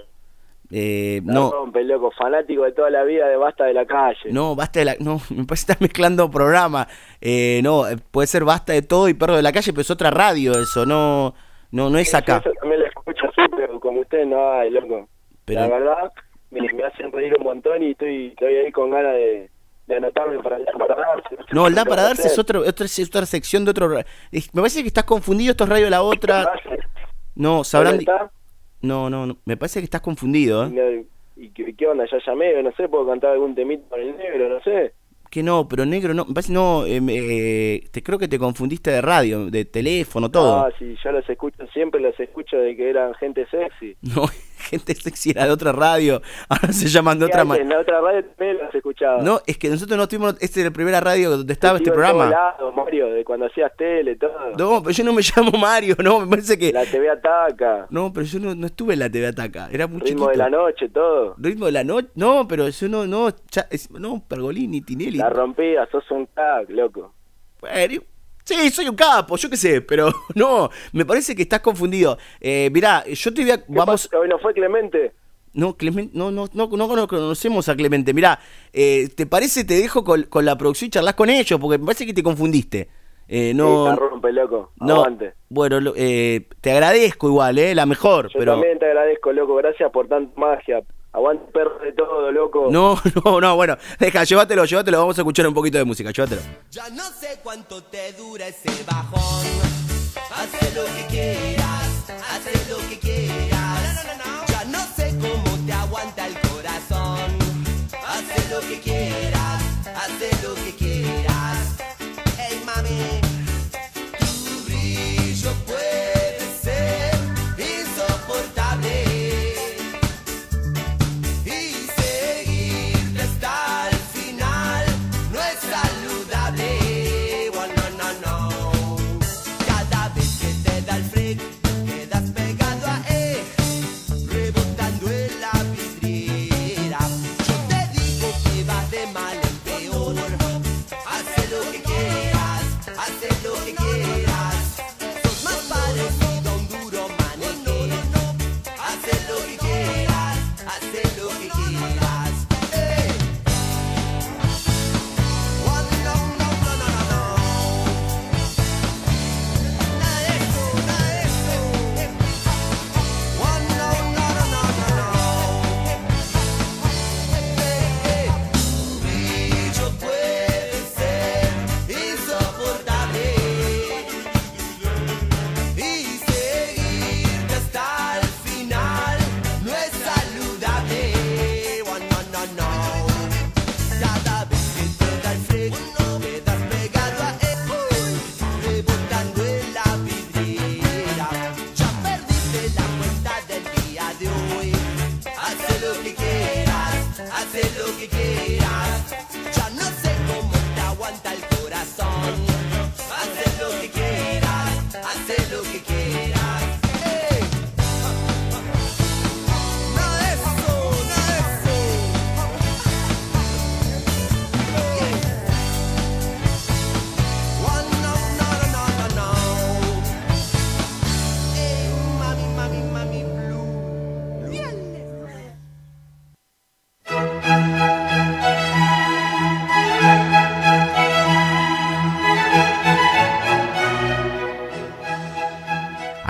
Eh, 0.71 1.21
no, 1.25 1.53
rompe, 1.53 1.85
loco, 1.85 2.11
fanático 2.11 2.65
de 2.65 2.73
toda 2.73 2.91
la 2.91 3.05
vida 3.05 3.29
de 3.29 3.37
Basta 3.37 3.65
de 3.65 3.75
la 3.75 3.87
Calle. 3.87 4.33
no, 4.33 4.57
basta 4.57 4.81
de 4.81 4.85
la. 4.87 4.97
No, 4.99 5.21
me 5.31 5.45
parece 5.45 5.67
que 5.67 5.73
estás 5.73 5.81
mezclando 5.81 6.31
programa. 6.31 6.89
Eh, 7.21 7.61
no, 7.63 7.87
eh, 7.87 7.97
puede 8.11 8.27
ser 8.27 8.45
basta 8.45 8.73
de 8.73 8.83
todo 8.83 9.09
y 9.09 9.15
perro 9.15 9.37
de 9.37 9.43
la 9.43 9.53
calle, 9.53 9.73
pero 9.73 9.83
es 9.83 9.91
otra 9.91 10.11
radio 10.11 10.53
eso, 10.53 10.85
no. 10.85 11.35
No, 11.71 11.91
no 11.91 11.99
es 11.99 12.15
acá. 12.15 12.41
Yo 12.45 12.53
también 12.61 12.81
lo 12.81 12.87
escucho 12.87 13.27
siempre, 13.35 13.69
como 13.81 14.01
usted 14.01 14.25
no 14.27 14.53
hay, 14.53 14.71
loco. 14.71 15.09
Pero- 15.45 15.61
La 15.61 15.69
verdad, 15.69 16.13
me, 16.51 16.61
me 16.73 16.85
hacen 16.85 17.11
reír 17.13 17.35
un 17.39 17.45
montón 17.45 17.83
y 17.83 17.91
estoy, 17.93 18.29
estoy 18.29 18.55
ahí 18.57 18.73
con 18.73 18.91
ganas 18.91 19.13
de, 19.15 19.51
de 19.87 19.97
anotarme 19.97 20.43
para 20.43 20.57
el 20.57 20.65
para 20.65 20.95
darse. 20.95 21.37
No, 21.53 21.67
el 21.67 21.75
da 21.75 21.85
para 21.85 22.03
darse 22.03 22.29
es 22.29 22.39
otro, 22.39 22.61
otra, 22.61 22.87
es 22.87 23.09
otra 23.09 23.27
sección 23.27 23.65
de 23.65 23.71
otro. 23.73 23.89
Me 24.31 24.43
parece 24.55 24.83
que 24.83 24.89
estás 24.89 25.05
confundido, 25.05 25.51
esto 25.53 25.65
es 25.65 25.71
radio 25.71 25.91
la 25.91 26.03
otra. 26.03 26.51
No, 27.35 27.65
sabrán. 27.65 28.01
No, 28.81 29.09
no, 29.11 29.27
no, 29.27 29.39
me 29.47 29.57
parece 29.57 29.81
que 29.81 29.85
estás 29.85 30.03
confundido, 30.03 30.67
¿eh? 30.67 30.69
No, 30.71 31.05
¿Y 31.37 31.49
qué, 31.51 31.75
qué 31.75 31.87
onda? 31.89 32.05
Ya 32.11 32.19
llamé, 32.25 32.63
no 32.63 32.71
sé, 32.77 32.89
puedo 32.89 33.09
cantar 33.09 33.31
algún 33.33 33.55
temito 33.55 33.89
con 33.89 33.99
el 34.01 34.17
negro, 34.17 34.49
no 34.49 34.61
sé. 34.63 34.93
Que 35.31 35.43
no, 35.43 35.67
pero 35.67 35.85
negro 35.85 36.15
no, 36.15 36.27
me 36.27 36.35
parece 36.35 36.53
no, 36.53 36.87
eh, 36.87 37.01
me- 37.01 37.17
eh, 37.17 37.89
te 37.91 38.05
creo 38.05 38.19
que 38.21 38.29
te 38.29 38.39
confundiste 38.39 38.91
de 38.93 39.01
radio, 39.01 39.47
de 39.51 39.65
teléfono, 39.65 40.31
todo. 40.31 40.61
Ah, 40.67 40.71
sí, 40.79 40.95
yo 41.03 41.11
los 41.11 41.29
escucho, 41.29 41.67
siempre 41.73 42.01
los 42.01 42.19
escucho 42.21 42.57
de 42.59 42.77
que 42.77 42.89
eran 42.89 43.15
gente 43.15 43.47
sexy. 43.51 43.97
No, 44.03 44.27
gente 44.65 44.95
sexy 44.95 45.31
era 45.31 45.45
de 45.47 45.51
otra 45.53 45.73
radio, 45.73 46.21
ahora 46.49 46.73
se 46.73 46.89
llaman 46.89 47.19
de 47.19 47.27
otra 47.27 47.45
manera. 47.45 47.63
En 47.65 47.71
la 47.71 47.81
otra 47.81 48.01
radio 48.01 48.25
también 48.25 48.59
los 48.63 48.75
escuchaba. 48.75 49.23
No, 49.23 49.41
es 49.47 49.57
que 49.59 49.69
nosotros 49.69 49.97
no 49.97 50.09
tuvimos, 50.09 50.37
esta 50.41 50.61
es 50.61 50.65
la 50.67 50.73
primera 50.73 51.01
radio 51.01 51.31
donde 51.31 51.53
estaba 51.53 51.79
este 51.79 51.91
programa. 51.93 52.33
Mario, 52.75 53.07
de 53.11 53.25
cuando 53.25 53.47
hacías 53.47 53.73
tele, 53.77 54.17
todo. 54.17 54.33
No, 54.59 54.83
pero 54.83 54.91
yo 54.93 55.05
no 55.05 55.13
me 55.13 55.23
llamo 55.37 55.53
Mario, 55.59 55.97
no, 56.03 56.21
me 56.21 56.27
parece 56.27 56.59
que... 56.59 56.73
La 56.73 56.85
TV 56.85 57.09
Ataca, 57.11 57.87
No, 57.91 58.13
pero 58.13 58.27
yo 58.27 58.41
no, 58.41 58.55
no 58.55 58.67
estuve 58.67 58.95
en 58.95 59.01
la 59.01 59.11
TV 59.11 59.27
Ataca, 59.29 59.69
era 59.73 59.87
muy 59.87 60.01
Ritmo 60.01 60.27
chiquito. 60.27 60.31
de 60.31 60.37
la 60.37 60.51
Noche, 60.51 60.89
todo. 60.89 61.35
Ritmo 61.39 61.67
de 61.67 61.73
la 61.73 61.85
noche, 61.85 62.09
no, 62.15 62.47
pero 62.49 62.69
yo 62.69 62.89
no, 62.89 63.07
no, 63.07 63.31
cha- 63.51 63.69
no, 63.91 64.23
Pergolini, 64.27 64.81
Tinelli. 64.83 65.19
La 65.19 65.31
rompía, 65.31 65.87
sos 65.91 66.11
un 66.11 66.27
crack, 66.27 66.71
loco. 66.71 67.15
Bueno, 67.61 68.03
sí, 68.45 68.71
soy 68.71 68.89
un 68.89 68.97
capo, 68.97 69.37
yo 69.37 69.51
qué 69.51 69.57
sé, 69.57 69.81
pero 69.81 70.11
no, 70.35 70.71
me 70.93 71.05
parece 71.05 71.35
que 71.35 71.43
estás 71.43 71.61
confundido. 71.61 72.19
Eh, 72.41 72.71
mirá, 72.73 73.05
yo 73.07 73.33
te 73.35 73.43
voy 73.43 73.51
a, 73.51 73.59
¿Qué 73.59 73.65
vamos, 73.69 74.09
pasa? 74.09 74.19
¿Hoy 74.19 74.29
no 74.29 74.39
fue 74.39 74.55
Clemente? 74.55 75.13
no, 75.53 75.77
Clemente, 75.77 76.13
no, 76.17 76.31
no, 76.33 76.47
no, 76.53 76.67
no, 76.67 76.97
no 76.97 77.07
conocemos 77.09 77.69
a 77.69 77.77
Clemente, 77.77 78.13
mirá, 78.13 78.39
eh, 78.73 79.09
¿te 79.15 79.27
parece 79.27 79.65
te 79.65 79.75
dejo 79.75 80.03
con, 80.05 80.25
con 80.25 80.45
la 80.45 80.57
producción 80.59 80.89
y 80.89 80.91
charlas 80.91 81.15
con 81.15 81.31
ellos? 81.31 81.59
Porque 81.61 81.79
me 81.79 81.85
parece 81.87 82.07
que 82.07 82.15
te 82.15 82.23
confundiste. 82.23 82.89
Eh, 83.29 83.51
Sí, 83.53 83.57
no, 83.57 83.87
la 83.89 83.97
rompe, 83.97 84.33
loco. 84.33 84.73
no, 84.77 85.07
bueno, 85.49 85.81
lo- 85.81 85.95
eh, 85.97 86.47
te 86.61 86.73
agradezco 86.73 87.29
igual, 87.29 87.57
eh, 87.59 87.75
la 87.75 87.87
mejor, 87.87 88.29
Yo 88.31 88.39
pero... 88.39 88.53
también 88.53 88.79
te 88.79 88.87
agradezco, 88.87 89.33
loco. 89.33 89.55
Gracias 89.55 89.91
por 89.93 90.09
tanta 90.09 90.39
magia. 90.39 90.83
Aguante 91.15 91.45
perro 91.53 91.79
de 91.79 91.93
todo, 91.93 92.33
loco. 92.33 92.67
No, 92.71 92.99
no, 93.25 93.41
no, 93.41 93.55
bueno, 93.55 93.77
deja, 94.01 94.25
llévatelo, 94.25 94.65
llévatelo, 94.65 94.99
vamos 94.99 95.17
a 95.17 95.21
escuchar 95.21 95.47
un 95.47 95.55
poquito 95.55 95.79
de 95.79 95.85
música, 95.85 96.11
llévatelo. 96.11 96.43
Ya 96.73 96.91
no 96.91 97.05
sé 97.05 97.39
cuánto 97.41 97.85
te 97.85 98.13
dura 98.15 98.49
ese 98.49 98.71
bajón. 98.85 99.47
Haz 100.33 100.75
lo 100.75 100.85
que 100.85 101.07
quieras, 101.09 102.11
haz 102.11 102.69
lo 102.69 102.79
que 102.89 102.99
quieras. 102.99 104.07
Ya 104.49 104.65
no 104.65 104.81
sé 104.97 105.15
cómo 105.21 105.65
te 105.65 105.73
aguanta 105.73 106.27
el 106.27 106.35
corazón. 106.41 107.39
Haz 108.05 108.51
lo 108.51 108.61
que 108.69 108.81
quieras, 108.81 109.34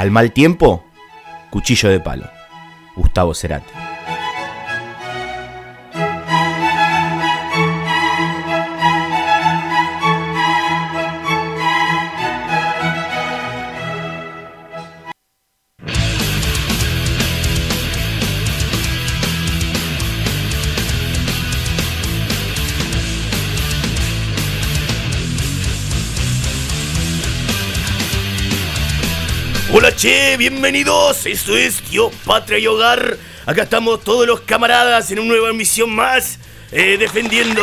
Al 0.05 0.11
mal 0.11 0.33
tiempo, 0.33 0.85
cuchillo 1.49 1.89
de 1.89 1.99
palo. 1.99 2.29
Gustavo 2.95 3.33
Cerati. 3.33 3.84
Bienvenidos. 30.37 31.27
Esto 31.27 31.57
es 31.57 31.89
Dios, 31.91 32.13
Patria 32.25 32.59
y 32.59 32.67
Hogar. 32.67 33.17
Acá 33.47 33.63
estamos 33.63 34.03
todos 34.03 34.27
los 34.27 34.41
camaradas 34.41 35.09
en 35.13 35.21
una 35.21 35.29
nueva 35.29 35.51
emisión 35.51 35.95
más, 35.95 36.41
eh, 36.73 36.97
defendiendo 36.99 37.63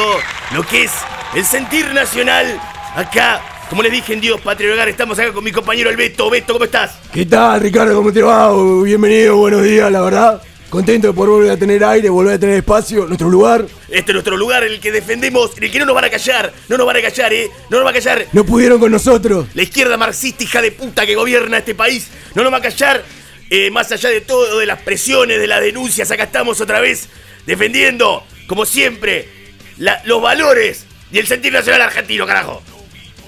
lo 0.54 0.64
que 0.64 0.84
es 0.84 0.92
el 1.36 1.44
sentir 1.44 1.94
nacional. 1.94 2.62
Acá, 2.96 3.42
como 3.70 3.84
les 3.84 3.92
dije 3.92 4.14
en 4.14 4.22
Dios, 4.22 4.40
Patria 4.40 4.70
y 4.70 4.72
Hogar, 4.72 4.88
estamos 4.88 5.20
acá 5.20 5.34
con 5.34 5.44
mi 5.44 5.52
compañero 5.52 5.90
el 5.90 5.98
Beto. 5.98 6.30
Beto, 6.30 6.54
¿cómo 6.54 6.64
estás? 6.64 6.98
¿Qué 7.12 7.26
tal, 7.26 7.60
Ricardo? 7.60 7.94
¿Cómo 7.94 8.14
te 8.14 8.22
va? 8.22 8.54
Bienvenido, 8.84 9.36
buenos 9.36 9.64
días, 9.64 9.92
la 9.92 10.02
verdad. 10.02 10.42
Contento 10.72 11.08
de 11.08 11.14
poder 11.14 11.30
volver 11.32 11.52
a 11.52 11.58
tener 11.58 11.84
aire, 11.84 12.10
volver 12.10 12.36
a 12.36 12.40
tener 12.40 12.56
espacio, 12.56 13.06
nuestro 13.06 13.30
lugar. 13.30 13.66
Este 13.90 14.12
es 14.12 14.14
nuestro 14.14 14.38
lugar, 14.38 14.64
en 14.64 14.72
el 14.72 14.80
que 14.80 14.90
defendemos, 14.90 15.52
en 15.58 15.66
el 15.66 15.72
que 15.72 15.78
no 15.80 15.86
nos 15.86 15.94
van 15.96 16.06
a 16.06 16.10
callar. 16.10 16.54
No 16.70 16.78
nos 16.78 16.86
van 16.88 16.96
a 16.96 17.02
callar, 17.02 17.34
¿eh? 17.34 17.52
No 17.70 17.76
nos 17.78 17.86
va 17.86 17.90
a 17.90 17.94
callar. 17.94 18.26
No 18.32 18.46
pudieron 18.46 18.80
con 18.80 18.90
nosotros. 18.90 19.48
La 19.54 19.64
izquierda 19.64 19.98
marxista, 19.98 20.46
hija 20.46 20.62
de 20.62 20.72
puta 20.72 21.06
que 21.06 21.14
gobierna 21.16 21.58
este 21.58 21.76
país, 21.76 22.08
no 22.36 22.44
nos 22.44 22.54
va 22.54 22.58
a 22.58 22.62
callar. 22.62 23.04
Eh, 23.50 23.70
más 23.70 23.92
allá 23.92 24.08
de 24.10 24.22
todo, 24.22 24.60
de 24.60 24.66
las 24.66 24.82
presiones, 24.82 25.42
de 25.42 25.48
las 25.48 25.60
denuncias, 25.60 26.10
acá 26.10 26.24
estamos 26.24 26.62
otra 26.62 26.80
vez 26.80 27.10
defendiendo, 27.46 28.24
como 28.48 28.66
siempre, 28.66 29.28
la- 29.78 30.02
los 30.06 30.22
valores 30.22 30.86
y 31.12 31.20
el 31.20 31.28
sentir 31.28 31.52
nacional 31.52 31.82
argentino, 31.82 32.26
carajo. 32.26 32.64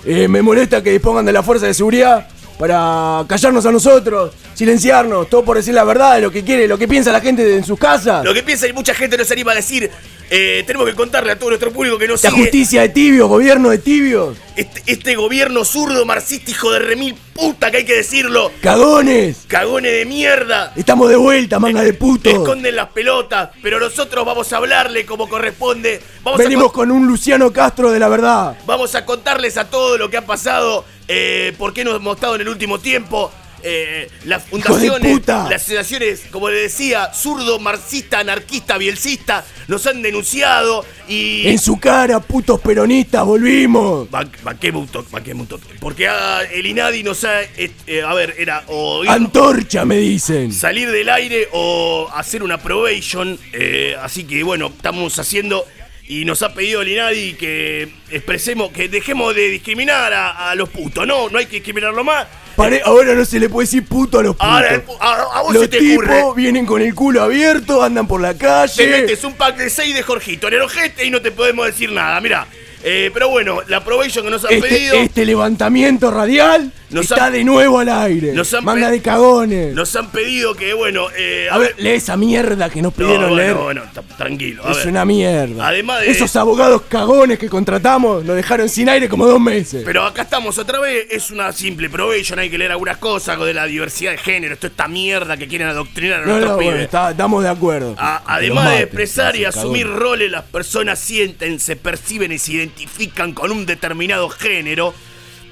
Eh, 0.06 0.30
me 0.30 0.42
molesta 0.42 0.82
que 0.82 0.92
dispongan 0.92 1.26
de 1.26 1.34
la 1.34 1.44
fuerza 1.44 1.66
de 1.66 1.74
seguridad 1.74 2.30
para 2.58 3.26
callarnos 3.28 3.66
a 3.66 3.72
nosotros, 3.72 4.32
silenciarnos, 4.54 5.30
todo 5.30 5.44
por 5.44 5.58
decir 5.58 5.74
la 5.74 5.84
verdad 5.84 6.16
de 6.16 6.22
lo 6.22 6.32
que 6.32 6.44
quiere, 6.44 6.68
lo 6.68 6.78
que 6.78 6.88
piensa 6.88 7.12
la 7.12 7.22
gente 7.22 7.56
en 7.56 7.64
sus 7.64 7.78
casas. 7.80 8.24
Lo 8.24 8.34
que 8.34 8.44
piensa 8.44 8.68
y 8.68 8.74
mucha 8.74 8.94
gente 8.94 9.18
no 9.18 9.26
se 9.26 9.34
anima 9.34 9.52
a 9.52 9.56
decir, 9.56 9.90
eh, 10.30 10.64
tenemos 10.66 10.88
que 10.88 10.96
contarle 10.96 11.32
a 11.32 11.38
todo 11.40 11.50
nuestro 11.50 11.72
público 11.72 11.98
que 11.98 12.08
La 12.08 12.18
sigue. 12.18 12.32
justicia 12.34 12.82
de 12.82 12.90
tibios, 12.90 13.28
gobierno 13.28 13.70
de 13.70 13.78
tibios, 13.78 14.38
Este, 14.56 14.82
este 14.86 15.16
gobierno 15.16 15.66
zurdo, 15.66 16.06
marxista, 16.06 16.52
hijo 16.52 16.72
de 16.72 16.80
remil 16.80 17.16
puta, 17.34 17.72
que 17.72 17.78
hay 17.78 17.86
que 17.86 17.96
decirlo. 17.96 18.52
cagones. 18.62 19.46
Cagones 19.48 19.92
de 19.92 20.06
mierda. 20.06 20.72
Estamos 20.76 21.10
de 21.10 21.16
vuelta, 21.16 21.60
manga 21.60 21.82
de 21.84 21.94
puto. 21.94 22.30
Esconden 22.30 22.76
las 22.76 22.90
pelotas, 22.90 23.50
pero 23.62 23.80
nosotros 23.80 24.26
vamos 24.26 24.52
a 24.54 24.58
hablarle 24.58 25.06
como 25.06 25.28
corresponde. 25.28 26.02
Vamos 26.24 26.38
Venimos 26.38 26.72
con- 26.72 26.90
con 26.90 26.92
un 26.92 27.08
Luciano 27.08 27.52
Castro 27.52 27.92
de 27.92 28.00
la 28.00 28.08
verdad. 28.10 28.58
Vamos 28.66 28.96
a 28.96 29.06
contarles 29.06 29.58
a 29.58 29.70
todo 29.70 29.98
lo 29.98 30.10
que 30.10 30.18
ha 30.18 30.26
pasado, 30.26 30.86
eh, 31.08 31.54
por 31.58 31.74
qué 31.74 31.84
nos 31.84 31.96
hemos 31.96 32.16
estado 32.16 32.36
en 32.36 32.42
el 32.42 32.50
último 32.50 32.80
tiempo. 32.80 33.32
Eh, 33.64 34.10
las 34.26 34.44
fundaciones, 34.44 35.26
las 35.28 35.62
asociaciones, 35.62 36.22
como 36.32 36.50
le 36.50 36.58
decía, 36.58 37.12
zurdo, 37.14 37.60
marxista, 37.60 38.20
anarquista, 38.20 38.78
bielcista, 38.78 39.46
nos 39.68 39.86
han 39.88 40.02
denunciado 40.02 40.86
y. 41.08 41.48
En 41.48 41.58
su 41.60 41.80
cara, 41.80 42.20
putos 42.20 42.60
peronistas, 42.62 43.26
volvimos. 43.26 44.10
Ban- 44.12 44.30
Banquemos 44.44 44.82
un 44.84 44.88
toque, 44.90 45.08
banquemos 45.12 45.42
un 45.44 45.48
toque. 45.48 45.76
Porque 45.80 46.08
ah, 46.08 46.42
el 46.52 46.66
INADI 46.66 47.04
nos 47.04 47.24
ha. 47.24 47.42
eh, 47.44 47.72
eh, 47.88 48.02
a 48.02 48.14
ver, 48.14 48.36
era 48.38 48.64
o 48.68 49.04
ir- 49.04 49.10
Antorcha, 49.10 49.86
me 49.86 49.98
dicen. 49.98 50.52
salir 50.52 50.92
del 50.92 51.10
aire 51.10 51.48
o 51.54 52.10
hacer 52.14 52.44
una 52.44 52.58
probation. 52.58 53.38
eh, 53.54 53.96
así 54.02 54.24
que 54.26 54.44
bueno, 54.44 54.68
estamos 54.76 55.18
haciendo. 55.20 55.66
Y 56.08 56.26
nos 56.26 56.42
ha 56.44 56.54
pedido 56.54 56.82
el 56.82 56.90
INADI 56.90 57.34
que 57.36 57.90
expresemos, 58.12 58.72
que 58.72 58.90
dejemos 58.90 59.34
de 59.34 59.48
discriminar 59.50 60.12
a, 60.14 60.50
a 60.52 60.56
los 60.56 60.70
putos. 60.70 61.08
No, 61.08 61.30
no 61.30 61.38
hay 61.38 61.46
que 61.46 61.56
discriminarlo 61.58 62.04
más. 62.04 62.28
Pare- 62.58 62.82
ahora 62.84 63.16
no 63.16 63.24
se 63.26 63.40
le 63.40 63.50
puede 63.50 63.66
decir 63.66 63.86
puto 63.86 64.20
a 64.20 64.24
los 64.24 64.36
putos. 64.36 64.48
Ahora, 64.52 64.76
el 64.76 64.84
a, 65.00 65.14
a 65.40 65.42
vos 65.42 65.54
los 65.54 65.64
se 65.64 65.70
te 65.70 65.80
tipos 65.80 66.06
ocurre. 66.06 66.22
vienen 66.36 66.66
con 66.66 66.82
el 66.82 66.94
culo 66.94 67.24
abierto, 67.24 67.82
andan 67.82 68.08
por 68.08 68.22
la 68.22 68.34
Te 68.34 68.40
calle. 68.40 68.88
metes 68.88 69.24
un 69.24 69.34
pack 69.34 69.56
de 69.58 69.70
6 69.70 69.96
de 69.96 70.04
Jorgito 70.04 70.50
en 70.50 70.56
el 70.56 70.62
ojete 70.62 71.06
y 71.06 71.10
no 71.10 71.22
te 71.22 71.32
podemos 71.32 71.66
decir 71.66 71.92
nada. 71.92 72.20
Mirá. 72.22 72.48
Eh, 72.84 73.10
pero 73.14 73.30
bueno, 73.30 73.62
la 73.70 73.82
probation 73.84 74.26
que 74.26 74.30
nos 74.32 74.44
han 74.44 74.54
Este, 74.56 74.68
pedido. 74.68 74.96
este 74.96 75.26
levantamiento 75.26 76.12
radial 76.12 76.72
Nos 76.94 77.10
está 77.12 77.26
han- 77.26 77.34
de 77.34 77.44
nuevo 77.44 77.80
al 77.80 77.90
aire. 77.90 78.34
nos 78.34 78.54
han 78.54 78.64
Manga 78.64 78.90
de 78.92 79.02
cagones. 79.02 79.74
Nos 79.76 79.96
han 79.96 80.12
pedido 80.12 80.54
que, 80.56 80.74
bueno. 80.74 81.08
eh, 81.18 81.48
a 81.52 81.58
ver, 81.58 81.76
lee 81.78 81.90
esa 81.92 82.16
mierda 82.18 82.70
que 82.70 82.82
nos 82.82 82.92
no, 82.94 82.98
pidieron 82.98 83.30
bueno, 83.30 83.36
leer. 83.36 83.54
bueno, 83.56 83.82
ta- 83.94 84.02
tranquilo. 84.18 84.66
a 84.66 84.72
es 84.72 84.78
ver. 84.78 84.88
una 84.88 85.06
mierda. 85.06 85.68
Además 85.68 86.02
de- 86.02 86.12
Esos 86.12 86.36
abogados 86.36 86.84
cagones 86.90 87.40
que 87.40 87.50
contratamos 87.50 88.24
nos 88.24 88.36
dejaron 88.36 88.70
sin 88.70 88.90
aire 88.90 89.10
como 89.10 89.26
dos 89.26 89.40
meses. 89.40 89.84
Pero 89.86 90.04
acá 90.06 90.22
estamos 90.24 90.58
otra 90.58 90.80
vez, 90.80 91.08
es 91.10 91.32
una 91.32 91.52
simple 91.52 91.90
probation, 91.90 92.40
hay 92.40 92.50
que 92.50 92.58
leer 92.58 92.72
algunas 92.72 92.98
cosas 92.98 93.40
de 93.40 93.54
la 93.54 93.66
diversidad 93.66 94.12
de 94.12 94.18
género, 94.18 94.56
toda 94.58 94.70
esta 94.70 94.88
mierda 94.88 95.36
que 95.38 95.48
quieren 95.48 95.68
adoctrinar 95.68 96.20
a 96.22 96.26
no, 96.26 96.28
nuestros 96.28 96.52
no, 96.52 96.58
pibes. 96.58 96.72
bueno, 96.74 96.84
está- 96.86 97.12
estamos 97.12 97.44
de 97.44 97.50
acuerdo. 97.50 97.96
A- 97.98 98.22
además 98.26 98.70
de 98.72 98.80
expresar 98.84 99.36
y 99.36 99.46
asumir 99.46 99.84
cagones. 99.86 100.00
roles, 100.02 100.32
las 100.32 100.44
personas 100.44 101.00
sienten, 101.00 101.60
se 101.60 101.76
perciben 101.76 102.32
y 102.32 102.38
se 102.40 102.54
identifican 102.54 103.34
con 103.34 103.52
un 103.52 103.66
determinado 103.66 104.30
género. 104.30 104.94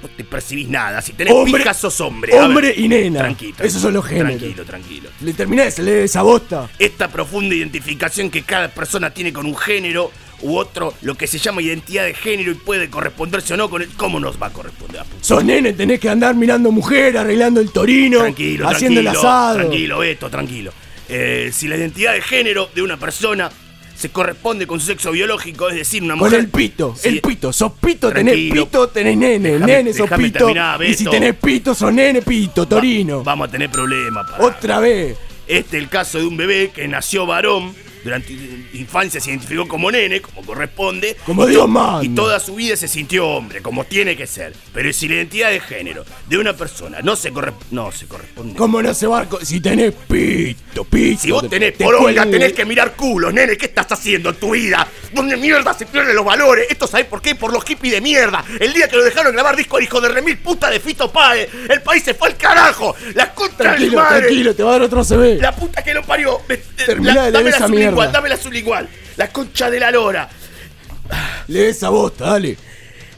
No 0.02 0.10
te 0.10 0.24
percibís 0.24 0.68
nada, 0.68 1.02
si 1.02 1.14
tenés 1.14 1.34
Hombre- 1.34 1.74
sos 1.74 2.02
hombre. 2.02 2.34
A 2.34 2.42
ver, 2.42 2.46
Hombre 2.48 2.74
y 2.76 2.88
nena. 2.88 3.20
Tranquilo. 3.20 3.56
Esos 3.60 3.82
son 3.82 3.94
los 3.94 4.06
géneros. 4.06 4.38
Tranquilo, 4.40 4.66
tranquilo. 4.66 5.10
Le 5.22 5.34
terminé 5.34 5.70
de 5.70 5.84
leer 5.84 6.04
esa 6.06 6.24
bosta. 6.24 6.70
Esta 6.80 7.08
profunda 7.08 7.54
identificación 7.56 8.30
que 8.30 8.42
cada 8.44 8.68
persona 8.70 9.12
tiene 9.12 9.32
con 9.32 9.46
un 9.46 9.56
género 9.56 10.12
u 10.44 10.58
otro, 10.58 10.96
lo 11.04 11.14
que 11.14 11.28
se 11.28 11.38
llama 11.38 11.62
identidad 11.62 12.04
de 12.06 12.16
género 12.16 12.50
y 12.52 12.56
puede 12.56 12.90
corresponderse 12.90 13.54
o 13.54 13.58
no 13.58 13.70
con 13.70 13.84
el, 13.84 13.90
¿cómo 13.90 14.20
nos 14.20 14.42
va 14.42 14.48
a 14.48 14.50
corresponder? 14.54 15.04
Sos 15.22 15.44
nene, 15.46 15.74
tenés 15.74 16.00
que 16.00 16.10
andar 16.10 16.34
mirando 16.34 16.72
mujer, 16.72 17.16
arreglando 17.16 17.62
el 17.62 17.72
torino, 17.72 18.22
Tranquilo, 18.22 18.68
haciendo 18.68 19.02
tranquilo, 19.02 19.12
el 19.22 19.28
asado. 19.28 19.56
tranquilo, 19.58 20.00
Beto, 20.00 20.30
tranquilo. 20.32 20.74
Eh, 21.08 21.52
si 21.54 21.68
la 21.68 21.78
identidad 21.78 22.14
de 22.14 22.22
género 22.24 22.70
de 22.74 22.82
una 22.82 22.98
persona 22.98 23.52
se 24.02 24.10
corresponde 24.10 24.66
con 24.66 24.80
su 24.80 24.88
sexo 24.88 25.12
biológico, 25.12 25.70
es 25.70 25.76
decir, 25.76 26.02
una 26.02 26.16
Con 26.16 26.26
mujer. 26.28 26.40
el 26.40 26.48
pito, 26.50 26.96
Sí, 26.98 27.08
el 27.10 27.22
pito, 27.22 27.54
sos 27.54 27.74
pito, 27.74 28.10
tenés 28.12 28.34
Tranquilo. 28.34 28.66
pito, 28.66 28.88
tenés 28.90 29.16
nene, 29.18 29.52
Déjame- 29.60 29.66
nene, 29.68 29.94
sos 29.94 30.10
pito. 30.10 30.40
terminar, 30.40 30.84
y 30.84 30.94
si 30.96 31.06
tenés 31.06 31.36
pito, 31.36 31.76
sos 31.76 31.94
nene, 31.94 32.22
pito, 32.24 32.68
torino. 32.68 33.24
Vamos 33.24 33.48
a 33.48 33.52
tener 33.52 33.70
problemas. 33.70 34.26
Otra 34.40 34.80
vez. 34.80 35.18
Este 35.48 35.78
es 35.78 35.84
el 35.84 35.90
caso 35.90 36.18
de 36.18 36.26
un 36.26 36.36
bebé 36.38 36.72
que 36.74 36.88
nació 36.88 37.26
varón. 37.26 37.74
Durante 38.04 38.34
infancia 38.74 39.20
se 39.22 39.30
identificó 39.30 39.68
como 39.68 39.92
nene, 39.92 40.22
como 40.22 40.42
corresponde. 40.44 41.18
Como 41.26 41.46
Dios 41.46 41.68
manda. 41.68 42.04
Y 42.04 42.10
toda 42.10 42.40
su 42.40 42.56
vida 42.56 42.76
se 42.76 42.88
sintió 42.88 43.28
hombre, 43.28 43.62
como 43.62 43.84
tiene 43.86 44.16
que 44.16 44.28
ser. 44.28 44.54
Pero 44.74 44.92
si 44.94 45.08
la 45.08 45.16
identidad 45.16 45.50
de 45.52 45.60
género 45.60 46.06
de 46.28 46.38
una 46.38 46.54
persona 46.56 47.00
no 47.02 47.16
se, 47.16 47.32
corre- 47.32 47.54
no 47.72 47.92
se 47.92 48.08
corresponde. 48.08 48.56
¿Cómo 48.56 48.82
no 48.82 48.94
se 48.94 49.08
va 49.08 49.20
a 49.22 49.28
Si 49.46 49.60
tenés 49.62 49.94
pito, 49.94 50.84
pito. 50.86 51.22
Si 51.22 51.32
vos 51.32 51.44
te- 51.44 51.50
tenés 51.50 51.78
te 51.78 51.84
poronga, 51.84 52.26
tenés 52.26 52.54
que 52.54 52.66
mirar 52.66 52.94
culos, 52.96 53.34
nene. 53.34 53.58
¿Qué 53.58 53.66
estás 53.68 53.92
haciendo 53.92 54.30
en 54.30 54.36
tu 54.36 54.52
vida? 54.52 54.88
¿Dónde 55.14 55.38
mierda 55.38 55.74
se 55.74 55.86
pierden 55.86 56.16
los 56.16 56.26
valores? 56.26 56.68
Esto 56.70 56.88
sabés 56.88 57.06
por 57.06 57.22
qué? 57.22 57.36
Por 57.36 57.52
los 57.54 57.64
hippies 57.64 57.94
de 57.94 58.02
mierda. 58.02 58.44
El 58.60 58.74
día 58.74 58.88
que 58.88 58.96
lo 58.96 59.04
dejaron 59.04 59.34
grabar 59.34 59.56
disco 59.56 59.78
al 59.78 59.84
hijo 59.84 60.00
de 60.02 60.10
remil 60.10 60.38
puta 60.38 60.70
de 60.70 60.80
Fito 60.80 61.12
Páez. 61.12 61.50
El 61.70 61.82
país 61.82 62.04
se 62.04 62.14
fue 62.14 62.30
al 62.30 62.38
carajo. 62.38 62.96
La 63.14 63.34
contra 63.34 63.72
de 63.72 63.78
Tranquilo, 63.78 63.98
madre. 64.02 64.20
tranquilo, 64.22 64.56
te 64.56 64.64
va 64.64 64.70
a 64.70 64.74
dar 64.74 64.82
otro 64.84 65.04
CB. 65.04 65.40
La 65.42 65.56
puta 65.56 65.84
que 65.84 65.94
lo 65.94 66.04
parió. 66.04 66.40
Eh, 66.50 66.64
Terminá 66.86 67.14
la- 67.16 67.24
de 67.26 67.32
leer 67.32 67.48
esa 67.48 67.68
sublingual, 67.68 67.91
mierda. 67.96 68.12
dame 68.12 68.30
la 68.30 68.38
sublingual. 68.38 68.88
La 69.18 69.30
concha 69.32 69.70
de 69.70 69.80
la 69.80 69.92
lora. 69.92 70.30
Lee 71.48 71.60
esa 71.64 71.90
bosta, 71.90 72.26
dale. 72.26 72.58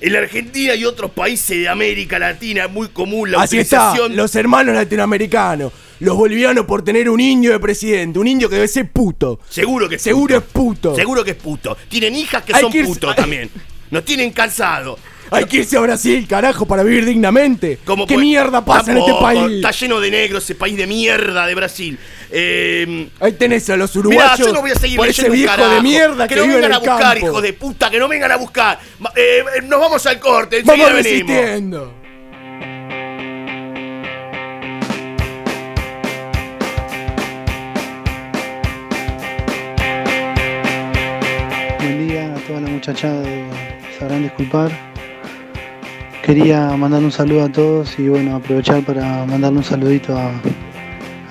En 0.02 0.12
la 0.14 0.20
Argentina 0.20 0.76
y 0.76 0.84
otros 0.84 1.12
países 1.12 1.58
de 1.60 1.70
América 1.70 2.20
Latina 2.20 2.66
es 2.66 2.72
muy 2.72 2.90
común 2.90 3.32
la 3.32 3.42
Así 3.42 3.58
está, 3.60 3.92
utilización. 3.92 4.18
los 4.18 4.36
hermanos 4.36 4.76
latinoamericanos. 4.76 5.72
Los 6.00 6.18
bolivianos 6.18 6.66
por 6.66 6.84
tener 6.84 7.10
un 7.10 7.22
indio 7.22 7.52
de 7.54 7.60
presidente. 7.60 8.20
Un 8.20 8.28
indio 8.28 8.50
que 8.50 8.56
debe 8.56 8.68
ser 8.68 8.92
puto. 8.92 9.40
Seguro 9.48 9.88
que 9.88 9.96
es 9.96 10.02
Seguro 10.02 10.42
puto. 10.42 10.46
es 10.46 10.52
puto. 10.92 10.96
Seguro 10.96 11.24
que 11.24 11.32
es 11.32 11.38
puto. 11.38 11.78
Tienen 11.88 12.16
hijas 12.16 12.44
que 12.44 12.54
Hay 12.54 12.62
son 12.62 12.72
que 12.74 12.84
putos 12.84 13.16
también. 13.16 13.50
Nos 13.92 14.04
tienen 14.04 14.32
cansados. 14.32 15.00
Hay 15.32 15.46
que 15.46 15.58
irse 15.58 15.78
a 15.78 15.80
Brasil, 15.80 16.28
carajo, 16.28 16.66
para 16.68 16.84
vivir 16.84 17.06
dignamente. 17.06 17.80
¿Cómo 17.86 18.06
¿Qué 18.06 18.18
mierda 18.18 18.64
pasa 18.66 18.92
en 18.92 18.98
este 18.98 19.14
país? 19.22 19.54
Está 19.56 19.72
lleno 19.72 20.00
de 20.02 20.12
negros 20.12 20.44
ese 20.44 20.56
país 20.56 20.76
de 20.76 20.86
mierda 20.86 21.48
de 21.48 21.56
Brasil. 21.56 21.98
Eh, 22.36 23.10
Ahí 23.20 23.34
tenés 23.34 23.70
a 23.70 23.78
los 23.78 23.96
Mirá, 23.96 24.08
uruguayos. 24.08 24.40
yo 24.40 24.54
no 24.54 24.62
voy 24.62 24.72
a 24.72 24.76
seguir 24.76 24.98
por 24.98 25.08
ese 25.08 25.30
viejo 25.30 25.56
carajo. 25.56 25.76
de 25.76 25.82
mierda 25.82 26.28
que, 26.28 26.36
no 26.36 26.42
vive 26.44 26.56
en 26.56 26.62
vengan 26.62 26.74
a 26.74 26.80
buscar, 26.80 27.14
campo. 27.14 27.28
hijos 27.28 27.42
de 27.44 27.54
puta, 27.54 27.90
que 27.92 28.00
no 28.00 28.08
vengan 28.08 28.32
a 28.32 28.38
buscar. 28.38 28.80
Eh, 29.16 29.44
eh, 29.58 29.62
nos 29.64 29.80
vamos 29.80 30.04
al 30.08 30.20
corte, 30.20 30.64
Vamos 30.64 30.88
enseguida 30.88 31.04
venimos. 31.04 31.30
resistiendo. 31.38 31.94
Buen 41.80 42.08
día 42.08 42.34
a 42.34 42.40
toda 42.48 42.62
la 42.62 42.70
muchachada 42.70 43.22
de 43.22 43.44
Sabrán 44.00 44.24
Disculpar. 44.24 44.72
Quería 46.24 46.68
mandar 46.78 47.04
un 47.04 47.12
saludo 47.12 47.44
a 47.44 47.50
todos 47.52 47.98
y 48.00 48.08
bueno, 48.08 48.36
aprovechar 48.38 48.82
para 48.84 49.26
mandarle 49.26 49.58
un 49.60 49.64
saludito 49.64 50.18
a, 50.18 50.32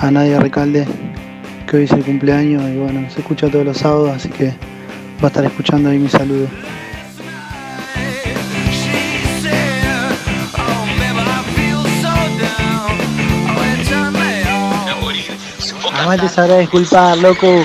a 0.03 0.11
Nadia 0.11 0.41
Recalde, 0.41 0.85
que 1.65 1.77
hoy 1.77 1.85
es 1.85 1.93
el 1.93 2.05
cumpleaños 2.05 2.69
y 2.69 2.77
bueno, 2.77 3.09
se 3.09 3.21
escucha 3.21 3.49
todos 3.49 3.65
los 3.65 3.79
sábados, 3.79 4.11
así 4.17 4.29
que 4.31 4.49
va 5.23 5.25
a 5.25 5.27
estar 5.29 5.45
escuchando 5.45 5.91
ahí 5.91 5.99
mi 5.99 6.09
saludo. 6.09 6.49
Además 15.95 16.21
te 16.21 16.29
sabrá 16.29 16.59
disculpar, 16.59 17.19
loco. 17.19 17.65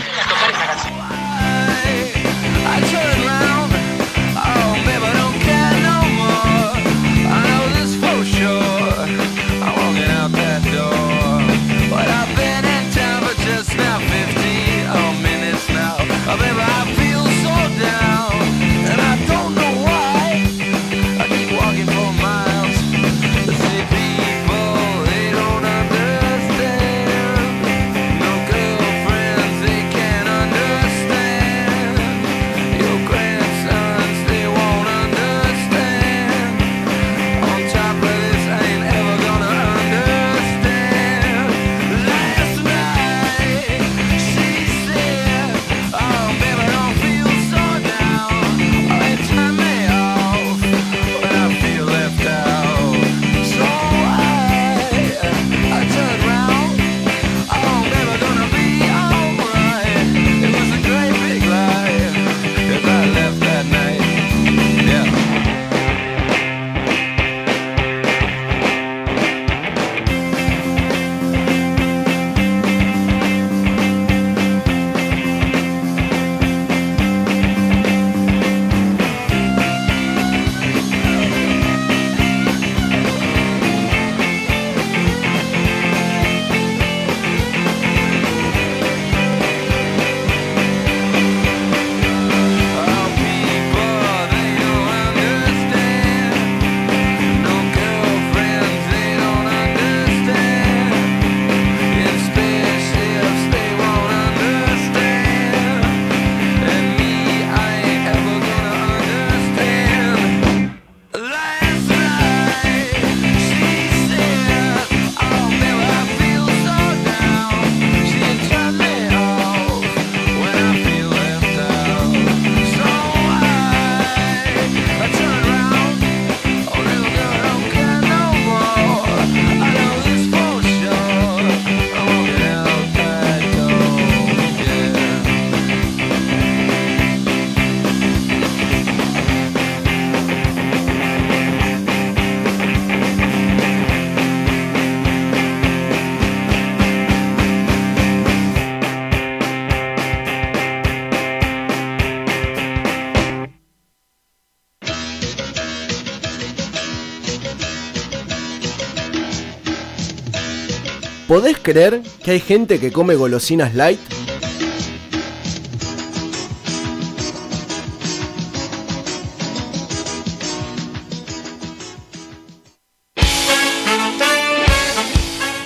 ¿Podés 161.27 161.57
creer 161.57 162.03
que 162.23 162.31
hay 162.31 162.39
gente 162.39 162.79
que 162.79 162.93
come 162.93 163.15
golosinas 163.15 163.75
light? 163.75 163.99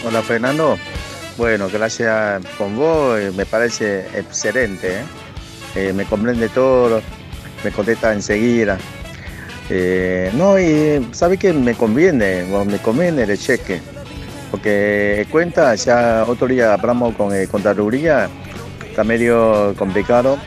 Hola 0.03 0.24
Fernando. 0.24 0.80
Bueno, 1.38 1.70
gracias 1.72 2.43
con 2.57 2.76
vos, 2.76 3.20
eh, 3.20 3.32
me 3.38 3.45
parece 3.45 4.07
excelente. 4.18 5.01
¿eh? 5.01 5.03
Eh, 5.76 5.93
me 5.93 6.05
comprende 6.05 6.49
todo, 6.49 7.03
me 7.64 7.72
contesta 7.72 8.12
enseguida. 8.12 8.80
Eh, 9.70 10.32
no, 10.34 10.59
y 10.59 11.07
sabe 11.14 11.38
que 11.38 11.53
me 11.53 11.76
conviene, 11.76 12.45
me 12.66 12.80
conviene 12.80 13.24
el 13.24 13.38
cheque, 13.38 13.80
porque 14.52 15.26
cuenta, 15.32 15.74
ya 15.76 16.26
otro 16.28 16.47
día 16.47 16.74
hablamos 16.74 17.16
con 17.16 17.34
eh, 17.34 17.47
Contraloría, 17.49 18.30
está 18.89 19.04
medio 19.04 19.74
complicado. 19.78 20.38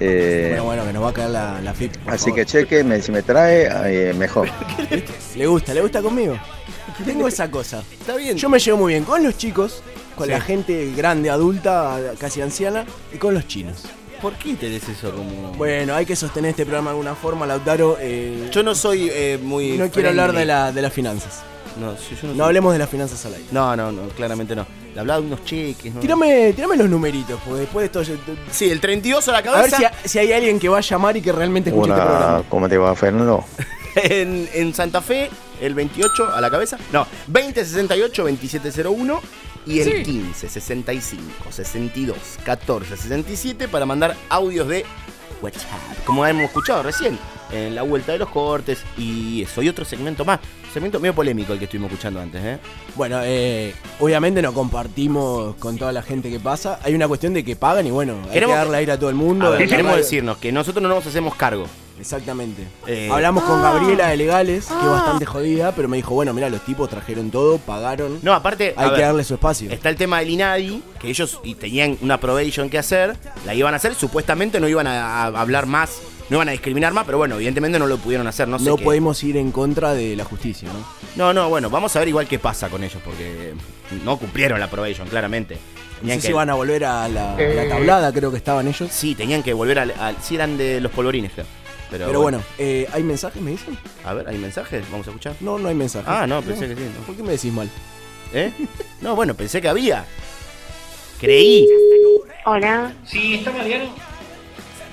Eh, 0.00 0.46
Bueno, 0.50 0.64
bueno, 0.64 0.84
que 0.86 0.92
nos 0.92 1.04
va 1.04 1.10
a 1.10 1.12
caer 1.12 1.30
la, 1.30 1.60
la 1.60 1.72
FIP. 1.74 1.92
así 2.08 2.24
favor. 2.30 2.34
que 2.34 2.46
cheque, 2.46 2.82
me- 2.84 3.00
si 3.00 3.12
me 3.12 3.22
trae, 3.22 3.68
eh, 3.86 4.12
mejor. 4.14 4.48
¿Le 5.36 5.46
gusta? 5.46 5.72
¿Le 5.72 5.80
gusta 5.80 6.02
conmigo? 6.02 6.36
Tengo 7.04 7.28
esa 7.28 7.50
cosa. 7.50 7.82
Está 8.00 8.16
bien. 8.16 8.36
Yo 8.36 8.48
me 8.48 8.58
llevo 8.58 8.78
muy 8.78 8.92
bien 8.94 9.04
con 9.04 9.22
los 9.22 9.36
chicos, 9.38 9.82
con 10.16 10.26
Sí. 10.26 10.32
la 10.32 10.40
gente 10.40 10.92
grande, 10.96 11.30
adulta, 11.30 11.98
casi 12.18 12.40
anciana, 12.42 12.84
y 13.14 13.18
con 13.18 13.32
los 13.34 13.46
chinos. 13.46 13.82
¿Por 14.20 14.34
qué 14.34 14.54
tenés 14.54 14.88
eso 14.88 15.10
como.? 15.12 15.52
Bueno, 15.56 15.94
hay 15.94 16.04
que 16.06 16.14
sostener 16.16 16.50
este 16.50 16.64
programa 16.64 16.90
de 16.90 16.96
alguna 16.96 17.14
forma, 17.14 17.46
Lautaro. 17.46 17.96
eh, 18.00 18.48
Yo 18.52 18.62
no 18.62 18.74
soy 18.74 19.08
eh, 19.12 19.38
muy. 19.42 19.78
no 19.78 19.88
quiero 19.90 20.08
hablar 20.10 20.32
de, 20.32 20.44
la, 20.44 20.70
de 20.72 20.82
las 20.82 20.92
finanzas. 20.92 21.42
No, 21.78 21.96
sí, 21.96 22.14
yo 22.20 22.28
no, 22.28 22.28
No 22.28 22.34
soy- 22.34 22.40
hablemos 22.46 22.72
de 22.72 22.78
las 22.78 22.88
finanzas 22.90 23.24
al 23.26 23.34
aire. 23.34 23.46
No, 23.50 23.74
no, 23.76 23.90
no, 23.92 24.08
claramente 24.10 24.54
no. 24.54 24.66
Le 24.94 25.00
hablaba 25.00 25.20
de 25.20 25.26
unos 25.26 25.44
cheques, 25.44 25.92
¿no? 25.94 26.00
Tírame, 26.00 26.52
tírame 26.52 26.76
los 26.76 26.88
numeritos, 26.88 27.40
porque 27.44 27.60
después 27.62 27.82
de 27.92 28.00
esto. 28.00 28.02
yo- 28.02 28.34
Sí, 28.50 28.70
el 28.70 28.80
32 28.80 29.26
a 29.28 29.32
la 29.32 29.38
A 29.38 29.42
ver 29.42 29.52
cabeza. 29.52 29.76
si, 29.78 29.84
ha- 29.84 29.92
si 30.04 30.18
hay 30.18 30.32
alguien 30.32 30.58
que 30.60 30.68
va 30.68 30.78
a 30.78 30.82
llamar 30.82 31.16
y 31.16 31.22
que 31.22 31.32
realmente 31.32 31.70
escuche 31.70 31.90
este 31.90 32.02
Una, 32.02 32.10
programa. 32.10 32.44
¿Cómo 32.48 32.68
te 32.68 32.78
va 32.78 32.94
Fernando? 32.94 33.44
En, 33.94 34.48
en 34.54 34.72
Santa 34.72 35.02
Fe, 35.02 35.28
el 35.60 35.74
28 35.74 36.34
a 36.34 36.40
la 36.40 36.50
cabeza. 36.50 36.78
No, 36.92 37.06
2068 37.26 38.22
2701 38.22 39.20
y 39.66 39.80
el 39.80 39.92
Sí. 39.98 40.02
15 40.02 40.48
65 40.48 41.22
62 41.50 42.16
14 42.42 42.96
67 42.96 43.68
para 43.68 43.84
mandar 43.84 44.16
audios 44.30 44.66
de 44.68 44.86
WhatsApp, 45.42 46.04
como 46.06 46.24
hemos 46.26 46.44
escuchado 46.44 46.82
recién 46.84 47.18
en 47.52 47.74
la 47.74 47.82
vuelta 47.82 48.12
de 48.12 48.18
los 48.18 48.28
cortes 48.28 48.82
y 48.98 49.42
eso. 49.42 49.62
Y 49.62 49.68
otro 49.68 49.84
segmento 49.84 50.24
más, 50.24 50.40
segmento 50.72 50.98
medio 51.00 51.14
polémico 51.14 51.52
el 51.52 51.58
que 51.58 51.66
estuvimos 51.66 51.90
escuchando 51.90 52.20
antes, 52.20 52.42
¿eh? 52.42 52.58
Bueno, 52.96 53.20
eh, 53.22 53.74
obviamente 54.00 54.40
no 54.42 54.52
compartimos 54.52 55.54
con 55.56 55.76
toda 55.78 55.92
la 55.92 56.02
gente 56.02 56.30
que 56.30 56.40
pasa. 56.40 56.78
Hay 56.82 56.94
una 56.94 57.08
cuestión 57.08 57.34
de 57.34 57.44
que 57.44 57.56
pagan 57.56 57.86
y 57.86 57.90
bueno, 57.90 58.16
hay 58.26 58.30
Queremos- 58.32 58.54
que 58.54 58.58
darle 58.58 58.76
aire 58.78 58.92
a 58.92 58.98
todo 58.98 59.10
el 59.10 59.16
mundo. 59.16 59.50
Ver, 59.50 59.68
queremos 59.68 59.92
radio- 59.92 60.02
decirnos 60.04 60.36
que 60.38 60.50
nosotros 60.52 60.82
no 60.82 60.88
nos 60.88 61.06
hacemos 61.06 61.34
cargo. 61.34 61.66
Exactamente. 62.00 62.66
Eh, 62.88 63.08
Hablamos 63.12 63.44
con 63.44 63.62
Gabriela 63.62 64.08
de 64.08 64.16
Legales, 64.16 64.66
que 64.66 64.74
es 64.74 64.90
bastante 64.90 65.24
jodida, 65.24 65.70
pero 65.72 65.88
me 65.88 65.98
dijo, 65.98 66.14
bueno, 66.14 66.32
mira, 66.34 66.48
los 66.50 66.60
tipos 66.64 66.90
trajeron 66.90 67.30
todo, 67.30 67.58
pagaron. 67.58 68.18
No, 68.22 68.32
aparte, 68.32 68.74
hay 68.76 68.88
que 68.90 68.96
ver, 68.96 69.00
darle 69.06 69.22
su 69.22 69.34
espacio. 69.34 69.70
Está 69.70 69.88
el 69.88 69.94
tema 69.96 70.18
del 70.18 70.30
INADI, 70.30 70.82
que 70.98 71.08
ellos 71.10 71.38
y 71.44 71.54
tenían 71.54 71.96
una 72.00 72.18
probation 72.18 72.68
que 72.70 72.78
hacer, 72.78 73.16
la 73.46 73.54
iban 73.54 73.72
a 73.74 73.76
hacer, 73.76 73.94
supuestamente 73.94 74.58
no 74.58 74.66
iban 74.68 74.88
a, 74.88 75.22
a 75.24 75.40
hablar 75.40 75.66
más 75.66 76.00
no 76.32 76.38
iban 76.38 76.48
a 76.48 76.52
discriminar 76.52 76.92
más, 76.94 77.04
pero 77.04 77.18
bueno, 77.18 77.34
evidentemente 77.36 77.78
no 77.78 77.86
lo 77.86 77.98
pudieron 77.98 78.26
hacer, 78.26 78.48
no 78.48 78.58
sé 78.58 78.64
No 78.64 78.76
qué. 78.76 78.84
podemos 78.84 79.22
ir 79.22 79.36
en 79.36 79.52
contra 79.52 79.92
de 79.92 80.16
la 80.16 80.24
justicia, 80.24 80.68
¿no? 80.72 80.82
No, 81.14 81.32
no, 81.34 81.48
bueno, 81.50 81.68
vamos 81.68 81.94
a 81.94 81.98
ver 81.98 82.08
igual 82.08 82.26
qué 82.26 82.38
pasa 82.38 82.70
con 82.70 82.82
ellos, 82.82 83.00
porque 83.04 83.52
no 84.04 84.16
cumplieron 84.16 84.58
la 84.58 84.70
probation, 84.70 85.06
claramente. 85.08 85.56
No 85.56 86.00
Tenían 86.00 86.20
si 86.22 86.32
van 86.32 86.48
a 86.50 86.54
volver 86.54 86.84
a 86.86 87.06
la, 87.08 87.36
Eh, 87.38 87.54
la 87.54 87.68
tablada, 87.68 88.12
creo 88.12 88.30
que 88.30 88.38
estaban 88.38 88.66
ellos. 88.66 88.90
Sí, 88.90 89.14
tenían 89.14 89.42
que 89.42 89.52
volver 89.52 89.78
al. 89.78 89.90
al- 90.00 90.16
sí, 90.22 90.34
eran 90.34 90.56
de 90.56 90.80
los 90.80 90.90
polvorines, 90.90 91.30
creo. 91.32 91.44
Pero, 91.90 92.06
Pero, 92.06 92.20
bueno, 92.22 92.42
eh, 92.58 92.88
¿hay 92.92 93.02
mensajes, 93.02 93.40
me 93.42 93.50
dicen? 93.50 93.76
A 94.04 94.14
ver, 94.14 94.26
¿hay 94.26 94.38
mensajes? 94.38 94.82
Vamos 94.90 95.06
a 95.06 95.10
escuchar. 95.10 95.34
No, 95.40 95.58
no 95.58 95.68
hay 95.68 95.74
mensajes. 95.74 96.08
Ah, 96.08 96.26
no, 96.26 96.40
pensé 96.40 96.66
que 96.66 96.74
sí. 96.74 96.80
no. 96.98 97.04
¿Por 97.06 97.14
qué 97.14 97.22
me 97.22 97.32
decís 97.32 97.52
mal? 97.52 97.68
¿Eh? 98.32 98.50
No, 99.02 99.14
bueno, 99.14 99.34
pensé 99.34 99.60
que 99.60 99.68
había. 99.68 100.06
Creí. 101.20 101.68
Hola. 102.46 102.92
Sí, 103.06 103.34
está 103.34 103.52
Mariano. 103.52 103.90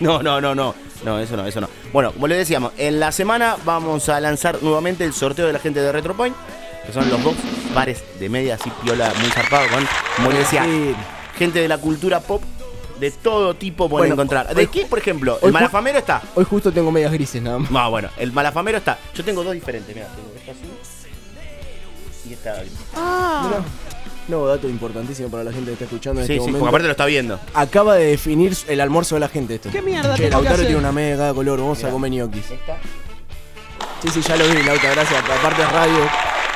No, 0.02 0.22
no, 0.22 0.40
no, 0.42 0.54
no. 0.54 0.76
No, 1.04 1.20
eso 1.20 1.38
no, 1.38 1.46
eso 1.46 1.62
no. 1.62 1.70
Bueno, 1.94 2.12
como 2.12 2.28
les 2.28 2.38
decíamos, 2.38 2.74
en 2.78 3.00
la 3.00 3.12
semana 3.12 3.56
vamos 3.66 4.10
a 4.10 4.20
lanzar 4.20 4.62
nuevamente 4.62 5.04
el 5.06 5.14
sorteo 5.14 5.48
de 5.48 5.54
la 5.54 5.60
gente 5.60 5.82
de 5.82 5.92
RetroPoint, 5.92 6.36
que 6.86 6.92
son 6.94 7.10
los 7.10 7.24
dos 7.24 7.36
pares 7.74 8.04
de 8.20 8.30
media 8.30 8.56
así 8.56 8.70
piola 8.84 9.14
muy 9.22 9.30
zarpado 9.32 9.68
con, 9.70 9.88
como 10.18 10.30
les 10.32 10.40
decía, 10.40 10.66
gente 11.38 11.60
de 11.62 11.68
la 11.68 11.78
cultura 11.78 12.20
pop 12.20 12.44
de 13.00 13.12
todo 13.12 13.54
tipo 13.56 13.88
pueden 13.88 14.10
Bueno, 14.10 14.14
encontrar. 14.16 14.54
¿De 14.54 14.68
qué, 14.68 14.86
por 14.86 15.00
ejemplo? 15.00 15.40
El 15.42 15.54
malafamero 15.54 16.00
está. 16.00 16.22
Hoy 16.36 16.44
justo 16.44 16.72
tengo 16.72 16.92
medias 16.92 17.12
grises 17.14 17.42
nada 17.42 17.60
más. 17.60 17.72
No, 17.72 17.90
bueno, 17.90 18.10
el 18.18 18.34
malafamero 18.34 18.78
está. 18.78 18.98
Yo 19.16 19.24
tengo 19.24 19.44
dos 19.44 19.54
diferentes, 19.54 19.96
mira, 19.96 20.08
tengo 20.08 20.30
esta 20.36 20.52
así 20.52 20.70
y 22.30 22.34
esta. 22.34 22.56
Mirá. 22.56 23.64
No, 24.30 24.46
dato 24.46 24.70
importantísimo 24.70 25.28
para 25.30 25.44
la 25.44 25.52
gente 25.52 25.68
que 25.68 25.74
está 25.74 25.86
escuchando 25.86 26.22
en 26.22 26.28
Sí, 26.28 26.34
este 26.34 26.46
sí, 26.46 26.52
momento. 26.52 26.60
porque 26.60 26.70
aparte 26.70 26.88
lo 26.88 26.92
está 26.92 27.06
viendo. 27.06 27.40
Acaba 27.54 27.96
de 27.96 28.06
definir 28.06 28.56
el 28.68 28.80
almuerzo 28.80 29.16
de 29.16 29.22
la 29.22 29.28
gente 29.28 29.56
esto. 29.56 29.70
¿Qué 29.72 29.82
mierda 29.82 30.16
Che, 30.16 30.24
que 30.24 30.30
Lautaro 30.30 30.54
hacer? 30.56 30.68
tiene 30.68 30.80
una 30.80 30.92
media 30.92 31.12
de 31.14 31.18
cada 31.18 31.34
color, 31.34 31.60
vamos 31.60 31.84
a 31.84 31.90
comer 31.90 32.12
ñoquis. 32.12 32.46
Sí, 34.04 34.08
sí, 34.10 34.22
ya 34.22 34.36
lo 34.38 34.48
vi, 34.48 34.64
Lauta, 34.64 34.92
gracias. 34.92 35.24
Aparte 35.24 35.62
es 35.64 35.72
radio. 35.72 36.00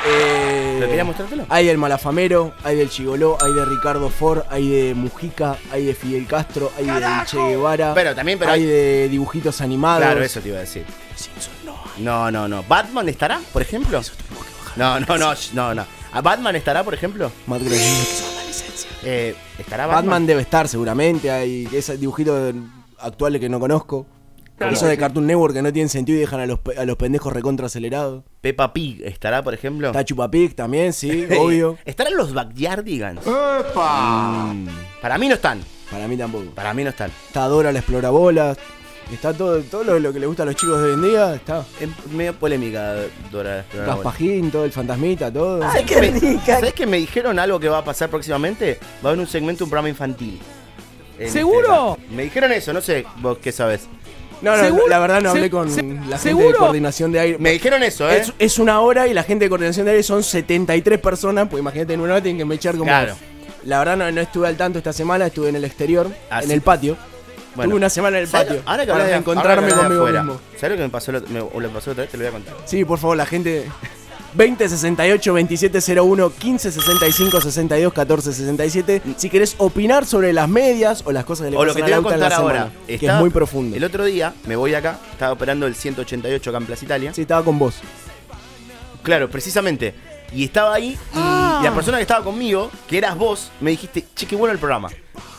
Eh, 0.06 0.76
¿Pero 0.78 0.88
quería 0.88 1.04
mostrártelo? 1.06 1.46
Hay 1.50 1.66
del 1.66 1.78
Malafamero, 1.78 2.54
hay 2.64 2.76
del 2.76 2.90
Chigoló, 2.90 3.38
hay 3.42 3.54
de 3.54 3.66
Ricardo 3.66 4.10
Ford, 4.10 4.42
hay 4.50 4.70
de 4.70 4.94
Mujica, 4.94 5.58
hay 5.72 5.86
de 5.86 5.96
Fidel 5.96 6.28
Castro, 6.28 6.72
hay 6.78 6.86
de 6.86 7.02
Che 7.26 7.38
Guevara. 7.38 7.94
Pero 7.94 8.14
también, 8.14 8.38
pero 8.38 8.52
hay 8.52 8.62
hay- 8.62 8.68
de 8.68 9.08
dibujitos 9.10 9.62
animados. 9.62 10.04
Claro, 10.04 10.22
eso 10.24 10.40
te 10.42 10.50
iba 10.50 10.58
a 10.58 10.62
decir. 10.62 10.86
No, 12.00 12.30
no, 12.32 12.48
no. 12.48 12.64
¿Batman 12.64 13.08
estará, 13.10 13.40
por 13.52 13.62
ejemplo? 13.62 14.02
No, 14.76 15.00
no, 15.00 15.18
no, 15.18 15.32
sh- 15.34 15.52
no, 15.54 15.74
no. 15.74 15.86
¿A 16.14 16.22
¿Batman 16.22 16.56
estará, 16.56 16.84
por 16.84 16.94
ejemplo? 16.94 17.32
Matt 17.48 17.62
Groening. 17.64 18.06
Eh, 19.04 19.36
¿Estará 19.58 19.88
Batman? 19.88 20.06
Batman 20.06 20.26
debe 20.28 20.42
estar 20.42 20.68
seguramente, 20.68 21.32
hay 21.32 21.68
esos 21.74 22.00
dibujitos 22.00 22.54
actuales 23.00 23.42
que 23.42 23.50
no 23.50 23.60
conozco. 23.60 24.06
Esos 24.60 24.88
de 24.88 24.98
Cartoon 24.98 25.26
Network 25.26 25.56
que 25.56 25.62
no 25.62 25.74
tienen 25.74 25.90
sentido 25.90 26.18
y 26.18 26.22
dejan 26.22 26.40
a 26.40 26.46
los, 26.46 26.60
a 26.78 26.86
los 26.86 26.96
pendejos 26.96 27.34
recontra 27.34 27.66
acelerados. 27.66 28.24
Peppa 28.40 28.72
Pig 28.72 29.02
estará, 29.04 29.44
por 29.44 29.54
ejemplo. 29.54 29.88
Está 29.88 30.06
Chupapig 30.06 30.56
también, 30.56 30.94
sí, 30.94 31.26
obvio. 31.38 31.78
¿Estarán 31.84 32.16
los 32.16 32.34
Backyardigans? 32.34 33.26
Mm, 33.26 34.68
Para 35.02 35.18
mí 35.18 35.28
no 35.28 35.34
están. 35.34 35.62
Para 35.92 36.08
mí 36.08 36.16
tampoco. 36.16 36.52
Para 36.52 36.74
mí 36.74 36.84
no 36.84 36.92
están. 36.92 37.12
Está 37.28 37.48
Dora 37.48 37.72
la 37.72 37.80
explorabolas. 37.80 38.58
Está 39.12 39.32
todo, 39.34 39.60
todo 39.62 39.84
lo, 39.84 40.00
lo 40.00 40.12
que 40.14 40.20
le 40.20 40.26
gusta 40.26 40.44
a 40.44 40.46
los 40.46 40.56
chicos 40.56 40.80
de 40.80 40.86
hoy 40.88 40.94
en 40.94 41.02
día. 41.04 41.36
Está 41.36 41.64
Es 41.80 41.90
medio 42.12 42.34
polémica, 42.34 42.96
Dora. 43.32 43.64
Raspajín, 43.86 44.50
todo 44.50 44.66
el 44.66 44.72
fantasmita, 44.72 45.32
todo. 45.32 45.62
¿Sabes 45.62 45.84
que, 45.84 46.02
me, 46.12 46.40
¿Sabés 46.46 46.74
que 46.74 46.86
me 46.88 46.98
dijeron 46.98 47.38
algo 47.38 47.60
que 47.60 47.70
va 47.70 47.80
a 47.80 47.84
pasar 47.86 48.10
próximamente? 48.10 48.80
Va 49.04 49.10
a 49.10 49.12
haber 49.12 49.20
un 49.20 49.28
segmento, 49.28 49.66
un 49.66 49.70
programa 49.70 49.90
infantil. 49.90 50.40
En 51.20 51.30
¿Seguro? 51.32 51.98
este- 52.00 52.16
me 52.16 52.24
dijeron 52.24 52.52
eso, 52.54 52.74
no 52.74 52.82
sé 52.82 53.06
vos 53.18 53.38
qué 53.38 53.52
sabes. 53.52 53.88
No, 54.42 54.58
no, 54.58 54.64
¿Seguro? 54.64 54.88
la 54.90 55.00
verdad 55.00 55.22
no 55.22 55.30
hablé 55.30 55.50
con 55.50 55.68
la 56.10 56.18
gente 56.18 56.44
de 56.44 56.54
coordinación 56.54 57.12
de 57.12 57.20
aire. 57.20 57.38
Me 57.38 57.52
dijeron 57.52 57.82
eso, 57.84 58.10
¿eh? 58.10 58.18
Es, 58.18 58.34
es 58.40 58.60
una 58.60 58.82
hora 58.82 59.08
y 59.08 59.14
la 59.14 59.24
gente 59.24 59.46
de 59.46 59.50
coordinación 59.50 59.86
de 59.86 59.92
aire 59.92 60.04
son 60.04 60.22
73 60.24 61.00
personas, 61.00 61.48
pues 61.50 61.62
imagínate 61.62 61.94
en 61.94 62.02
una 62.02 62.14
hora 62.14 62.24
tienen 62.24 62.40
que 62.40 62.46
mechar 62.46 62.74
como... 62.74 62.86
Claro. 62.86 63.16
La 63.66 63.80
verdad 63.80 63.96
no, 63.96 64.12
no 64.12 64.20
estuve 64.20 64.48
al 64.48 64.58
tanto 64.58 64.80
esta 64.80 64.92
semana, 64.92 65.28
estuve 65.28 65.48
en 65.48 65.56
el 65.56 65.64
exterior, 65.64 66.10
Ah, 66.30 66.42
en 66.42 66.48
sí. 66.50 66.54
el 66.54 66.62
patio. 66.62 66.98
Bueno. 67.56 67.70
Tuve 67.70 67.78
una 67.78 67.90
semana 67.90 68.18
en 68.18 68.24
el 68.24 68.30
¿Sabés 68.30 68.48
patio. 68.48 68.62
lo- 68.64 68.70
Ahora 68.70 68.86
que 68.86 68.92
hablas 68.92 69.08
de 69.08 69.16
encontrarme 69.16 69.54
ahora 69.72 69.76
que 69.76 69.84
conmigo 69.84 70.02
afuera, 70.04 70.24
mismo. 70.24 70.40
¿Sabes 70.60 70.70
lo 70.72 70.78
que 70.78 70.84
me 70.84 70.90
pasó, 70.90 71.12
otro- 71.12 71.30
me, 71.30 71.40
o 71.42 71.60
lo 71.60 71.70
pasó 71.70 71.92
otra 71.92 72.02
vez? 72.04 72.12
Te 72.12 72.18
lo 72.18 72.24
voy 72.24 72.30
a 72.30 72.32
contar. 72.32 72.56
Sí, 72.66 72.84
por 72.86 72.98
favor, 73.00 73.18
la 73.18 73.26
gente. 73.26 73.68
20 74.36 74.68
68 74.68 75.32
27 75.32 75.80
01 76.02 76.32
15 76.32 76.72
65 76.72 77.40
62 77.42 77.94
14 77.94 78.34
67. 78.34 79.02
Si 79.16 79.30
querés 79.30 79.54
opinar 79.60 80.08
sobre 80.08 80.34
las 80.34 80.50
medias 80.50 81.04
o 81.06 81.12
las 81.12 81.24
cosas 81.24 81.46
que 81.46 81.52
le 81.52 81.58
O 81.58 81.64
lo 81.66 81.76
que 81.76 81.84
te 81.84 81.84
voy 81.84 81.92
a 81.94 81.98
en 81.98 82.04
la 82.04 82.10
contar 82.10 82.34
ahora. 82.34 82.54
semana, 82.64 82.72
que 82.88 82.96
Estaba- 82.96 83.14
es 83.14 83.20
muy 83.22 83.30
profundo. 83.30 83.78
El 83.78 83.84
otro 83.84 84.04
día 84.06 84.34
me 84.48 84.56
voy 84.56 84.74
acá, 84.74 84.98
estaba 85.12 85.34
operando 85.34 85.68
el 85.68 85.76
188 85.76 86.50
acá 86.50 86.58
en 86.58 86.66
Plaza 86.66 86.84
Italia. 86.86 87.14
Sí, 87.14 87.22
estaba 87.22 87.44
con 87.46 87.60
vos. 87.60 87.76
Claro, 89.04 89.30
precisamente. 89.30 89.94
Y 90.34 90.46
estaba 90.46 90.74
ahí 90.74 90.94
y, 90.94 90.98
Ah. 91.14 91.60
y 91.62 91.66
la 91.66 91.72
persona 91.76 91.98
que 91.98 92.02
estaba 92.04 92.24
conmigo, 92.26 92.72
que 92.88 92.98
eras 92.98 93.16
vos, 93.16 93.52
me 93.62 93.70
dijiste, 93.70 94.04
che, 94.16 94.26
qué 94.26 94.36
bueno 94.36 94.52
el 94.54 94.58
programa. 94.60 94.90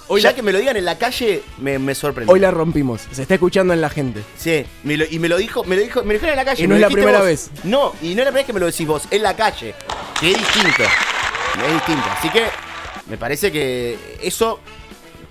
Hoy 0.08 0.20
ya 0.20 0.34
que 0.34 0.42
me 0.42 0.52
lo 0.52 0.58
digan 0.58 0.76
en 0.76 0.84
la 0.84 0.98
calle, 0.98 1.42
me, 1.58 1.78
me 1.78 1.94
sorprendió. 1.94 2.32
Hoy 2.32 2.38
la 2.40 2.50
rompimos. 2.50 3.02
Se 3.10 3.22
está 3.22 3.34
escuchando 3.34 3.72
en 3.72 3.80
la 3.80 3.88
gente. 3.88 4.22
Sí, 4.36 4.64
me 4.82 4.96
lo- 4.98 5.06
y 5.10 5.18
me 5.18 5.28
lo 5.28 5.38
dijo, 5.38 5.64
me 5.64 5.76
lo 5.76 5.82
dijo, 5.82 6.00
me 6.02 6.08
lo 6.08 6.12
dijeron 6.14 6.32
en 6.32 6.36
la 6.36 6.44
calle. 6.44 6.62
Y 6.62 6.66
no 6.66 6.74
es 6.74 6.80
la 6.82 6.88
primera 6.90 7.18
vos. 7.18 7.26
vez. 7.26 7.50
No, 7.64 7.92
y 8.02 8.14
no 8.14 8.20
es 8.20 8.26
la 8.26 8.30
primera 8.30 8.32
vez 8.32 8.46
que 8.46 8.52
me 8.52 8.60
lo 8.60 8.66
decís 8.66 8.86
vos, 8.86 9.02
en 9.10 9.22
la 9.22 9.34
calle. 9.34 9.74
Que 10.20 10.32
es 10.32 10.38
distinto. 10.38 10.82
Es 11.66 11.72
distinto. 11.72 12.04
Así 12.18 12.28
que 12.30 12.46
me 13.08 13.16
parece 13.16 13.50
que 13.50 13.98
eso, 14.22 14.60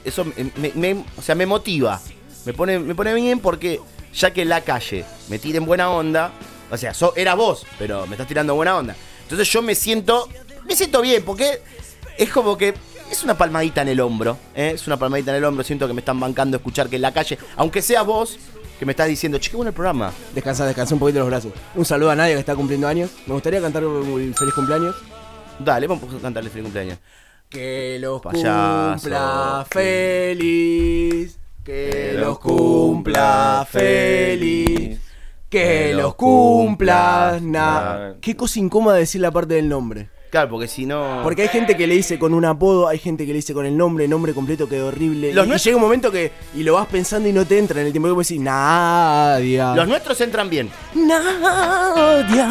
eso 0.04 0.26
me- 0.26 1.04
o 1.18 1.22
sea, 1.22 1.36
me 1.36 1.46
motiva. 1.46 2.02
Me 2.46 2.54
pone, 2.54 2.80
me 2.80 2.96
pone 2.96 3.14
bien 3.14 3.40
porque 3.40 3.80
ya 4.14 4.32
que 4.32 4.42
en 4.42 4.50
la 4.50 4.62
calle 4.62 5.06
me 5.30 5.38
tiren 5.40 5.66
buena 5.66 5.90
onda, 5.92 6.32
o 6.72 6.78
sea, 6.78 6.94
so, 6.94 7.14
era 7.16 7.36
vos, 7.36 7.66
pero 7.78 8.06
me 8.08 8.14
estás 8.16 8.28
tirando 8.28 8.56
buena 8.56 8.76
onda. 8.76 8.96
Entonces 9.22 9.48
yo 9.52 9.62
me 9.62 9.76
siento, 9.76 10.28
me 10.66 10.76
siento 10.76 11.02
bien 11.02 11.24
porque 11.24 11.62
es 12.18 12.30
como 12.32 12.58
que 12.58 12.74
es 13.14 13.24
una 13.24 13.38
palmadita 13.38 13.84
en 13.84 13.90
el 13.90 14.00
hombro, 14.00 14.38
¿eh? 14.56 14.72
es 14.74 14.88
una 14.88 14.98
palmadita 14.98 15.30
en 15.32 15.38
el 15.38 15.46
hombro. 15.46 15.64
Siento 15.64 15.88
que 15.88 15.94
me 15.94 16.02
están 16.02 16.20
bancando 16.20 16.58
escuchar 16.58 16.90
que 16.90 16.96
en 16.96 17.04
la 17.04 17.14
calle, 17.14 17.38
aunque 17.56 17.84
seas 17.84 18.04
vos, 18.04 18.40
que 18.80 18.88
me 18.88 18.92
estás 18.92 19.08
diciendo, 19.08 19.38
che, 19.38 19.52
qué 19.52 19.56
bueno 19.56 19.70
el 19.70 19.76
programa. 19.76 20.12
Descansa, 20.34 20.66
descansa 20.66 20.96
un 20.96 21.00
poquito 21.00 21.20
los 21.20 21.28
brazos. 21.28 21.54
Un 21.76 21.86
saludo 21.86 22.10
a 22.10 22.16
Nadia 22.16 22.34
que 22.34 22.40
está 22.40 22.56
cumpliendo 22.56 22.88
años. 22.88 23.12
Me 23.28 23.34
gustaría 23.34 23.62
cantar 23.62 23.86
un 23.86 24.34
feliz 24.34 24.54
cumpleaños. 24.56 24.96
Dale, 25.60 25.86
vamos 25.86 26.12
a 26.12 26.22
cantarle 26.22 26.50
feliz 26.50 26.64
cumpleaños. 26.64 26.98
Que 27.50 28.00
los 28.02 28.20
Payaso. 28.20 29.00
cumpla 29.00 29.66
feliz. 29.70 31.38
Que 31.64 32.16
los 32.18 32.40
cumpla 32.40 33.68
feliz. 33.70 35.00
Que 35.52 35.94
los 35.94 36.16
cumpla. 36.16 37.38
Na. 37.40 38.16
Qué 38.20 38.36
cosa 38.36 38.58
incómoda 38.60 38.96
decir 38.96 39.22
la 39.22 39.30
parte 39.30 39.54
del 39.54 39.70
nombre. 39.70 40.10
Claro, 40.34 40.50
porque 40.50 40.68
si 40.68 40.88
no. 40.88 41.20
Porque 41.22 41.44
hay 41.44 41.48
gente 41.48 41.78
que 41.78 41.86
le 41.86 41.94
dice 41.94 42.18
con 42.18 42.34
un 42.34 42.44
apodo, 42.44 42.88
hay 42.88 42.98
gente 42.98 43.28
que 43.28 43.34
le 43.34 43.36
dice 43.36 43.54
con 43.54 43.68
el 43.68 43.78
nombre, 43.78 44.08
nombre 44.08 44.34
completo 44.34 44.68
quedó 44.68 44.88
horrible. 44.88 45.32
Los 45.32 45.46
y, 45.46 45.52
llega 45.60 45.78
un 45.78 45.84
momento 45.84 46.12
que. 46.12 46.32
Y 46.56 46.64
lo 46.64 46.74
vas 46.74 46.88
pensando 46.88 47.30
y 47.30 47.32
no 47.32 47.46
te 47.46 47.60
entra 47.60 47.80
en 47.82 47.86
el 47.86 47.94
tiempo 47.94 48.08
que 48.08 48.14
vos 48.14 48.28
decís, 48.28 48.42
Nadia. 48.42 49.76
Los 49.76 49.88
nuestros 49.88 50.20
entran 50.22 50.50
bien. 50.50 50.72
Nadia, 50.96 52.50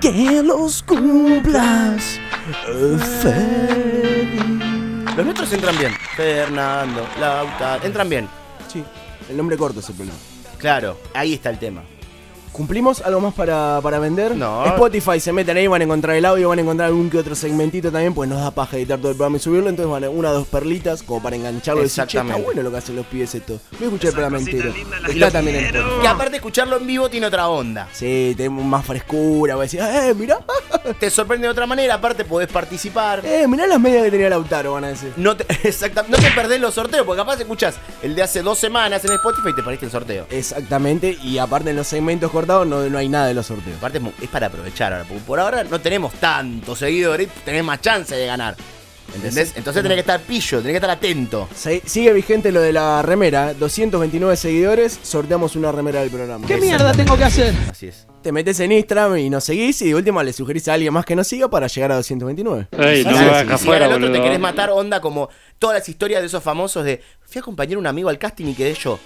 que 0.00 0.42
los 0.42 0.82
cumplas 0.82 2.18
feliz. 3.22 4.64
Los 5.16 5.24
nuestros 5.24 5.52
entran 5.52 5.78
bien. 5.78 5.92
Fernando, 6.16 7.06
Lauta, 7.20 7.78
entran 7.84 8.08
bien. 8.08 8.28
Sí, 8.66 8.82
el 9.28 9.36
nombre 9.36 9.56
corto 9.56 9.78
es 9.78 9.88
el 9.90 9.94
problema. 9.94 10.18
Claro, 10.58 10.98
ahí 11.14 11.34
está 11.34 11.50
el 11.50 11.60
tema. 11.60 11.84
¿Cumplimos 12.60 13.00
algo 13.00 13.20
más 13.22 13.32
para, 13.32 13.80
para 13.82 13.98
vender? 13.98 14.36
No. 14.36 14.66
Spotify 14.66 15.18
se 15.18 15.32
meten 15.32 15.56
ahí, 15.56 15.66
van 15.66 15.80
a 15.80 15.84
encontrar 15.84 16.14
el 16.14 16.26
audio, 16.26 16.50
van 16.50 16.58
a 16.58 16.60
encontrar 16.60 16.88
algún 16.88 17.08
que 17.08 17.16
otro 17.16 17.34
segmentito 17.34 17.90
también, 17.90 18.12
pues 18.12 18.28
nos 18.28 18.38
da 18.38 18.50
paja 18.50 18.76
editar 18.76 18.98
todo 18.98 19.12
el 19.12 19.16
programa 19.16 19.38
y 19.38 19.40
subirlo, 19.40 19.70
entonces 19.70 19.90
van 19.90 20.04
a 20.04 20.10
una 20.10 20.28
o 20.28 20.34
dos 20.34 20.46
perlitas 20.46 21.02
como 21.02 21.22
para 21.22 21.36
engancharlo 21.36 21.80
y 21.80 21.84
decir, 21.84 22.04
che, 22.04 22.18
está 22.18 22.20
Exactamente. 22.20 22.44
bueno 22.44 22.62
lo 22.62 22.70
que 22.70 22.76
hacen 22.76 22.96
los 22.96 23.06
pibes 23.06 23.34
esto. 23.34 23.58
Voy 23.70 23.80
a 23.80 23.84
escuchar 23.84 24.08
el 24.08 24.12
programa 24.12 24.38
entero. 24.40 24.74
Está 25.08 25.30
también 25.30 25.56
en. 25.56 25.72
Que 26.02 26.06
aparte 26.06 26.36
escucharlo 26.36 26.76
en 26.76 26.86
vivo 26.86 27.08
tiene 27.08 27.28
otra 27.28 27.48
onda. 27.48 27.88
Sí, 27.94 28.34
tenemos 28.36 28.62
más 28.62 28.84
frescura, 28.84 29.54
voy 29.54 29.62
a 29.62 29.64
decir, 29.64 29.80
eh, 29.80 30.12
mirá, 30.14 30.40
Te 31.00 31.08
sorprende 31.08 31.46
de 31.46 31.52
otra 31.52 31.66
manera, 31.66 31.94
aparte 31.94 32.26
podés 32.26 32.48
participar. 32.48 33.24
eh, 33.24 33.46
mirá 33.48 33.66
las 33.66 33.80
medias 33.80 34.04
que 34.04 34.10
tenía 34.10 34.28
Lautaro, 34.28 34.74
van 34.74 34.84
a 34.84 34.88
decir. 34.88 35.14
No 35.16 35.34
te, 35.34 35.46
exactamente, 35.66 36.14
no 36.14 36.22
te 36.22 36.30
perdés 36.34 36.60
los 36.60 36.74
sorteos, 36.74 37.06
porque 37.06 37.22
capaz 37.22 37.40
escuchas 37.40 37.76
el 38.02 38.14
de 38.14 38.22
hace 38.22 38.42
dos 38.42 38.58
semanas 38.58 39.02
en 39.06 39.12
Spotify 39.12 39.48
y 39.48 39.54
te 39.56 39.62
perdiste 39.62 39.86
el 39.86 39.92
sorteo. 39.92 40.26
Exactamente, 40.28 41.16
y 41.22 41.38
aparte 41.38 41.70
en 41.70 41.76
los 41.76 41.86
segmentos 41.86 42.30
cortados 42.30 42.49
no, 42.64 42.88
no 42.88 42.98
hay 42.98 43.08
nada 43.08 43.26
de 43.26 43.34
los 43.34 43.46
sorteos. 43.46 43.76
Aparte 43.78 44.00
es 44.20 44.28
para 44.28 44.46
aprovechar 44.48 44.92
ahora, 44.92 45.04
porque 45.06 45.22
por 45.24 45.40
ahora 45.40 45.64
no 45.64 45.80
tenemos 45.80 46.12
tantos 46.14 46.78
seguidores, 46.78 47.28
tenés 47.44 47.64
más 47.64 47.80
chance 47.80 48.14
de 48.14 48.26
ganar. 48.26 48.56
¿Entendés? 49.12 49.54
Entonces 49.56 49.82
tenés 49.82 49.96
que 49.96 50.00
estar 50.02 50.20
pillo, 50.20 50.58
tenés 50.58 50.72
que 50.72 50.76
estar 50.76 50.90
atento. 50.90 51.48
Se- 51.52 51.82
sigue 51.84 52.12
vigente 52.12 52.52
lo 52.52 52.60
de 52.60 52.72
la 52.72 53.02
remera, 53.02 53.54
229 53.54 54.36
seguidores, 54.36 55.00
sorteamos 55.02 55.56
una 55.56 55.72
remera 55.72 56.00
del 56.00 56.10
programa. 56.10 56.46
¿Qué 56.46 56.58
mierda 56.58 56.92
tengo 56.92 57.16
que 57.16 57.24
hacer? 57.24 57.52
Así 57.68 57.88
es. 57.88 58.06
Te 58.22 58.30
metes 58.30 58.60
en 58.60 58.70
Instagram 58.70 59.16
y 59.18 59.28
nos 59.28 59.42
seguís 59.42 59.82
y 59.82 59.88
de 59.88 59.94
última 59.96 60.22
le 60.22 60.32
sugerís 60.32 60.68
a 60.68 60.74
alguien 60.74 60.92
más 60.92 61.04
que 61.04 61.16
nos 61.16 61.26
siga 61.26 61.50
para 61.50 61.66
llegar 61.66 61.90
a 61.90 61.96
229. 61.96 62.68
Ey, 62.78 63.02
no 63.04 63.10
si- 63.18 63.52
afuera, 63.52 63.86
al 63.86 63.92
otro 63.94 64.04
te 64.04 64.10
boludo. 64.10 64.22
querés 64.22 64.38
matar 64.38 64.70
onda 64.70 65.00
como 65.00 65.28
todas 65.58 65.78
las 65.80 65.88
historias 65.88 66.20
de 66.20 66.28
esos 66.28 66.42
famosos 66.44 66.84
de 66.84 67.02
fui 67.26 67.38
a 67.38 67.40
acompañar 67.40 67.76
a 67.76 67.78
un 67.80 67.86
amigo 67.88 68.10
al 68.10 68.18
casting 68.18 68.46
y 68.46 68.54
quedé 68.54 68.74
yo. 68.74 69.00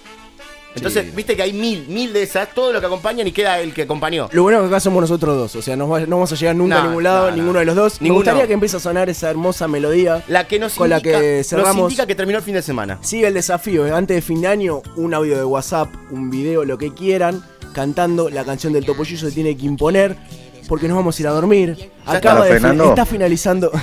Entonces, 0.75 1.05
Sí. 1.05 1.11
viste 1.15 1.35
que 1.35 1.41
hay 1.41 1.53
mil, 1.53 1.87
mil 1.87 2.11
de 2.13 2.23
esas, 2.23 2.53
todo 2.53 2.73
lo 2.73 2.79
que 2.81 2.85
acompañan 2.87 3.25
y 3.27 3.31
queda 3.31 3.59
el 3.59 3.73
que 3.73 3.83
acompañó. 3.83 4.27
Lo 4.31 4.43
bueno 4.43 4.57
es 4.59 4.63
que 4.63 4.67
acá 4.67 4.79
somos 4.79 5.01
nosotros 5.01 5.37
dos, 5.37 5.55
o 5.55 5.61
sea, 5.61 5.75
no, 5.75 5.87
va- 5.87 6.01
no 6.01 6.17
vamos 6.17 6.31
a 6.31 6.35
llegar 6.35 6.55
nunca 6.55 6.75
No, 6.75 6.81
a 6.81 6.87
ningún 6.87 7.03
lado, 7.03 7.25
no, 7.25 7.29
no. 7.31 7.37
ninguno 7.37 7.59
de 7.59 7.65
los 7.65 7.75
dos. 7.75 8.01
Me 8.01 8.05
Ninguno. 8.05 8.19
gustaría 8.25 8.47
que 8.47 8.53
empiece 8.53 8.77
a 8.77 8.79
sonar 8.79 9.09
esa 9.09 9.29
hermosa 9.29 9.67
melodía. 9.67 10.23
La 10.27 10.47
que 10.47 10.59
nos 10.59 10.73
con 10.73 10.89
la 10.89 11.01
que 11.01 11.37
nos 11.37 11.47
cerramos. 11.47 11.83
indica 11.91 12.05
que 12.05 12.15
terminó 12.15 12.37
el 12.39 12.43
fin 12.43 12.53
de 12.55 12.61
semana. 12.61 12.99
Sigue 13.01 13.27
el 13.27 13.33
desafío, 13.33 13.87
eh, 13.87 13.91
antes 13.91 14.15
de 14.15 14.21
fin 14.21 14.41
de 14.41 14.47
año, 14.47 14.81
un 14.95 15.13
audio 15.13 15.37
de 15.37 15.45
WhatsApp, 15.45 15.89
un 16.11 16.29
video, 16.29 16.65
lo 16.65 16.77
que 16.77 16.93
quieran, 16.93 17.43
cantando 17.73 18.29
la 18.29 18.43
canción 18.45 18.73
del 18.73 18.85
Topollillo 18.85 19.29
se 19.29 19.33
tiene 19.33 19.55
que 19.57 19.65
imponer, 19.65 20.15
porque 20.67 20.87
nos 20.87 20.97
vamos 20.97 21.17
a 21.17 21.21
ir 21.21 21.27
a 21.27 21.31
dormir. 21.31 21.91
Acaba 22.05 22.45
de 22.45 22.59
fin- 22.59 22.81
está 22.81 23.05
finalizando. 23.05 23.71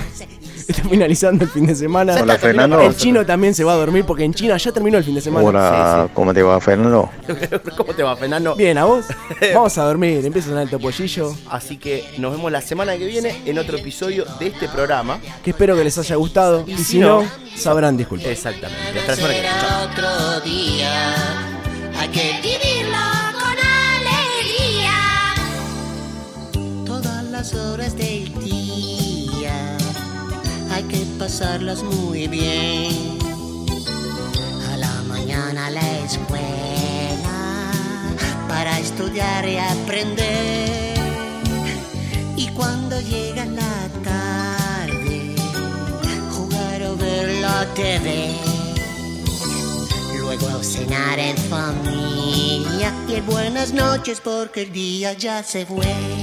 Está 0.67 0.83
finalizando 0.83 1.43
el 1.43 1.49
fin 1.49 1.65
de 1.65 1.75
semana. 1.75 2.15
Hola, 2.21 2.37
Fernando. 2.37 2.79
El 2.79 2.95
chino 2.95 3.25
también 3.25 3.53
se 3.53 3.63
va 3.65 3.73
a 3.73 3.75
dormir 3.75 4.05
porque 4.05 4.23
en 4.23 4.33
China 4.33 4.55
ya 4.57 4.71
terminó 4.71 4.97
el 4.97 5.03
fin 5.03 5.15
de 5.15 5.19
semana. 5.21 5.45
Hola, 5.45 6.09
¿cómo 6.13 6.33
te 6.33 6.41
va, 6.41 6.59
Fernando? 6.61 7.09
¿Cómo 7.77 7.93
te 7.93 8.01
va, 8.01 8.15
Fernando? 8.15 8.55
Bien, 8.55 8.77
¿a 8.77 8.85
vos? 8.85 9.05
Vamos 9.53 9.77
a 9.77 9.83
dormir, 9.83 10.25
empieza 10.25 10.47
a 10.47 10.51
sonar 10.51 10.63
el 10.63 10.69
topollillo. 10.69 11.35
Así 11.49 11.77
que 11.77 12.05
nos 12.17 12.31
vemos 12.31 12.49
la 12.51 12.61
semana 12.61 12.97
que 12.97 13.05
viene 13.05 13.41
en 13.45 13.59
otro 13.59 13.77
episodio 13.77 14.25
de 14.39 14.47
este 14.47 14.69
programa. 14.69 15.19
Que 15.43 15.49
espero 15.49 15.75
que 15.75 15.83
les 15.83 15.97
haya 15.97 16.15
gustado. 16.15 16.63
Y, 16.65 16.77
si 16.77 16.83
si 16.83 16.99
no, 16.99 17.23
no, 17.23 17.29
sabrán 17.57 17.97
disculpar. 17.97 18.29
Exactamente. 18.31 18.99
Hasta 18.99 19.11
la 19.11 19.15
semana 19.15 19.33
que 19.33 19.41
viene. 19.41 19.55
Chao. 22.91 23.12
Las 27.43 27.53
horas 27.55 27.97
del 27.97 28.33
día 28.39 29.77
hay 30.71 30.83
que 30.83 31.05
pasarlas 31.19 31.83
muy 31.83 32.29
bien. 32.29 33.17
A 34.71 34.77
la 34.77 35.01
mañana 35.09 35.69
la 35.69 35.99
escuela 36.05 37.69
para 38.47 38.79
estudiar 38.79 39.45
y 39.45 39.57
aprender. 39.57 40.93
Y 42.37 42.47
cuando 42.51 43.01
llega 43.01 43.45
la 43.45 43.89
tarde, 44.05 45.35
jugar 46.31 46.81
o 46.83 46.95
ver 46.95 47.41
la 47.41 47.65
TV. 47.73 48.37
Luego 50.17 50.63
cenar 50.63 51.19
en 51.19 51.35
familia 51.35 52.93
y 53.09 53.19
buenas 53.19 53.73
noches 53.73 54.21
porque 54.21 54.61
el 54.61 54.71
día 54.71 55.11
ya 55.11 55.43
se 55.43 55.65
fue. 55.65 56.22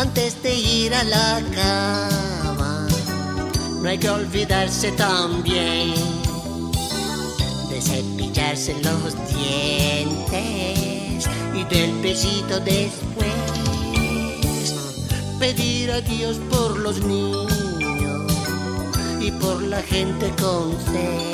Antes 0.00 0.42
de 0.42 0.54
ir 0.54 0.94
a 0.94 1.04
la 1.04 1.42
cama, 1.54 2.88
no 3.82 3.86
hay 3.86 3.98
que 3.98 4.08
olvidarse 4.08 4.92
también 4.92 5.92
de 7.68 7.82
cepillarse 7.82 8.76
los 8.82 9.14
dientes 9.28 10.48
y 11.54 11.64
del 11.64 11.92
besito 12.00 12.60
después. 12.60 13.28
Pedir 15.38 15.90
a 15.90 16.00
Dios 16.00 16.38
por 16.48 16.78
los 16.78 17.02
niños 17.02 17.52
y 19.20 19.30
por 19.32 19.60
la 19.60 19.82
gente 19.82 20.32
con 20.40 20.72
fe, 20.80 21.30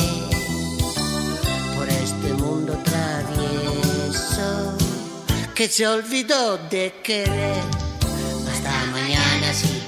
por 1.77 1.89
este 1.89 2.33
mundo 2.33 2.77
travieso 2.83 4.77
que 5.55 5.69
se 5.69 5.87
olvidó 5.87 6.59
de 6.69 6.93
querer. 7.05 7.76